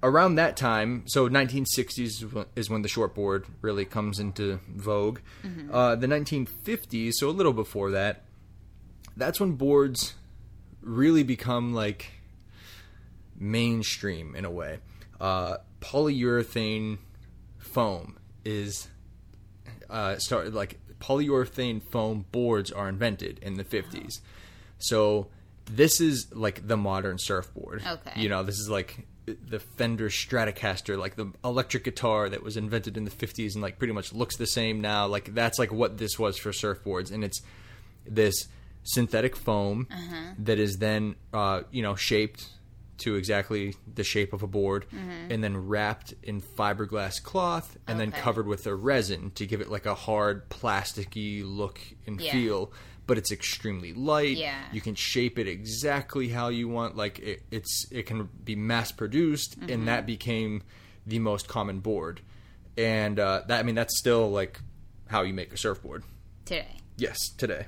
around 0.03 0.37
that 0.37 0.57
time, 0.57 1.03
so 1.07 1.29
1960s 1.29 2.47
is 2.57 2.71
when 2.71 2.81
the 2.83 2.89
shortboard 2.89 3.45
really 3.61 3.85
comes 3.85 4.19
into 4.19 4.59
vogue. 4.75 5.19
Mm-hmm. 5.45 5.75
Uh, 5.75 5.97
the 5.97 6.07
1950s, 6.07 7.13
so 7.15 7.29
a 7.29 7.31
little 7.33 7.53
before 7.53 7.91
that, 7.91 8.23
that's 9.17 9.39
when 9.39 9.53
boards 9.53 10.15
really 10.81 11.23
become 11.23 11.75
like 11.75 12.13
mainstream 13.39 14.35
in 14.35 14.45
a 14.45 14.51
way. 14.51 14.79
Uh, 15.21 15.59
polyurethane 15.81 16.99
foam 17.59 18.19
is 18.45 18.89
uh, 19.91 20.17
started 20.19 20.55
like 20.55 20.79
polyurethane 21.01 21.83
foam 21.83 22.25
boards 22.33 22.71
are 22.71 22.89
invented 22.89 23.39
in 23.43 23.55
the 23.55 23.65
50s. 23.65 24.21
So 24.79 25.29
this 25.67 26.01
is 26.01 26.29
like 26.33 26.67
the 26.67 26.77
modern 26.77 27.19
surfboard. 27.19 27.83
Okay. 27.87 28.21
You 28.21 28.29
know, 28.29 28.43
this 28.43 28.59
is 28.59 28.69
like 28.69 29.07
the 29.27 29.61
Fender 29.61 30.09
Stratocaster, 30.09 30.99
like 30.99 31.17
the 31.17 31.33
electric 31.45 31.85
guitar 31.85 32.29
that 32.29 32.43
was 32.43 32.57
invented 32.57 32.97
in 32.97 33.05
the 33.05 33.11
50s 33.11 33.55
and 33.55 33.63
like 33.63 33.79
pretty 33.79 33.93
much 33.93 34.13
looks 34.13 34.37
the 34.37 34.47
same 34.47 34.81
now. 34.81 35.07
Like 35.07 35.35
that's 35.35 35.59
like 35.59 35.73
what 35.73 35.99
this 35.99 36.19
was 36.19 36.37
for 36.39 36.51
surfboards 36.51 37.13
and 37.13 37.23
it's 37.25 37.41
this 38.07 38.47
synthetic 38.83 39.37
foam 39.37 39.87
Uh-huh. 39.91 40.33
that 40.39 40.59
is 40.59 40.79
then 40.79 41.15
uh, 41.35 41.63
you 41.71 41.83
know 41.83 41.95
shaped 41.95 42.47
to 43.01 43.17
exactly 43.17 43.75
the 43.95 44.05
shape 44.05 44.33
of 44.33 44.43
a 44.43 44.47
board, 44.47 44.87
and 45.31 45.43
then 45.43 45.57
wrapped 45.69 46.15
in 46.23 46.41
fiberglass 46.41 47.23
cloth, 47.23 47.77
and 47.87 47.99
then 47.99 48.11
Mm-hmm. 48.13 48.21
Covered 48.21 48.47
with 48.47 48.67
a 48.67 48.75
resin 48.75 49.31
to 49.33 49.47
give 49.47 49.61
it 49.61 49.71
like 49.71 49.87
a 49.87 49.95
hard, 49.95 50.49
plasticky 50.51 51.43
look 51.45 51.81
and 52.07 52.21
Yeah. 52.21 52.33
feel. 52.33 52.73
But 53.07 53.19
it's 53.19 53.33
extremely 53.33 53.93
light. 53.93 54.37
Yeah. 54.37 54.63
You 54.73 54.81
can 54.81 54.95
shape 54.95 55.37
it 55.39 55.49
exactly 55.49 56.29
how 56.29 56.49
you 56.49 56.69
want. 56.69 56.97
Like 56.97 57.19
it, 57.19 57.43
it's 57.51 57.87
it 57.91 58.07
can 58.07 58.29
be 58.45 58.55
mass 58.55 58.93
produced, 58.93 59.59
Mm-hmm. 59.59 59.71
and 59.71 59.89
that 59.89 60.07
became 60.07 60.63
the 61.07 61.19
most 61.19 61.49
common 61.49 61.81
board. 61.81 62.21
And 62.79 63.19
uh, 63.19 63.43
that 63.49 63.59
I 63.59 63.63
mean 63.65 63.75
that's 63.75 63.99
still 63.99 64.31
like 64.31 64.61
how 65.09 65.23
you 65.23 65.35
make 65.35 65.53
a 65.53 65.57
surfboard. 65.57 66.05
Today. 66.45 66.77
Yes, 66.97 67.19
today. 67.37 67.67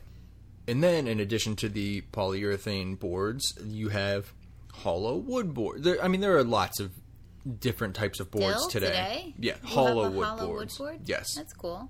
And 0.69 0.83
then, 0.85 1.09
in 1.09 1.19
addition 1.19 1.57
to 1.57 1.69
the 1.69 2.03
polyurethane 2.13 2.99
boards, 3.01 3.53
you 3.65 3.89
have 3.89 4.33
hollow 4.73 5.17
wood 5.17 5.55
board. 5.55 5.83
There, 5.85 6.03
I 6.03 6.09
mean, 6.09 6.21
there 6.21 6.37
are 6.37 6.45
lots 6.45 6.81
of 6.81 6.91
different 7.61 7.95
types 7.95 8.21
of 8.21 8.31
boards 8.31 8.57
Still 8.59 8.69
today. 8.71 8.87
today? 8.87 9.35
Yeah, 9.39 9.55
You 9.63 9.69
hollow 9.69 10.11
wood 10.11 10.25
hollow 10.27 10.47
boards. 10.47 10.79
wood 10.79 10.87
board? 10.87 11.01
Yes, 11.07 11.35
That's 11.35 11.53
cool. 11.55 11.89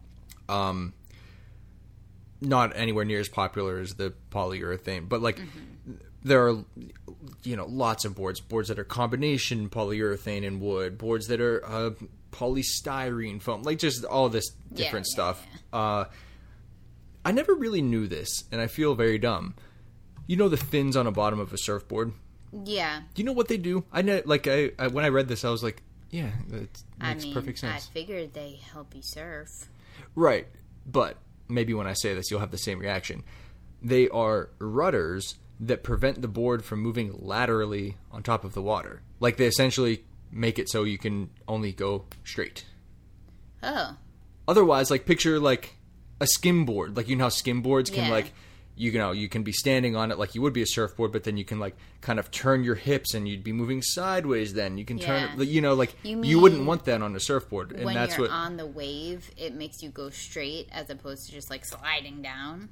not 2.40 2.72
anywhere 2.76 3.04
near 3.04 3.20
as 3.20 3.28
popular 3.28 3.78
as 3.78 3.94
the 3.94 4.12
polyurethane, 4.30 5.08
but 5.08 5.20
like 5.22 5.36
Mm-hmm. 5.38 5.92
there 6.24 6.48
are, 6.48 6.64
you 7.44 7.56
know, 7.56 7.66
lots 7.66 8.04
of 8.04 8.14
boards. 8.14 8.40
Boards 8.40 8.68
that 8.68 8.78
are 8.78 8.84
combination 8.84 9.68
polyurethane 9.68 10.46
and 10.46 10.60
wood. 10.60 10.96
Boards 10.98 11.26
that 11.28 11.40
are 11.40 11.64
uh, 11.66 11.90
polystyrene 12.30 13.40
foam. 13.42 13.62
Like 13.62 13.78
just 13.78 14.04
all 14.04 14.28
this 14.28 14.50
different 14.72 15.06
yeah, 15.08 15.12
stuff. 15.14 15.46
Uh, 15.72 16.04
I 17.24 17.32
never 17.32 17.54
really 17.54 17.82
knew 17.82 18.06
this, 18.08 18.44
and 18.50 18.60
I 18.60 18.66
feel 18.66 18.94
very 18.94 19.18
dumb. 19.18 19.54
You 20.26 20.36
know 20.36 20.48
the 20.48 20.56
fins 20.56 20.96
on 20.96 21.04
the 21.06 21.10
bottom 21.12 21.38
of 21.40 21.52
a 21.52 21.58
surfboard. 21.58 22.12
Yeah. 22.64 23.00
Do 23.14 23.22
you 23.22 23.26
know 23.26 23.32
what 23.32 23.48
they 23.48 23.56
do? 23.56 23.84
I 23.92 24.02
know, 24.02 24.20
like 24.24 24.46
I, 24.46 24.70
I 24.78 24.88
when 24.88 25.04
I 25.04 25.08
read 25.08 25.28
this, 25.28 25.44
I 25.44 25.50
was 25.50 25.62
like, 25.62 25.82
yeah, 26.10 26.30
that 26.48 26.82
I 27.00 27.14
makes 27.14 27.24
mean, 27.24 27.34
perfect 27.34 27.58
sense. 27.58 27.88
I 27.90 27.92
figured 27.92 28.34
they 28.34 28.60
help 28.72 28.94
you 28.94 29.00
surf. 29.02 29.48
Right. 30.14 30.46
But 30.86 31.16
maybe 31.48 31.72
when 31.74 31.86
I 31.86 31.94
say 31.94 32.14
this, 32.14 32.30
you'll 32.30 32.40
have 32.40 32.50
the 32.50 32.58
same 32.58 32.78
reaction. 32.78 33.24
They 33.80 34.08
are 34.10 34.50
rudders 34.58 35.36
that 35.60 35.82
prevent 35.82 36.20
the 36.22 36.28
board 36.28 36.64
from 36.64 36.80
moving 36.80 37.12
laterally 37.18 37.96
on 38.10 38.22
top 38.22 38.44
of 38.44 38.52
the 38.52 38.62
water. 38.62 39.02
Like 39.20 39.36
they 39.36 39.46
essentially 39.46 40.04
make 40.30 40.58
it 40.58 40.68
so 40.68 40.82
you 40.84 40.98
can 40.98 41.30
only 41.48 41.72
go 41.72 42.04
straight. 42.24 42.64
Oh. 43.62 43.96
Otherwise, 44.48 44.90
like 44.90 45.06
picture 45.06 45.38
like 45.38 45.76
a 46.20 46.26
skim 46.26 46.64
board. 46.64 46.96
Like 46.96 47.08
you 47.08 47.16
know 47.16 47.24
how 47.24 47.28
skim 47.30 47.62
boards 47.62 47.90
can 47.90 48.04
Yeah. 48.06 48.10
like 48.10 48.32
you 48.74 48.92
know 48.92 49.12
you 49.12 49.28
can 49.28 49.42
be 49.42 49.52
standing 49.52 49.94
on 49.96 50.10
it 50.10 50.18
like 50.18 50.34
you 50.34 50.42
would 50.42 50.52
be 50.52 50.62
a 50.62 50.66
surfboard, 50.66 51.12
but 51.12 51.24
then 51.24 51.36
you 51.36 51.44
can 51.44 51.58
like 51.60 51.76
kind 52.00 52.18
of 52.18 52.30
turn 52.30 52.64
your 52.64 52.74
hips 52.74 53.14
and 53.14 53.28
you'd 53.28 53.44
be 53.44 53.52
moving 53.52 53.82
sideways. 53.82 54.54
Then 54.54 54.78
you 54.78 54.84
can 54.84 54.98
turn 54.98 55.28
Yeah. 55.36 55.42
it. 55.42 55.48
You 55.48 55.60
know, 55.60 55.74
like 55.74 55.94
You 56.02 56.22
you, 56.22 56.40
wouldn't 56.40 56.64
want 56.66 56.84
that 56.86 57.02
on 57.02 57.14
a 57.14 57.20
surfboard, 57.20 57.72
and 57.72 57.84
when 57.84 57.94
that's 57.94 58.16
you're 58.16 58.28
what. 58.28 58.30
on 58.34 58.56
the 58.56 58.66
wave, 58.66 59.30
it 59.36 59.54
makes 59.54 59.82
you 59.82 59.90
go 59.90 60.08
straight 60.10 60.68
as 60.72 60.88
opposed 60.90 61.26
to 61.26 61.32
just 61.32 61.50
like 61.50 61.64
sliding 61.64 62.22
down. 62.22 62.70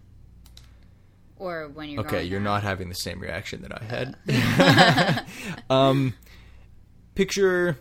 Or 1.36 1.68
when 1.68 1.88
you're 1.88 2.00
Okay, 2.02 2.22
you're 2.24 2.38
up. 2.40 2.44
not 2.44 2.62
having 2.62 2.88
the 2.90 2.94
same 2.94 3.18
reaction 3.18 3.62
that 3.62 3.72
I 3.80 3.84
had. 3.84 5.24
um, 5.70 6.14
picture 7.14 7.78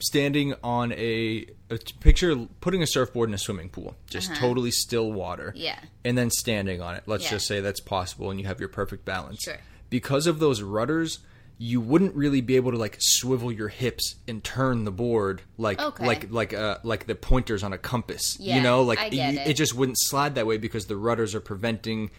standing 0.00 0.54
on 0.62 0.92
a, 0.92 1.46
a 1.70 1.78
picture 2.00 2.34
putting 2.60 2.82
a 2.82 2.86
surfboard 2.86 3.28
in 3.30 3.34
a 3.34 3.38
swimming 3.38 3.68
pool, 3.68 3.96
just 4.08 4.34
totally 4.34 4.70
still 4.70 5.12
water. 5.12 5.48
Uh-huh. 5.50 5.58
Yeah. 5.62 5.78
And 6.04 6.16
then 6.18 6.30
standing 6.30 6.80
on 6.82 6.96
it. 6.96 7.04
Let's 7.06 7.24
Yeah. 7.24 7.30
just 7.30 7.46
say 7.46 7.60
that's 7.60 7.80
possible 7.80 8.30
and 8.30 8.40
you 8.40 8.46
have 8.46 8.60
your 8.60 8.68
perfect 8.68 9.04
balance. 9.04 9.42
Sure. 9.42 9.56
Because 9.88 10.26
of 10.26 10.38
those 10.38 10.62
rudders, 10.62 11.18
you 11.58 11.80
wouldn't 11.80 12.14
really 12.14 12.40
be 12.40 12.56
able 12.56 12.70
to 12.70 12.78
like 12.78 12.96
swivel 13.00 13.52
your 13.52 13.68
hips 13.68 14.14
and 14.26 14.42
turn 14.42 14.84
the 14.84 14.90
board 14.90 15.42
like 15.58 15.78
Okay. 15.80 16.06
like 16.06 16.30
like 16.30 16.54
uh 16.54 16.78
like 16.82 17.06
the 17.06 17.14
pointers 17.14 17.62
on 17.62 17.72
a 17.74 17.78
compass. 17.78 18.38
Yeah, 18.40 18.56
you 18.56 18.62
know, 18.62 18.82
like 18.82 19.12
you- 19.12 19.20
it. 19.20 19.48
it 19.48 19.54
just 19.54 19.74
wouldn't 19.74 19.98
slide 20.00 20.36
that 20.36 20.46
way 20.46 20.56
because 20.56 20.86
the 20.86 20.96
rudders 20.96 21.34
are 21.34 21.40
preventing 21.40 22.10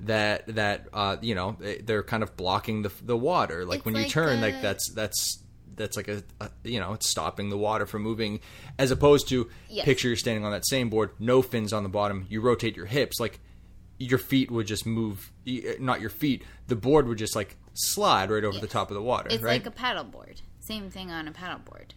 that 0.00 0.46
that 0.54 0.86
uh 0.92 1.16
you 1.20 1.34
know 1.34 1.56
they- 1.60 1.78
they're 1.78 2.02
kind 2.02 2.22
of 2.22 2.36
blocking 2.36 2.82
the 2.82 2.92
the 3.02 3.16
water 3.16 3.64
like 3.64 3.78
It's 3.78 3.84
when 3.86 3.96
you 3.96 4.04
turn 4.08 4.40
like 4.40 4.60
that's 4.62 4.90
that's 4.92 5.42
that's 5.76 5.96
like 5.96 6.08
a, 6.08 6.22
a 6.40 6.50
you 6.64 6.80
know 6.80 6.92
it's 6.94 7.08
stopping 7.10 7.48
the 7.50 7.56
water 7.58 7.86
from 7.86 8.02
moving 8.02 8.40
as 8.78 8.90
opposed 8.90 9.28
to 9.28 9.48
Yes. 9.68 9.84
picture 9.84 10.08
you're 10.08 10.16
standing 10.16 10.44
on 10.44 10.52
that 10.52 10.66
same 10.66 10.88
board 10.90 11.10
no 11.18 11.42
fins 11.42 11.72
on 11.72 11.82
the 11.82 11.88
bottom 11.88 12.26
you 12.28 12.40
rotate 12.40 12.76
your 12.76 12.86
hips 12.86 13.20
like 13.20 13.40
your 13.98 14.18
feet 14.18 14.50
would 14.50 14.66
just 14.66 14.84
move 14.86 15.32
not 15.78 16.00
your 16.00 16.10
feet 16.10 16.42
the 16.68 16.76
board 16.76 17.06
would 17.08 17.18
just 17.18 17.34
like 17.36 17.56
slide 17.74 18.30
right 18.30 18.44
over 18.44 18.58
the 18.58 18.66
top 18.66 18.90
of 18.90 18.94
the 18.94 19.02
water 19.02 19.28
It's 19.30 19.42
right 19.42 19.64
like 19.64 19.66
a 19.66 19.70
paddleboard. 19.70 20.40
Same 20.60 20.90
thing 20.90 21.10
on 21.10 21.28
a 21.28 21.32
paddleboard. 21.32 21.90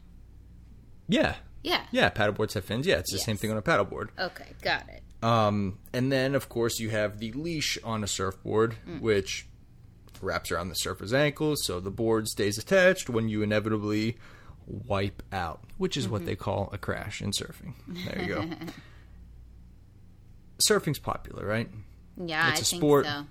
yeah 1.08 1.36
Yeah. 1.64 1.84
yeah 1.92 2.10
paddleboards 2.10 2.54
have 2.54 2.66
fins 2.66 2.86
yeah 2.88 2.98
it's 2.98 3.12
the 3.12 3.20
same 3.20 3.38
thing 3.38 3.52
on 3.52 3.58
a 3.58 3.62
paddleboard 3.62 4.10
Okay, 4.20 4.48
got 4.62 4.88
it. 4.90 5.04
Um, 5.22 5.80
and 5.92 6.10
then, 6.10 6.34
of 6.34 6.48
course, 6.48 6.80
you 6.80 6.92
have 6.92 7.20
the 7.20 7.34
leash 7.34 7.78
on 7.84 8.06
a 8.06 8.08
surfboard, 8.08 8.76
Mm. 8.88 9.02
which 9.02 9.49
wraps 10.22 10.52
around 10.52 10.70
the 10.70 10.76
surfer's 10.76 11.14
ankles, 11.14 11.64
so 11.66 11.80
the 11.80 11.92
board 11.92 12.28
stays 12.28 12.58
attached 12.58 13.10
when 13.10 13.30
you 13.30 13.42
inevitably 13.42 14.18
wipe 14.68 15.24
out, 15.32 15.64
which 15.78 15.98
is 15.98 16.06
Mm-hmm. 16.06 16.14
what 16.14 16.26
they 16.26 16.36
call 16.36 16.70
a 16.72 16.78
crash 16.78 17.22
in 17.22 17.32
surfing. 17.32 17.74
There 17.88 18.22
you 18.22 18.36
go. 18.36 18.46
Surfing's 20.68 21.00
popular, 21.00 21.46
right? 21.46 21.70
Yeah, 22.18 22.50
It's 22.52 22.60
I 22.60 22.62
a 22.62 22.66
think 22.66 22.80
sport. 22.82 23.06
so. 23.06 23.26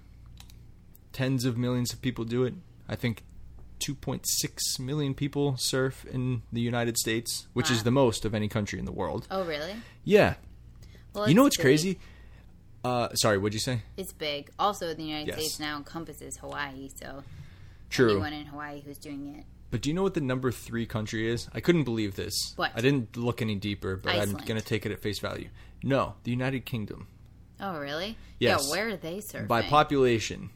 Tens 1.13 1.45
of 1.45 1.59
millions 1.59 1.93
of 1.93 2.01
people 2.01 2.25
do 2.25 2.45
it. 2.45 2.55
I 2.89 2.97
think 2.97 3.25
2.6 3.81 4.79
million 4.81 5.15
people 5.15 5.57
surf 5.57 6.05
in 6.07 6.43
the 6.53 6.61
United 6.61 6.97
States, 6.97 7.49
which 7.53 7.71
is 7.71 7.83
the 7.83 7.91
most 7.91 8.25
of 8.25 8.35
any 8.35 8.49
country 8.49 8.79
in 8.79 8.85
the 8.85 8.93
world. 8.93 9.27
Oh, 9.31 9.45
really? 9.45 9.75
Yeah. 10.05 10.35
Well, 11.15 11.29
You 11.29 11.35
know 11.35 11.43
what's 11.43 11.57
crazy? 11.57 11.99
Uh, 12.89 13.15
sorry, 13.15 13.37
what'd 13.39 13.53
you 13.55 13.61
say? 13.61 13.83
It's 13.97 14.13
big. 14.13 14.51
Also, 14.59 14.95
the 14.95 15.03
United 15.03 15.29
Yes. 15.29 15.37
States 15.37 15.61
now 15.61 15.77
encompasses 15.77 16.39
Hawaii, 16.39 16.89
so 16.95 17.23
True. 17.91 18.11
anyone 18.13 18.33
in 18.33 18.47
Hawaii 18.47 18.81
who's 18.81 18.99
doing 18.99 19.35
it. 19.39 19.45
But 19.71 19.83
do 19.83 19.91
you 19.91 19.95
know 19.95 20.03
what 20.03 20.15
the 20.15 20.23
number 20.23 20.51
three 20.51 20.87
country 20.87 21.31
is? 21.31 21.49
I 21.53 21.61
couldn't 21.61 21.85
believe 21.85 22.17
this. 22.17 22.55
What? 22.57 22.71
I 22.75 22.81
didn't 22.81 23.17
look 23.17 23.43
any 23.43 23.55
deeper, 23.57 23.97
but 23.97 24.15
I'm 24.17 24.33
going 24.33 24.59
to 24.59 24.65
take 24.65 24.87
it 24.87 24.93
at 24.93 25.01
face 25.01 25.19
value. 25.19 25.49
No, 25.83 26.15
the 26.25 26.31
United 26.31 26.65
Kingdom. 26.65 27.07
Oh, 27.61 27.79
really? 27.79 28.17
Yes. 28.39 28.65
Yeah, 28.65 28.71
where 28.71 28.89
are 28.89 28.97
they 28.97 29.19
surfing? 29.19 29.47
By 29.49 29.63
population. 29.63 30.49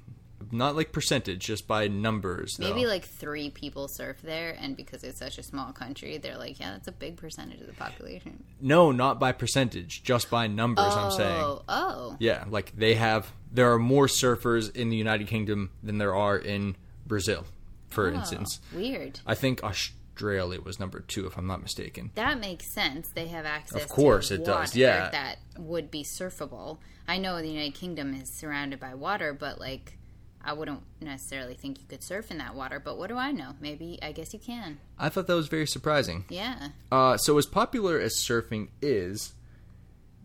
Not 0.54 0.76
like 0.76 0.92
percentage, 0.92 1.40
just 1.40 1.66
by 1.66 1.88
numbers. 1.88 2.56
Though. 2.58 2.68
Maybe 2.68 2.86
like 2.86 3.06
three 3.06 3.48
people 3.48 3.88
surf 3.88 4.18
there, 4.22 4.54
and 4.60 4.76
because 4.76 5.02
it's 5.02 5.18
such 5.18 5.38
a 5.38 5.42
small 5.42 5.72
country, 5.72 6.18
they're 6.18 6.36
like, 6.36 6.60
yeah, 6.60 6.72
that's 6.72 6.88
a 6.88 6.92
big 6.92 7.16
percentage 7.16 7.60
of 7.62 7.66
the 7.66 7.72
population. 7.72 8.44
No, 8.60 8.92
not 8.92 9.18
by 9.18 9.32
percentage, 9.32 10.02
just 10.02 10.28
by 10.30 10.46
numbers, 10.48 10.94
I'm 10.94 11.10
saying. 11.10 11.42
Oh, 11.42 11.62
oh, 11.68 12.16
Yeah, 12.20 12.44
like 12.50 12.76
they 12.76 12.94
have, 12.96 13.32
there 13.50 13.72
are 13.72 13.78
more 13.78 14.06
surfers 14.06 14.74
in 14.76 14.90
the 14.90 14.96
United 14.96 15.26
Kingdom 15.26 15.70
than 15.82 15.96
there 15.96 16.14
are 16.14 16.36
in 16.36 16.76
Brazil, 17.06 17.46
for 17.88 18.10
Oh, 18.10 18.14
instance. 18.14 18.60
weird. 18.74 19.20
I 19.26 19.34
think 19.34 19.64
Australia 19.64 20.60
was 20.60 20.78
number 20.78 21.00
two, 21.00 21.26
if 21.26 21.38
I'm 21.38 21.46
not 21.46 21.62
mistaken. 21.62 22.10
That 22.14 22.38
makes 22.38 22.72
sense. 22.74 23.08
They 23.08 23.28
have 23.28 23.46
access. 23.46 23.82
Of 23.84 23.88
course 23.88 24.28
to 24.28 24.34
it 24.34 24.44
does, 24.44 24.76
yeah. 24.76 25.08
that 25.10 25.38
would 25.56 25.90
be 25.90 26.04
surfable. 26.04 26.78
I 27.08 27.16
know 27.16 27.40
the 27.40 27.48
United 27.48 27.74
Kingdom 27.74 28.12
is 28.14 28.38
surrounded 28.38 28.78
by 28.78 28.94
water, 28.94 29.32
but 29.32 29.58
like, 29.58 29.96
I 30.44 30.52
wouldn't 30.52 30.82
necessarily 31.00 31.54
think 31.54 31.78
you 31.80 31.86
could 31.88 32.02
surf 32.02 32.30
in 32.30 32.38
that 32.38 32.54
water. 32.54 32.80
But 32.80 32.98
what 32.98 33.08
do 33.08 33.16
I 33.16 33.30
know? 33.32 33.54
Maybe 33.60 33.98
I 34.02 34.12
guess 34.12 34.32
you 34.32 34.38
can. 34.38 34.78
I 34.98 35.08
thought 35.08 35.26
that 35.28 35.34
was 35.34 35.48
very 35.48 35.66
surprising. 35.66 36.24
Yeah. 36.28 36.68
Uh, 36.90 37.16
so, 37.16 37.38
as 37.38 37.46
popular 37.46 37.98
as 38.00 38.16
surfing 38.16 38.68
is, 38.80 39.32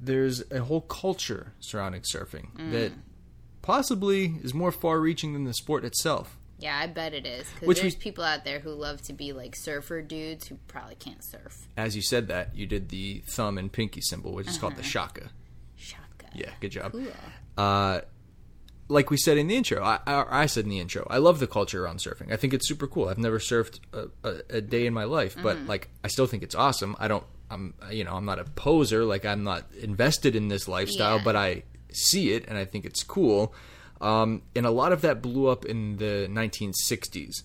there's 0.01 0.43
a 0.51 0.59
whole 0.63 0.81
culture 0.81 1.53
surrounding 1.59 2.01
surfing 2.01 2.51
Mm. 2.55 2.71
that 2.71 2.91
possibly 3.61 4.35
is 4.43 4.53
more 4.53 4.71
far-reaching 4.71 5.33
than 5.33 5.43
the 5.43 5.53
sport 5.53 5.83
itself. 5.83 6.37
Yeah, 6.59 6.77
I 6.79 6.87
bet 6.87 7.13
it 7.13 7.25
is. 7.27 7.47
Because 7.53 7.67
Which 7.67 7.77
we- 7.77 7.81
there's 7.83 7.95
people 7.95 8.23
out 8.23 8.43
there 8.43 8.59
who 8.59 8.71
love 8.71 9.01
to 9.03 9.13
be 9.13 9.31
like 9.33 9.55
surfer 9.55 10.01
dudes 10.01 10.47
who 10.47 10.57
probably 10.67 10.95
can't 10.95 11.23
surf. 11.23 11.67
As 11.75 11.95
you 11.95 12.01
said 12.01 12.27
that, 12.29 12.55
you 12.55 12.65
did 12.65 12.89
the 12.89 13.23
thumb 13.27 13.57
and 13.59 13.71
pinky 13.71 14.01
symbol, 14.01 14.33
which 14.33 14.47
is 14.47 14.57
called 14.57 14.75
the 14.75 14.83
shaka. 14.83 15.29
Shaka. 15.75 16.27
Yeah, 16.33 16.51
good 16.59 16.71
job. 16.71 16.91
Cool. 16.93 17.07
Uh, 17.57 18.01
like 18.89 19.09
we 19.09 19.17
said 19.17 19.37
in 19.37 19.47
the 19.47 19.55
intro, 19.55 19.83
I, 19.83 19.99
I, 20.07 20.25
I 20.43 20.45
said 20.45 20.63
in 20.63 20.69
the 20.69 20.79
intro, 20.79 21.05
I 21.09 21.17
love 21.17 21.39
the 21.39 21.47
culture 21.47 21.83
around 21.83 21.99
surfing. 21.99 22.31
I 22.31 22.37
think 22.37 22.53
it's 22.53 22.67
super 22.67 22.87
cool. 22.87 23.09
I've 23.09 23.17
never 23.17 23.39
surfed 23.39 23.79
a, 23.93 24.07
a, 24.23 24.41
a 24.57 24.61
day 24.61 24.85
in 24.85 24.93
my 24.93 25.03
life, 25.03 25.35
but 25.41 25.57
like 25.65 25.89
I 26.03 26.07
still 26.07 26.25
think 26.27 26.43
it's 26.43 26.55
awesome. 26.55 26.95
I 26.99 27.07
don't, 27.07 27.23
I'm, 27.51 27.73
you 27.91 28.03
know, 28.03 28.13
I'm 28.15 28.25
not 28.25 28.39
a 28.39 28.43
poser. 28.45 29.03
Like 29.05 29.25
I'm 29.25 29.43
not 29.43 29.65
invested 29.81 30.35
in 30.35 30.47
this 30.47 30.67
lifestyle, 30.67 31.17
Yeah. 31.17 31.23
but 31.23 31.35
I 31.35 31.63
see 31.91 32.31
it 32.33 32.45
and 32.47 32.57
I 32.57 32.65
think 32.65 32.85
it's 32.85 33.03
cool. 33.03 33.53
Um, 33.99 34.43
and 34.55 34.65
a 34.65 34.71
lot 34.71 34.91
of 34.91 35.01
that 35.01 35.21
blew 35.21 35.47
up 35.47 35.65
in 35.65 35.97
the 35.97 36.27
1960s. 36.29 37.43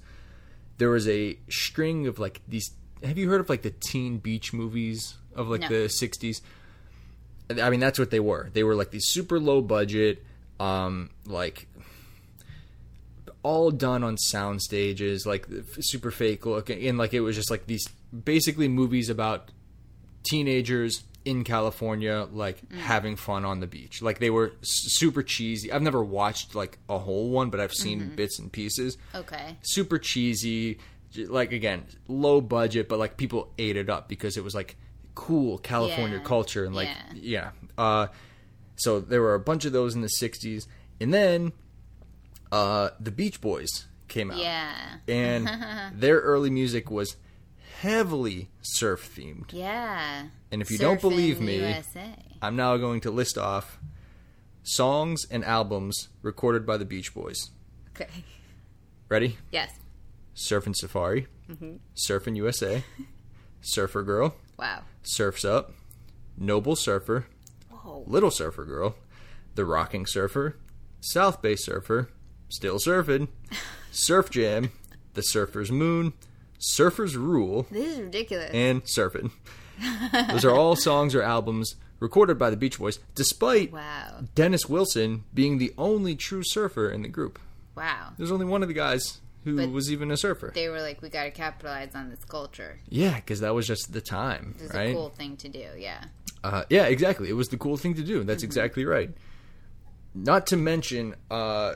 There 0.79 0.91
was 0.91 1.09
a 1.09 1.39
string 1.51 2.07
of 2.07 2.19
like 2.19 2.41
these. 2.47 2.71
Have 3.03 3.19
you 3.19 3.29
heard 3.31 3.41
of 3.41 3.49
like 3.49 3.63
the 3.63 3.71
teen 3.73 4.19
beach 4.19 4.53
movies 4.53 5.17
of 5.35 5.49
like 5.49 5.63
No. 5.63 5.69
the 5.69 5.75
60s? 5.89 6.41
I 7.61 7.69
mean, 7.71 7.81
that's 7.81 7.99
what 7.99 8.11
they 8.11 8.21
were. 8.21 8.49
They 8.53 8.63
were 8.65 8.75
like 8.75 8.91
these 8.91 9.07
super 9.07 9.39
low 9.41 9.61
budget, 9.61 10.25
um, 10.63 11.11
like 11.27 11.67
all 13.43 13.71
done 13.71 14.05
on 14.05 14.17
sound 14.17 14.63
stages, 14.63 15.27
like 15.27 15.47
super 15.81 16.11
fake 16.11 16.47
look, 16.47 16.71
and 16.71 16.97
like 16.99 17.13
it 17.13 17.21
was 17.21 17.35
just 17.37 17.51
like 17.51 17.67
these 17.67 17.89
basically 18.25 18.69
movies 18.69 19.09
about 19.11 19.51
teenagers 20.23 21.03
in 21.25 21.45
California, 21.45 22.27
like 22.33 22.59
having 22.73 23.17
fun 23.17 23.45
on 23.45 23.61
the 23.61 23.67
beach. 23.67 24.03
Like 24.03 24.19
they 24.21 24.31
were 24.31 24.53
super 24.63 25.23
cheesy. 25.23 25.73
I've 25.73 25.83
never 25.83 26.03
watched 26.03 26.55
like 26.55 26.79
a 26.89 26.99
whole 26.99 27.31
one, 27.31 27.51
but 27.51 27.61
I've 27.61 27.73
seen 27.75 28.15
bits 28.15 28.39
and 28.39 28.51
pieces. 28.53 28.97
Okay. 29.15 29.57
Super 29.63 29.99
cheesy, 29.99 30.79
like 31.17 31.53
again, 31.53 31.85
low 32.09 32.41
budget, 32.41 32.89
but 32.89 32.99
like 32.99 33.17
people 33.17 33.53
ate 33.59 33.77
it 33.77 33.89
up 33.91 34.09
because 34.09 34.37
it 34.37 34.45
was 34.45 34.55
like 34.55 34.77
cool 35.15 35.59
California 35.59 36.19
Yeah. 36.19 36.25
culture 36.25 36.65
and 36.65 36.75
like 36.75 36.89
Yeah. 37.15 37.51
yeah. 37.77 37.83
Uh, 37.83 38.07
so 38.83 39.01
there 39.01 39.21
were 39.23 39.35
a 39.35 39.41
bunch 39.41 39.65
of 39.65 39.73
those 39.73 39.95
in 39.95 40.01
the 40.03 40.11
'60s, 40.21 40.67
and 41.01 41.13
then 41.13 41.53
uh, 42.51 42.91
the 43.01 43.11
Beach 43.11 43.41
Boys 43.41 43.87
came 44.09 44.31
out 44.31 44.39
Yeah. 44.39 44.75
and 45.09 45.49
their 46.01 46.19
early 46.21 46.51
music 46.51 46.91
was 46.91 47.17
heavily 47.81 48.51
surf 48.61 49.15
themed. 49.17 49.53
Yeah. 49.53 50.27
And 50.51 50.61
if 50.61 50.71
you 50.71 50.77
don't 50.79 51.01
believe 51.01 51.41
me, 51.41 51.57
USA. 51.61 52.15
I'm 52.43 52.55
now 52.57 52.77
going 52.77 53.01
to 53.03 53.11
list 53.11 53.39
off 53.39 53.79
songs 54.63 55.25
and 55.31 55.45
albums 55.45 56.09
recorded 56.21 56.67
by 56.67 56.77
the 56.77 56.85
Beach 56.85 57.15
Boys. 57.15 57.51
Okay. 57.97 58.09
Ready? 59.09 59.39
Yes. 59.51 59.73
Surfing 60.35 60.75
Safari, 60.77 61.27
Surfing 61.95 62.37
USA, 62.37 62.83
Surfer 63.61 64.03
Girl, 64.03 64.35
Wow. 64.59 64.83
Surfs 65.03 65.45
Up, 65.45 65.73
Noble 66.39 66.75
Surfer, 66.77 67.27
Little 68.07 68.31
Surfer 68.31 68.65
Girl, 68.65 68.95
The 69.55 69.65
Rocking 69.65 70.07
Surfer, 70.07 70.57
South 71.01 71.43
Bay 71.43 71.57
Surfer, 71.57 72.09
Still 72.49 72.79
Surfing, 72.79 73.29
Surf 73.91 74.31
Jam, 74.31 74.71
The 75.15 75.23
Surfer's 75.23 75.71
Moon, 75.73 76.13
Surfer's 76.59 77.17
Rule, 77.17 77.67
This 77.71 77.95
is 77.95 78.01
ridiculous. 78.01 78.51
and 78.53 78.83
Surfing. 78.85 79.31
Those 80.31 80.45
are 80.45 80.55
all 80.55 80.77
songs 80.77 81.15
or 81.15 81.23
albums 81.23 81.75
recorded 81.99 82.39
by 82.39 82.51
the 82.51 82.57
Beach 82.57 82.79
Boys, 82.79 82.99
despite 83.15 83.73
wow. 83.73 84.21
Dennis 84.35 84.67
Wilson 84.69 85.25
being 85.35 85.59
the 85.59 85.73
only 85.79 86.15
true 86.15 86.43
surfer 86.45 86.91
in 86.91 87.03
the 87.03 87.09
group. 87.09 87.39
Wow. 87.77 88.11
There's 88.19 88.31
only 88.33 88.45
one 88.47 88.63
of 88.63 88.69
the 88.69 88.75
guys 88.75 89.21
who 89.45 89.57
But- 89.57 89.71
was 89.71 89.91
even 89.91 90.11
a 90.11 90.17
surfer. 90.17 90.53
They 90.55 90.69
were 90.69 90.81
like, 90.81 91.03
we 91.03 91.09
got 91.09 91.25
to 91.25 91.31
capitalize 91.31 91.95
on 91.95 92.11
this 92.11 92.25
culture. 92.25 92.81
yeah, 92.89 93.17
because 93.17 93.41
that 93.41 93.55
was 93.55 93.67
just 93.67 93.93
the 93.93 94.01
time, 94.01 94.55
This 94.59 94.69
is 94.71 94.75
right? 94.75 94.91
a 94.91 94.95
cool 94.95 95.11
thing 95.11 95.37
to 95.39 95.49
do. 95.49 95.67
Yeah. 95.77 96.05
Uh, 96.45 96.65
yeah, 96.71 96.85
exactly. 96.85 97.29
It 97.29 97.35
was 97.35 97.49
the 97.49 97.57
cool 97.57 97.77
thing 97.77 97.95
to 97.95 98.03
do. 98.03 98.19
Mm-hmm. 98.19 98.27
That's 98.29 98.43
exactly 98.43 98.85
right. 98.85 99.11
Not 100.15 100.47
to 100.49 100.57
mention, 100.57 101.15
uh, 101.31 101.75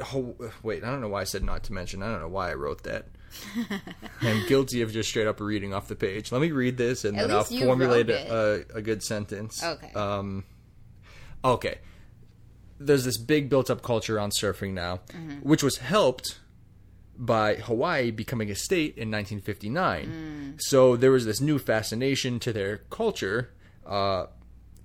ho- 0.00 0.36
wait, 0.62 0.84
I 0.84 0.88
don't 0.90 1.00
know 1.00 1.08
why 1.08 1.20
I 1.20 1.24
said 1.24 1.44
not 1.44 1.62
to 1.64 1.72
mention. 1.72 2.02
I 2.02 2.10
don't 2.10 2.20
know 2.20 2.28
why 2.28 2.50
I 2.50 2.54
wrote 2.54 2.82
that. 2.84 3.06
I'm 4.20 4.46
guilty 4.46 4.82
of 4.82 4.92
just 4.92 5.08
straight 5.08 5.26
up 5.26 5.40
reading 5.40 5.72
off 5.72 5.88
the 5.88 5.96
page. 5.96 6.32
Let 6.32 6.40
me 6.42 6.50
read 6.50 6.76
this 6.76 7.04
and 7.04 7.16
At 7.18 7.28
then 7.28 7.36
I'll 7.36 7.44
formulate 7.44 8.10
a, 8.10 8.64
a, 8.74 8.78
a 8.78 8.82
good 8.82 9.02
sentence. 9.02 9.62
Okay. 9.62 9.90
Um, 9.94 10.44
okay. 11.44 11.78
There's 12.78 13.04
this 13.04 13.16
big 13.18 13.48
built 13.48 13.70
up 13.70 13.82
culture 13.82 14.18
on 14.18 14.30
surfing 14.30 14.72
now, 14.72 15.00
Mm-hmm. 15.12 15.48
which 15.48 15.62
was 15.62 15.78
helped 15.78 16.40
by 17.16 17.56
Hawaii 17.56 18.10
becoming 18.10 18.50
a 18.50 18.54
state 18.54 18.96
in 18.96 19.10
1959. 19.10 20.56
So 20.58 20.96
there 20.96 21.10
was 21.10 21.24
this 21.24 21.40
new 21.40 21.58
fascination 21.58 22.38
to 22.40 22.52
their 22.52 22.78
culture 22.90 23.50
uh, 23.86 24.26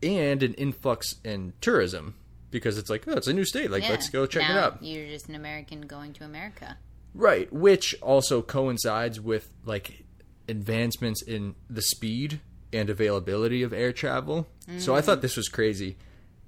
and 0.04 0.44
an 0.44 0.54
influx 0.56 1.16
in 1.24 1.54
tourism 1.62 2.16
because 2.52 2.78
it's 2.78 2.90
like, 2.90 3.08
oh, 3.08 3.14
it's 3.14 3.28
a 3.28 3.34
new 3.34 3.46
state. 3.46 3.72
Like, 3.72 3.84
yeah. 3.84 3.92
let's 3.92 4.10
go 4.10 4.26
check 4.26 4.50
it 4.50 4.56
out. 4.56 4.84
You're 4.84 5.08
just 5.08 5.30
an 5.30 5.36
American 5.36 5.82
going 5.82 6.14
to 6.14 6.24
America. 6.24 6.78
Right, 7.14 7.52
which 7.52 7.96
also 8.02 8.42
coincides 8.42 9.20
with 9.20 9.52
like 9.66 10.06
advancements 10.48 11.22
in 11.22 11.56
the 11.70 11.82
speed 11.82 12.40
and 12.72 12.90
availability 12.90 13.64
of 13.64 13.74
air 13.74 13.92
travel. 13.92 14.48
So 14.78 14.94
I 14.96 15.02
thought 15.02 15.22
this 15.22 15.38
was 15.38 15.48
crazy. 15.48 15.98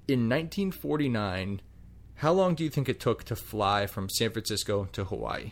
In 0.07 0.27
1949, 0.27 1.61
how 2.19 2.33
long 2.33 2.53
do 2.53 2.65
you 2.65 2.69
think 2.69 2.89
it 2.89 2.99
took 2.99 3.23
to 3.25 3.35
fly 3.35 3.87
from 3.87 4.09
San 4.09 4.31
Francisco 4.31 4.89
to 4.91 5.05
Hawaii? 5.05 5.51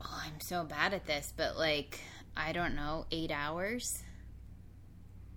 Oh, 0.00 0.22
I'm 0.24 0.40
so 0.40 0.64
bad 0.64 0.94
at 0.94 1.06
this, 1.06 1.34
but 1.36 1.58
like, 1.58 2.00
I 2.34 2.52
don't 2.52 2.74
know, 2.74 3.04
eight 3.10 3.30
hours? 3.30 4.02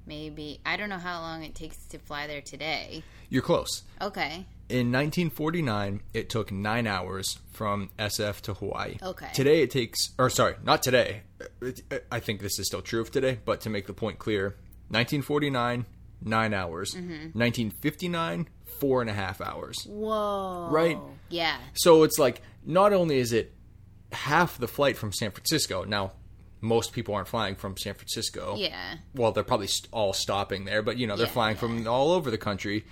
Maybe. 0.05 0.61
I 0.65 0.77
don't 0.77 0.87
know 0.87 0.97
how 0.97 1.19
long 1.19 1.43
it 1.43 1.55
takes 1.55 1.77
to 1.87 1.99
fly 1.99 2.27
there 2.27 2.41
today. 2.41 3.03
You're 3.29 3.41
close. 3.41 3.83
Okay. 4.01 4.45
In 4.69 4.91
1949, 4.91 6.01
it 6.13 6.29
took 6.29 6.53
nine 6.53 6.87
hours 6.87 7.39
from 7.51 7.89
SF 7.99 8.39
to 8.41 8.53
Hawaii. 8.53 8.97
Okay. 9.03 9.29
Today 9.33 9.61
it 9.61 9.71
takes, 9.71 10.13
or 10.17 10.29
sorry, 10.29 10.55
not 10.63 10.83
today. 10.83 11.23
I 12.09 12.21
think 12.21 12.39
this 12.39 12.59
is 12.59 12.67
still 12.67 12.81
true 12.81 13.01
of 13.01 13.11
today, 13.11 13.39
but 13.43 13.59
to 13.61 13.69
make 13.69 13.87
the 13.87 13.93
point 13.93 14.19
clear, 14.19 14.55
1949, 14.87 15.85
nine 16.21 16.53
hours. 16.53 16.93
Mm-hmm. 16.93 17.37
1959, 17.37 18.47
four 18.79 19.01
and 19.01 19.09
a 19.09 19.13
half 19.13 19.41
hours. 19.41 19.85
Whoa. 19.87 20.67
Right. 20.71 20.97
Yeah. 21.29 21.57
So 21.73 22.03
it's 22.03 22.17
like, 22.19 22.41
not 22.65 22.93
only 22.93 23.17
is 23.19 23.33
it 23.33 23.53
half 24.11 24.57
the 24.57 24.67
flight 24.67 24.97
from 24.97 25.11
San 25.11 25.31
Francisco, 25.31 25.83
now, 25.83 26.11
most 26.61 26.93
people 26.93 27.13
aren't 27.13 27.27
flying 27.27 27.55
from 27.55 27.75
San 27.75 27.93
Francisco 27.93 28.55
Yeah. 28.57 28.95
well, 29.13 29.33
they're 29.33 29.43
probably 29.43 29.67
all 29.91 30.13
stopping 30.13 30.63
there, 30.63 30.81
but 30.81 30.97
you 30.97 31.05
know, 31.07 31.17
they're 31.17 31.25
Yeah, 31.27 31.33
flying 31.33 31.55
yeah. 31.55 31.59
from 31.59 31.87
all 31.87 32.11
over 32.11 32.31
the 32.31 32.37
country. 32.37 32.85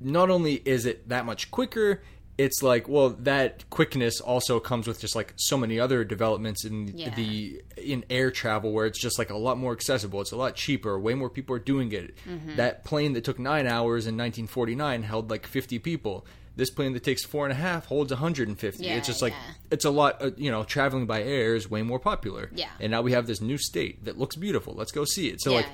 Not 0.00 0.30
only 0.30 0.54
is 0.64 0.86
it 0.86 1.08
that 1.08 1.26
much 1.26 1.50
quicker, 1.50 2.02
it's 2.40 2.62
like, 2.62 2.88
well, 2.88 3.10
that 3.10 3.68
quickness 3.68 4.18
also 4.18 4.58
comes 4.60 4.86
with 4.86 4.98
just 4.98 5.14
like 5.14 5.34
so 5.36 5.58
many 5.58 5.78
other 5.78 6.04
developments 6.04 6.64
in 6.64 6.88
Yeah. 6.96 7.14
the 7.14 7.60
in 7.76 8.02
air 8.08 8.30
travel 8.30 8.72
where 8.72 8.86
it's 8.86 8.98
just 8.98 9.18
like 9.18 9.28
a 9.28 9.36
lot 9.36 9.58
more 9.58 9.72
accessible. 9.72 10.22
It's 10.22 10.32
a 10.32 10.36
lot 10.36 10.54
cheaper. 10.54 10.98
Way 10.98 11.12
more 11.12 11.28
people 11.28 11.54
are 11.54 11.58
doing 11.74 11.92
it. 11.92 12.16
Mm-hmm. 12.26 12.56
That 12.56 12.82
plane 12.84 13.12
that 13.12 13.24
took 13.24 13.38
nine 13.38 13.66
hours 13.66 14.06
in 14.06 14.16
1949 14.16 15.02
held 15.02 15.28
like 15.30 15.46
50 15.46 15.78
people. 15.80 16.24
This 16.56 16.70
plane 16.70 16.94
that 16.94 17.04
takes 17.04 17.24
four 17.26 17.44
and 17.44 17.52
a 17.52 17.56
half 17.56 17.84
holds 17.86 18.10
150. 18.10 18.84
Yeah, 18.84 18.94
it's 18.94 19.06
just 19.06 19.20
like 19.20 19.34
yeah. 19.34 19.54
it's 19.70 19.84
a 19.84 19.90
lot. 19.90 20.22
Uh, 20.22 20.30
you 20.38 20.50
know, 20.50 20.64
traveling 20.64 21.04
by 21.06 21.22
air 21.22 21.54
is 21.54 21.68
way 21.70 21.82
more 21.82 21.98
popular. 21.98 22.48
Yeah. 22.54 22.70
And 22.80 22.90
now 22.90 23.02
we 23.02 23.12
have 23.12 23.26
this 23.26 23.42
new 23.42 23.58
state 23.58 24.06
that 24.06 24.16
looks 24.18 24.34
beautiful. 24.36 24.72
Let's 24.74 24.92
go 24.92 25.04
see 25.04 25.28
it. 25.28 25.42
So 25.42 25.52
like 25.52 25.66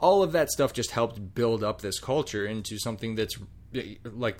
all 0.00 0.22
of 0.22 0.32
that 0.32 0.50
stuff 0.50 0.72
just 0.72 0.90
helped 0.92 1.34
build 1.34 1.62
up 1.62 1.82
this 1.82 2.00
culture 2.00 2.46
into 2.46 2.78
something 2.78 3.14
that's 3.14 3.36
like 4.04 4.38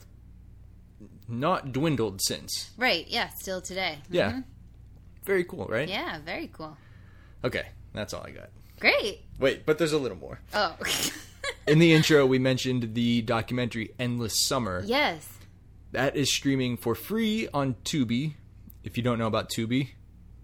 not 1.28 1.72
dwindled 1.72 2.20
since. 2.22 2.70
Right. 2.76 3.06
Yeah. 3.08 3.30
Still 3.40 3.60
today. 3.60 3.98
Yeah. 4.10 4.30
Mm-hmm. 4.30 4.40
Very 5.24 5.44
cool, 5.44 5.66
right? 5.66 5.88
Yeah. 5.88 6.18
Very 6.24 6.50
cool. 6.52 6.76
Okay, 7.42 7.66
that's 7.92 8.12
all 8.14 8.22
I 8.26 8.30
got. 8.30 8.50
Great. 8.80 9.20
Wait, 9.38 9.64
but 9.66 9.78
there's 9.78 9.92
a 9.92 9.98
little 9.98 10.16
more. 10.18 10.40
Oh. 10.52 10.76
In 11.66 11.78
the 11.78 11.92
intro, 11.92 12.26
we 12.26 12.38
mentioned 12.38 12.94
the 12.94 13.22
documentary 13.22 13.94
Endless 13.98 14.46
Summer. 14.46 14.82
yes. 14.86 15.28
That 15.92 16.16
is 16.16 16.34
streaming 16.34 16.76
for 16.76 16.96
free 16.96 17.48
on 17.54 17.74
Tubi. 17.84 18.34
If 18.82 18.96
you 18.96 19.02
don't 19.04 19.16
know 19.18 19.28
about 19.28 19.48
Tubi, 19.48 19.90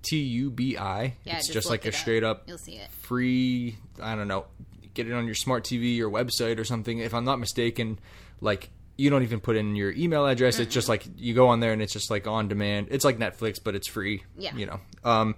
T 0.03 0.19
U 0.19 0.49
B 0.51 0.77
I. 0.79 1.17
Yeah. 1.25 1.39
It's 1.39 1.47
just, 1.49 1.53
just 1.55 1.71
like 1.71 1.85
a 1.85 1.89
it 1.89 1.95
up. 1.95 2.01
straight 2.01 2.23
up 2.25 2.45
You'll 2.47 2.57
see 2.59 2.77
it. 2.77 2.89
free 2.93 3.77
i 4.01 4.15
don't 4.15 4.29
know 4.29 4.47
get 4.95 5.07
it 5.09 5.13
on 5.13 5.27
your 5.27 5.35
smart 5.35 5.65
tv 5.65 6.01
or 6.01 6.09
website 6.09 6.59
or 6.59 6.65
something 6.65 6.99
if 7.01 7.13
i'm 7.15 7.25
not 7.25 7.39
mistaken 7.41 7.99
like 8.41 8.71
you 9.01 9.11
don't 9.11 9.23
even 9.23 9.41
put 9.41 9.57
in 9.57 9.75
your 9.77 9.93
email 9.93 10.27
address 10.27 10.59
it's 10.59 10.75
just 10.75 10.89
like 10.89 11.05
you 11.17 11.33
go 11.35 11.49
on 11.49 11.61
there 11.61 11.73
and 11.73 11.81
it's 11.83 11.93
just 11.93 12.11
like 12.11 12.27
on 12.27 12.49
demand 12.49 12.89
it's 12.91 13.05
like 13.05 13.19
netflix 13.19 13.59
but 13.63 13.75
it's 13.75 13.87
free 13.87 14.23
Yeah. 14.37 14.55
you 14.55 14.67
know 14.67 14.81
um 15.05 15.35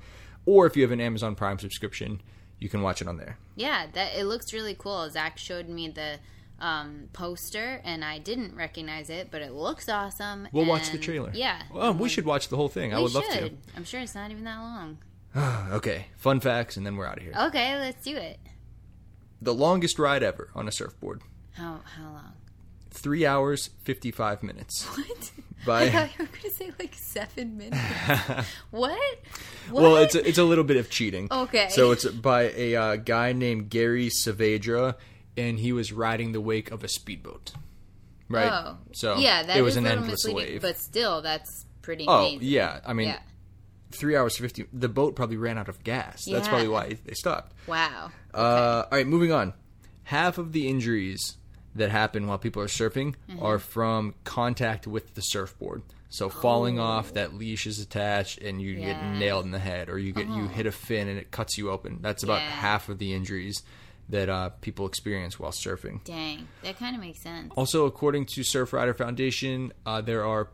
or 0.47 0.67
if 0.67 0.77
you 0.77 0.83
have 0.83 0.93
an 0.93 1.01
amazon 1.01 1.35
prime 1.35 1.59
subscription 1.59 2.21
you 2.59 2.69
can 2.69 2.83
watch 2.83 3.01
it 3.03 3.09
on 3.09 3.17
there 3.17 3.39
Yeah. 3.57 3.87
That 3.93 4.15
it 4.17 4.25
looks 4.25 4.53
really 4.53 4.77
cool. 4.79 5.11
Zach 5.11 5.37
showed 5.39 5.69
me 5.69 5.89
the 5.89 6.19
um, 6.61 7.09
poster, 7.13 7.81
and 7.83 8.05
I 8.05 8.19
didn't 8.19 8.55
recognize 8.55 9.11
it, 9.11 9.33
but 9.33 9.43
it 9.43 9.53
looks 9.53 9.89
awesome. 9.89 10.47
we'll 10.53 10.65
watch 10.67 10.91
the 10.91 10.99
trailer 10.99 11.33
Yeah. 11.35 11.61
well 11.75 11.93
we 11.93 12.09
should 12.09 12.25
watch 12.25 12.49
the 12.49 12.57
whole 12.57 12.69
thing 12.69 12.95
i 12.95 13.01
would 13.01 13.15
love 13.15 13.25
to. 13.31 13.51
I'm 13.77 13.83
sure 13.85 14.01
it's 14.01 14.15
not 14.15 14.31
even 14.31 14.45
that 14.45 14.59
long. 14.61 14.99
okay 15.79 16.07
fun 16.17 16.39
facts 16.41 16.77
and 16.77 16.85
then 16.87 16.95
we're 16.97 17.07
out 17.07 17.17
of 17.19 17.25
here 17.25 17.33
Okay, 17.49 17.77
let's 17.79 18.05
do 18.05 18.17
it. 18.17 18.39
the 19.41 19.55
longest 19.55 19.99
ride 19.99 20.23
ever 20.23 20.51
on 20.55 20.69
a 20.69 20.73
surfboard 20.73 21.23
How 21.55 21.81
how 21.97 22.11
long? 22.13 22.33
Three 22.93 23.25
hours 23.27 23.71
55 23.85 24.43
minutes 24.43 24.85
What? 24.97 25.31
By- 25.65 25.83
I 25.85 25.89
thought 25.91 26.11
you 26.19 26.25
were 26.25 26.27
going 26.27 26.41
to 26.43 26.51
say 26.51 26.71
like 26.79 26.95
seven 26.95 27.57
minutes. 27.57 27.79
what? 28.73 28.99
what? 29.71 29.83
Well, 29.83 29.97
it's 29.99 30.15
a, 30.17 30.27
it's 30.27 30.39
a 30.39 30.43
little 30.45 30.65
bit 30.65 30.77
of 30.77 30.91
cheating. 30.91 31.29
Okay. 31.31 31.69
So 31.71 31.93
it's 31.93 32.05
by 32.05 32.51
a 32.57 32.75
uh, 32.75 32.97
guy 32.97 33.33
named 33.33 33.71
Gary 33.71 34.09
Saavedra, 34.09 34.97
and 35.37 35.61
he 35.61 35.73
was 35.73 35.93
riding 35.93 36.33
the 36.33 36.41
wake 36.41 36.73
of 36.73 36.83
a 36.83 36.89
speedboat. 36.89 37.53
Right. 38.29 38.51
Oh. 38.51 38.79
So 38.93 39.19
yeah, 39.19 39.45
that 39.45 39.57
it 39.57 39.63
was 39.63 39.77
an 39.77 39.87
endless 39.87 40.25
misleading, 40.27 40.55
wave. 40.55 40.63
but 40.63 40.79
still, 40.79 41.23
that's 41.23 41.65
pretty. 41.81 42.07
oh 42.09 42.27
amazing. 42.27 42.39
yeah, 42.49 42.81
I 42.85 42.93
mean, 42.93 43.09
Yeah. 43.09 43.19
three 43.93 44.17
hours 44.17 44.37
fifty. 44.37 44.65
The 44.73 44.89
boat 44.89 45.15
probably 45.15 45.37
ran 45.37 45.59
out 45.59 45.69
of 45.69 45.85
gas. 45.85 46.25
That's 46.25 46.47
Yeah. 46.47 46.49
probably 46.49 46.69
why 46.69 46.97
they 47.05 47.15
stopped. 47.15 47.53
Wow. 47.69 48.11
Uh, 48.35 48.83
all 48.91 48.99
right, 48.99 49.07
moving 49.07 49.31
on. 49.31 49.53
Half 50.05 50.39
of 50.39 50.51
the 50.53 50.67
injuries 50.67 51.37
that 51.75 51.91
happen 51.91 52.27
while 52.27 52.39
people 52.39 52.61
are 52.63 52.67
surfing 52.67 53.15
Mm-hmm. 53.31 53.43
are 53.43 53.59
from 53.59 54.15
contact 54.25 54.87
with 54.87 55.15
the 55.15 55.23
surfboard. 55.23 55.83
So 56.11 56.29
falling 56.29 56.79
off, 56.79 57.15
that 57.15 57.33
leash 57.35 57.67
is 57.67 57.81
attached, 57.81 58.39
and 58.43 58.61
you 58.61 58.75
get 58.75 59.03
nailed 59.03 59.47
in 59.47 59.51
the 59.51 59.59
head, 59.59 59.89
or 59.89 59.99
you 59.99 60.13
get 60.13 60.29
you 60.29 60.47
hit 60.49 60.67
a 60.67 60.73
fin 60.73 61.09
and 61.09 61.19
it 61.19 61.31
cuts 61.31 61.57
you 61.57 61.71
open. 61.71 62.01
That's 62.03 62.23
about 62.23 62.43
Yeah. 62.43 62.51
half 62.51 62.89
of 62.91 62.99
the 62.99 63.15
injuries 63.15 63.63
that 64.11 64.29
uh, 64.29 64.51
people 64.61 64.85
experience 64.85 65.39
while 65.41 65.53
surfing. 65.53 66.05
Dang, 66.05 66.47
that 66.65 66.77
kind 66.79 66.95
of 66.95 67.01
makes 67.01 67.21
sense. 67.21 67.51
Also, 67.57 67.87
according 67.87 68.27
to 68.27 68.43
Surfrider 68.43 68.95
Foundation, 68.95 69.73
uh, 69.87 70.03
there 70.03 70.27
are 70.27 70.45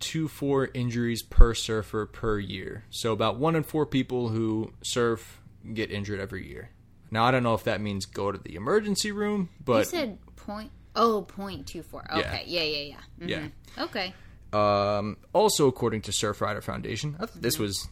0.24 0.00 0.68
injuries 0.74 1.22
per 1.22 1.54
surfer 1.54 2.06
per 2.06 2.38
year. 2.38 2.84
So 2.90 3.12
about 3.12 3.38
one 3.38 3.54
in 3.56 3.62
four 3.62 3.86
people 3.86 4.28
who 4.30 4.72
surf 4.82 5.40
get 5.74 5.90
injured 5.90 6.20
every 6.20 6.48
year. 6.48 6.70
Now, 7.10 7.24
I 7.24 7.30
don't 7.30 7.42
know 7.42 7.54
if 7.54 7.64
that 7.64 7.80
means 7.82 8.06
go 8.06 8.32
to 8.32 8.38
the 8.38 8.54
emergency 8.54 9.12
room, 9.12 9.50
you 9.58 9.64
but 9.66 9.86
said 9.86 10.18
point. 10.46 10.70
Oh, 10.94 11.22
point 11.22 11.66
two 11.66 11.82
four. 11.82 12.04
Okay, 12.12 12.44
yeah, 12.46 12.62
yeah, 12.62 12.96
yeah. 13.20 13.26
Mhm. 13.26 13.50
Yeah. 13.78 13.84
Okay. 13.84 14.14
Um, 14.52 15.16
also, 15.32 15.66
according 15.66 16.02
to 16.02 16.10
Surfrider 16.12 16.62
Foundation, 16.62 17.16
I 17.18 17.24
thought 17.26 17.40
this 17.40 17.58
was, 17.58 17.88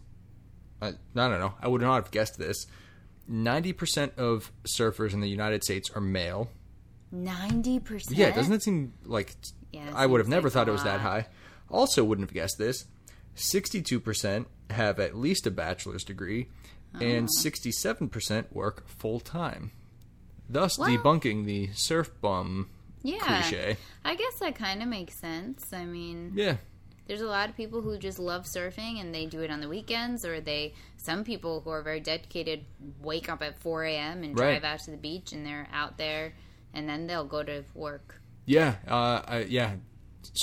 I, 0.83 0.89
I 0.89 0.93
don't 1.15 1.41
know, 1.41 1.55
I 1.63 1.69
would 1.69 1.81
not 1.81 1.95
have 2.03 2.11
guessed 2.11 2.37
this. 2.39 2.67
90% 3.31 4.19
of 4.19 4.53
surfers 4.65 5.15
in 5.15 5.21
the 5.21 5.29
United 5.29 5.65
States 5.65 5.89
are 5.95 6.01
male. 6.03 6.51
Ninety 7.13 7.81
percent. 7.81 8.17
Yeah, 8.19 8.31
doesn't 8.31 8.53
it 8.53 8.63
seem 8.63 8.93
like 9.05 9.35
Yeah, 9.73 9.91
I 9.95 10.05
would 10.07 10.21
have 10.21 10.29
never 10.29 10.51
thought 10.51 10.69
it 10.69 10.73
was 10.73 10.85
that 10.85 11.01
high. 11.01 11.27
Also, 11.71 12.05
wouldn't 12.05 12.29
have 12.29 12.35
guessed 12.35 12.59
this. 12.59 12.85
62% 13.37 14.47
have 14.71 15.01
at 15.01 15.17
least 15.17 15.47
a 15.47 15.51
bachelor's 15.51 16.05
degree, 16.05 16.49
and 17.01 17.29
Oh. 17.29 17.41
67% 17.43 18.53
work 18.53 18.87
full 18.89 19.19
time. 19.21 19.73
Thus, 20.53 20.79
Well- 20.79 20.89
debunking 20.91 21.45
the 21.45 21.69
surf 21.75 22.11
bum 22.21 22.69
Yeah. 23.03 23.19
cliche. 23.21 23.77
I 24.05 24.15
guess 24.17 24.39
that 24.41 24.55
kind 24.57 24.83
of 24.83 24.89
makes 24.89 25.15
sense. 25.21 25.73
I 25.73 25.85
mean, 25.85 26.33
Yeah, 26.35 26.57
there's 27.07 27.21
a 27.21 27.27
lot 27.27 27.49
of 27.49 27.57
people 27.57 27.81
who 27.83 27.97
just 27.99 28.19
love 28.19 28.45
surfing 28.47 29.01
and 29.01 29.15
they 29.15 29.27
do 29.27 29.41
it 29.43 29.51
on 29.51 29.61
the 29.61 29.69
weekends, 29.69 30.25
or 30.25 30.41
they. 30.41 30.75
Some 30.97 31.25
people 31.25 31.61
who 31.63 31.71
are 31.71 31.83
very 31.83 32.01
dedicated 32.01 32.65
wake 33.01 33.29
up 33.31 33.43
at 33.43 33.59
4 33.61 33.85
a.m. 33.85 34.23
and 34.23 34.39
Right. 34.39 34.61
drive 34.61 34.65
out 34.65 34.81
to 34.81 34.91
the 34.91 34.97
beach, 34.99 35.33
and 35.33 35.47
they're 35.47 35.67
out 35.73 35.97
there, 35.99 36.35
and 36.75 36.89
then 36.89 37.07
they'll 37.07 37.25
go 37.25 37.43
to 37.43 37.65
work. 37.75 38.21
yeah, 38.47 38.77
uh, 38.89 39.23
I, 39.27 39.39
yeah. 39.49 39.77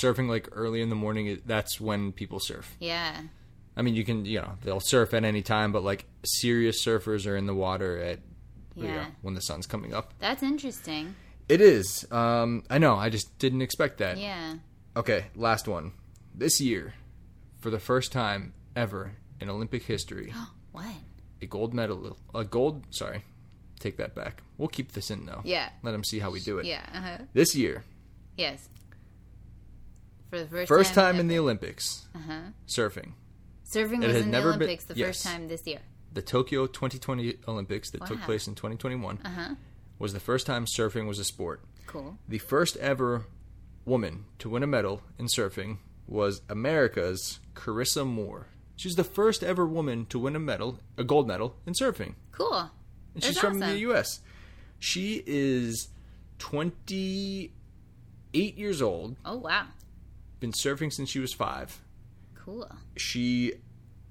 Surfing 0.02 0.28
like 0.28 0.48
early 0.52 0.80
in 0.82 0.88
the 0.88 0.96
morning. 0.96 1.40
That's 1.46 1.80
when 1.80 2.10
people 2.12 2.40
surf. 2.40 2.76
Yeah. 2.80 3.22
I 3.76 3.82
mean, 3.82 3.94
you 3.94 4.04
can, 4.04 4.24
you 4.24 4.40
know, 4.40 4.58
they'll 4.62 4.80
surf 4.80 5.14
at 5.14 5.24
any 5.24 5.42
time, 5.42 5.70
but 5.70 5.84
like 5.84 6.06
serious 6.24 6.84
surfers 6.84 7.26
are 7.26 7.36
in 7.36 7.46
the 7.46 7.54
water 7.54 7.96
at, 7.98 8.18
you 8.78 8.84
know, 8.88 8.94
Yeah. 8.94 9.06
when 9.22 9.34
the 9.34 9.40
sun's 9.40 9.66
coming 9.66 9.92
up. 9.94 10.14
That's 10.18 10.42
interesting. 10.42 11.14
It 11.48 11.60
is. 11.60 12.06
Um, 12.12 12.62
I 12.70 12.78
know. 12.78 12.96
I 12.96 13.08
just 13.10 13.38
didn't 13.38 13.62
expect 13.62 13.98
that. 13.98 14.18
Yeah. 14.18 14.56
Okay, 14.96 15.26
last 15.34 15.66
one. 15.68 15.92
This 16.34 16.60
year, 16.60 16.94
for 17.60 17.70
the 17.70 17.78
first 17.78 18.12
time 18.12 18.52
ever 18.76 19.12
in 19.40 19.48
Olympic 19.48 19.82
history, 19.84 20.32
What? 20.72 20.86
a 21.42 21.46
gold 21.46 21.74
medal, 21.74 22.16
a 22.34 22.44
gold, 22.44 22.84
sorry, 22.90 23.24
take 23.80 23.96
that 23.96 24.14
back. 24.14 24.42
We'll 24.58 24.68
keep 24.68 24.92
this 24.92 25.10
in 25.10 25.26
though. 25.26 25.40
Yeah. 25.44 25.70
Let 25.82 25.92
them 25.92 26.04
see 26.04 26.18
how 26.18 26.30
we 26.30 26.40
do 26.40 26.58
it. 26.58 26.66
Yeah. 26.66 26.84
Uh-huh. 26.94 27.18
This 27.32 27.54
year, 27.56 27.84
Yes. 28.36 28.68
For 30.30 30.38
the 30.38 30.46
first 30.46 30.68
first 30.68 30.94
time, 30.94 31.14
time 31.14 31.20
in 31.20 31.28
the. 31.28 31.38
Olympics, 31.38 32.06
Uh-huh. 32.14 32.50
surfing. 32.66 33.12
Surfing 33.66 34.02
It 34.02 34.08
was 34.08 34.16
in 34.16 34.22
the 34.26 34.30
never 34.30 34.50
been- 34.52 34.62
Olympics 34.62 34.84
the 34.84 34.94
first 34.94 35.22
time 35.24 35.48
this 35.48 35.66
year. 35.66 35.80
The 36.18 36.22
Tokyo 36.22 36.66
2020 36.66 37.36
Olympics 37.46 37.90
that 37.92 38.04
took 38.04 38.20
place 38.22 38.48
in 38.48 38.56
2021 38.56 39.20
Uh-huh. 39.24 39.54
was 40.00 40.12
the 40.12 40.18
first 40.18 40.46
time 40.48 40.64
surfing 40.66 41.06
was 41.06 41.20
a 41.20 41.24
sport. 41.24 41.60
Cool. 41.86 42.18
The 42.28 42.38
first 42.38 42.76
ever 42.78 43.26
woman 43.84 44.24
to 44.40 44.48
win 44.50 44.64
a 44.64 44.66
medal 44.66 45.02
in 45.16 45.26
surfing 45.28 45.78
was 46.08 46.42
America's 46.48 47.38
Carissa 47.54 48.04
Moore. 48.04 48.48
She's 48.74 48.96
the 48.96 49.04
first 49.04 49.44
ever 49.44 49.64
woman 49.64 50.06
to 50.06 50.18
win 50.18 50.34
a 50.34 50.40
medal, 50.40 50.80
a 50.96 51.04
gold 51.04 51.28
medal 51.28 51.54
in 51.66 51.74
surfing. 51.74 52.14
Cool. 52.32 52.52
And 52.62 52.70
That's 53.14 53.26
she's 53.28 53.38
from 53.38 53.60
the. 53.60 53.78
US. 53.90 54.18
She 54.80 55.22
is 55.24 55.86
28 56.40 57.52
years 58.58 58.82
old, 58.82 59.14
Oh, 59.24 59.36
wow. 59.36 59.68
been 60.40 60.50
surfing 60.50 60.92
since 60.92 61.10
she 61.10 61.20
was 61.20 61.32
5. 61.32 61.80
Cool. 62.34 62.68
She 62.96 63.52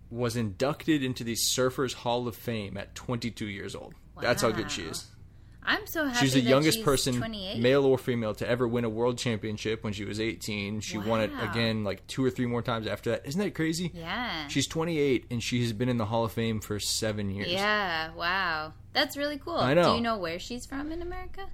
was 0.10 0.36
inducted 0.36 1.04
into 1.04 1.24
the 1.24 1.34
Surfers 1.34 1.94
Hall 1.94 2.28
of 2.28 2.36
Fame 2.36 2.78
at 2.78 2.96
22 2.96 3.46
years 3.48 3.76
old. 3.76 3.94
That's 4.22 4.42
how 4.42 4.52
good 4.52 4.72
she 4.72 4.84
is. 4.84 5.06
I'm 5.70 5.86
so 5.86 6.06
happy 6.06 6.20
She's 6.26 6.34
the 6.34 6.40
youngest 6.40 6.78
she's 6.78 6.86
person, 6.86 7.18
28. 7.18 7.60
male 7.60 7.84
or 7.84 7.98
female, 7.98 8.34
to 8.36 8.48
ever 8.48 8.66
win 8.66 8.86
a 8.86 8.90
world 8.90 9.18
championship 9.18 9.84
when 9.84 9.92
she 9.92 10.06
was 10.06 10.18
18. 10.18 10.80
She 10.80 10.98
won 10.98 11.20
it 11.20 11.32
again 11.42 11.84
like 11.84 12.08
two 12.08 12.24
or 12.24 12.30
three 12.30 12.46
more 12.46 12.62
times 12.62 12.88
after 12.88 13.10
that. 13.12 13.28
Isn't 13.28 13.42
that 13.42 13.54
crazy? 13.54 13.92
Yeah. 13.94 14.48
She's 14.48 14.66
28 14.66 15.26
and 15.30 15.44
she 15.44 15.62
has 15.62 15.74
been 15.74 15.90
in 15.90 15.98
the 15.98 16.06
Hall 16.06 16.24
of 16.24 16.32
Fame 16.32 16.62
for 16.62 16.80
seven 16.80 17.30
years. 17.30 17.50
Yeah, 17.50 18.14
wow. 18.16 18.74
That's 18.94 19.18
really 19.18 19.38
cool. 19.38 19.58
I 19.58 19.74
know. 19.74 19.90
Do 19.90 19.96
you 19.96 20.02
know 20.02 20.18
where 20.18 20.40
she's 20.40 20.66
from 20.66 20.94
in 20.94 21.02
America? 21.02 21.46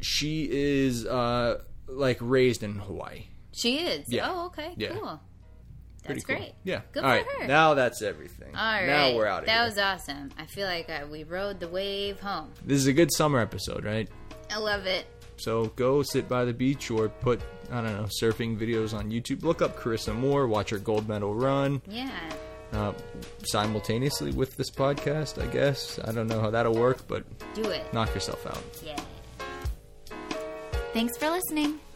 She 0.00 0.46
is 0.50 1.06
uh, 1.06 1.62
like 1.86 2.18
raised 2.20 2.62
in 2.62 2.74
Hawaii. 2.74 3.24
She 3.52 3.78
is. 3.78 4.10
Yeah. 4.10 4.30
Oh, 4.30 4.46
okay. 4.46 4.74
Yeah. 4.76 4.92
Cool. 4.92 5.20
Pretty 6.04 6.20
That's 6.20 6.24
cool. 6.26 6.36
great. 6.36 6.52
Yeah. 6.64 6.82
Good 6.92 7.02
All 7.04 7.10
for 7.10 7.16
right. 7.16 7.26
her. 7.40 7.46
Now 7.46 7.74
that's 7.74 8.02
everything. 8.02 8.54
All 8.54 8.62
right. 8.62 8.86
Now 8.86 9.14
we're 9.16 9.26
out 9.26 9.40
of 9.40 9.46
That 9.46 9.56
here. 9.56 9.64
was 9.64 9.78
awesome. 9.78 10.30
I 10.38 10.44
feel 10.46 10.66
like 10.66 10.88
uh, 10.90 11.06
we 11.10 11.24
rode 11.24 11.60
the 11.60 11.68
wave 11.68 12.20
home. 12.20 12.50
This 12.64 12.78
is 12.78 12.86
a 12.86 12.92
good 12.92 13.10
summer 13.12 13.38
episode, 13.40 13.84
right? 13.84 14.08
I 14.50 14.58
love 14.58 14.86
it. 14.86 15.06
So 15.36 15.66
go 15.76 16.02
sit 16.02 16.28
by 16.28 16.44
the 16.44 16.52
beach 16.52 16.90
or 16.90 17.08
put 17.08 17.40
I 17.72 17.76
don't 17.80 17.92
know 17.96 18.06
surfing 18.22 18.58
videos 18.58 18.92
on 18.92 19.10
YouTube. 19.10 19.42
Look 19.42 19.62
up 19.62 19.76
Carissa 19.78 20.14
Moore. 20.14 20.46
Watch 20.46 20.70
her 20.70 20.78
gold 20.78 21.08
medal 21.08 21.34
run 21.34 21.80
Yeah. 21.88 22.10
uh, 22.72 22.92
simultaneously 23.44 24.30
with 24.32 24.56
this 24.56 24.70
podcast. 24.70 25.42
I 25.42 25.46
guess 25.46 25.98
I 26.04 26.12
don't 26.12 26.26
know 26.28 26.40
how 26.40 26.50
that'll 26.50 26.74
work, 26.74 27.06
but 27.08 27.24
Do 27.54 27.62
it. 27.70 27.92
knock 27.94 28.14
yourself 28.14 28.46
out. 28.46 28.62
Yeah. 28.84 29.00
Thanks 30.92 31.16
for 31.18 31.30
listening. 31.30 31.80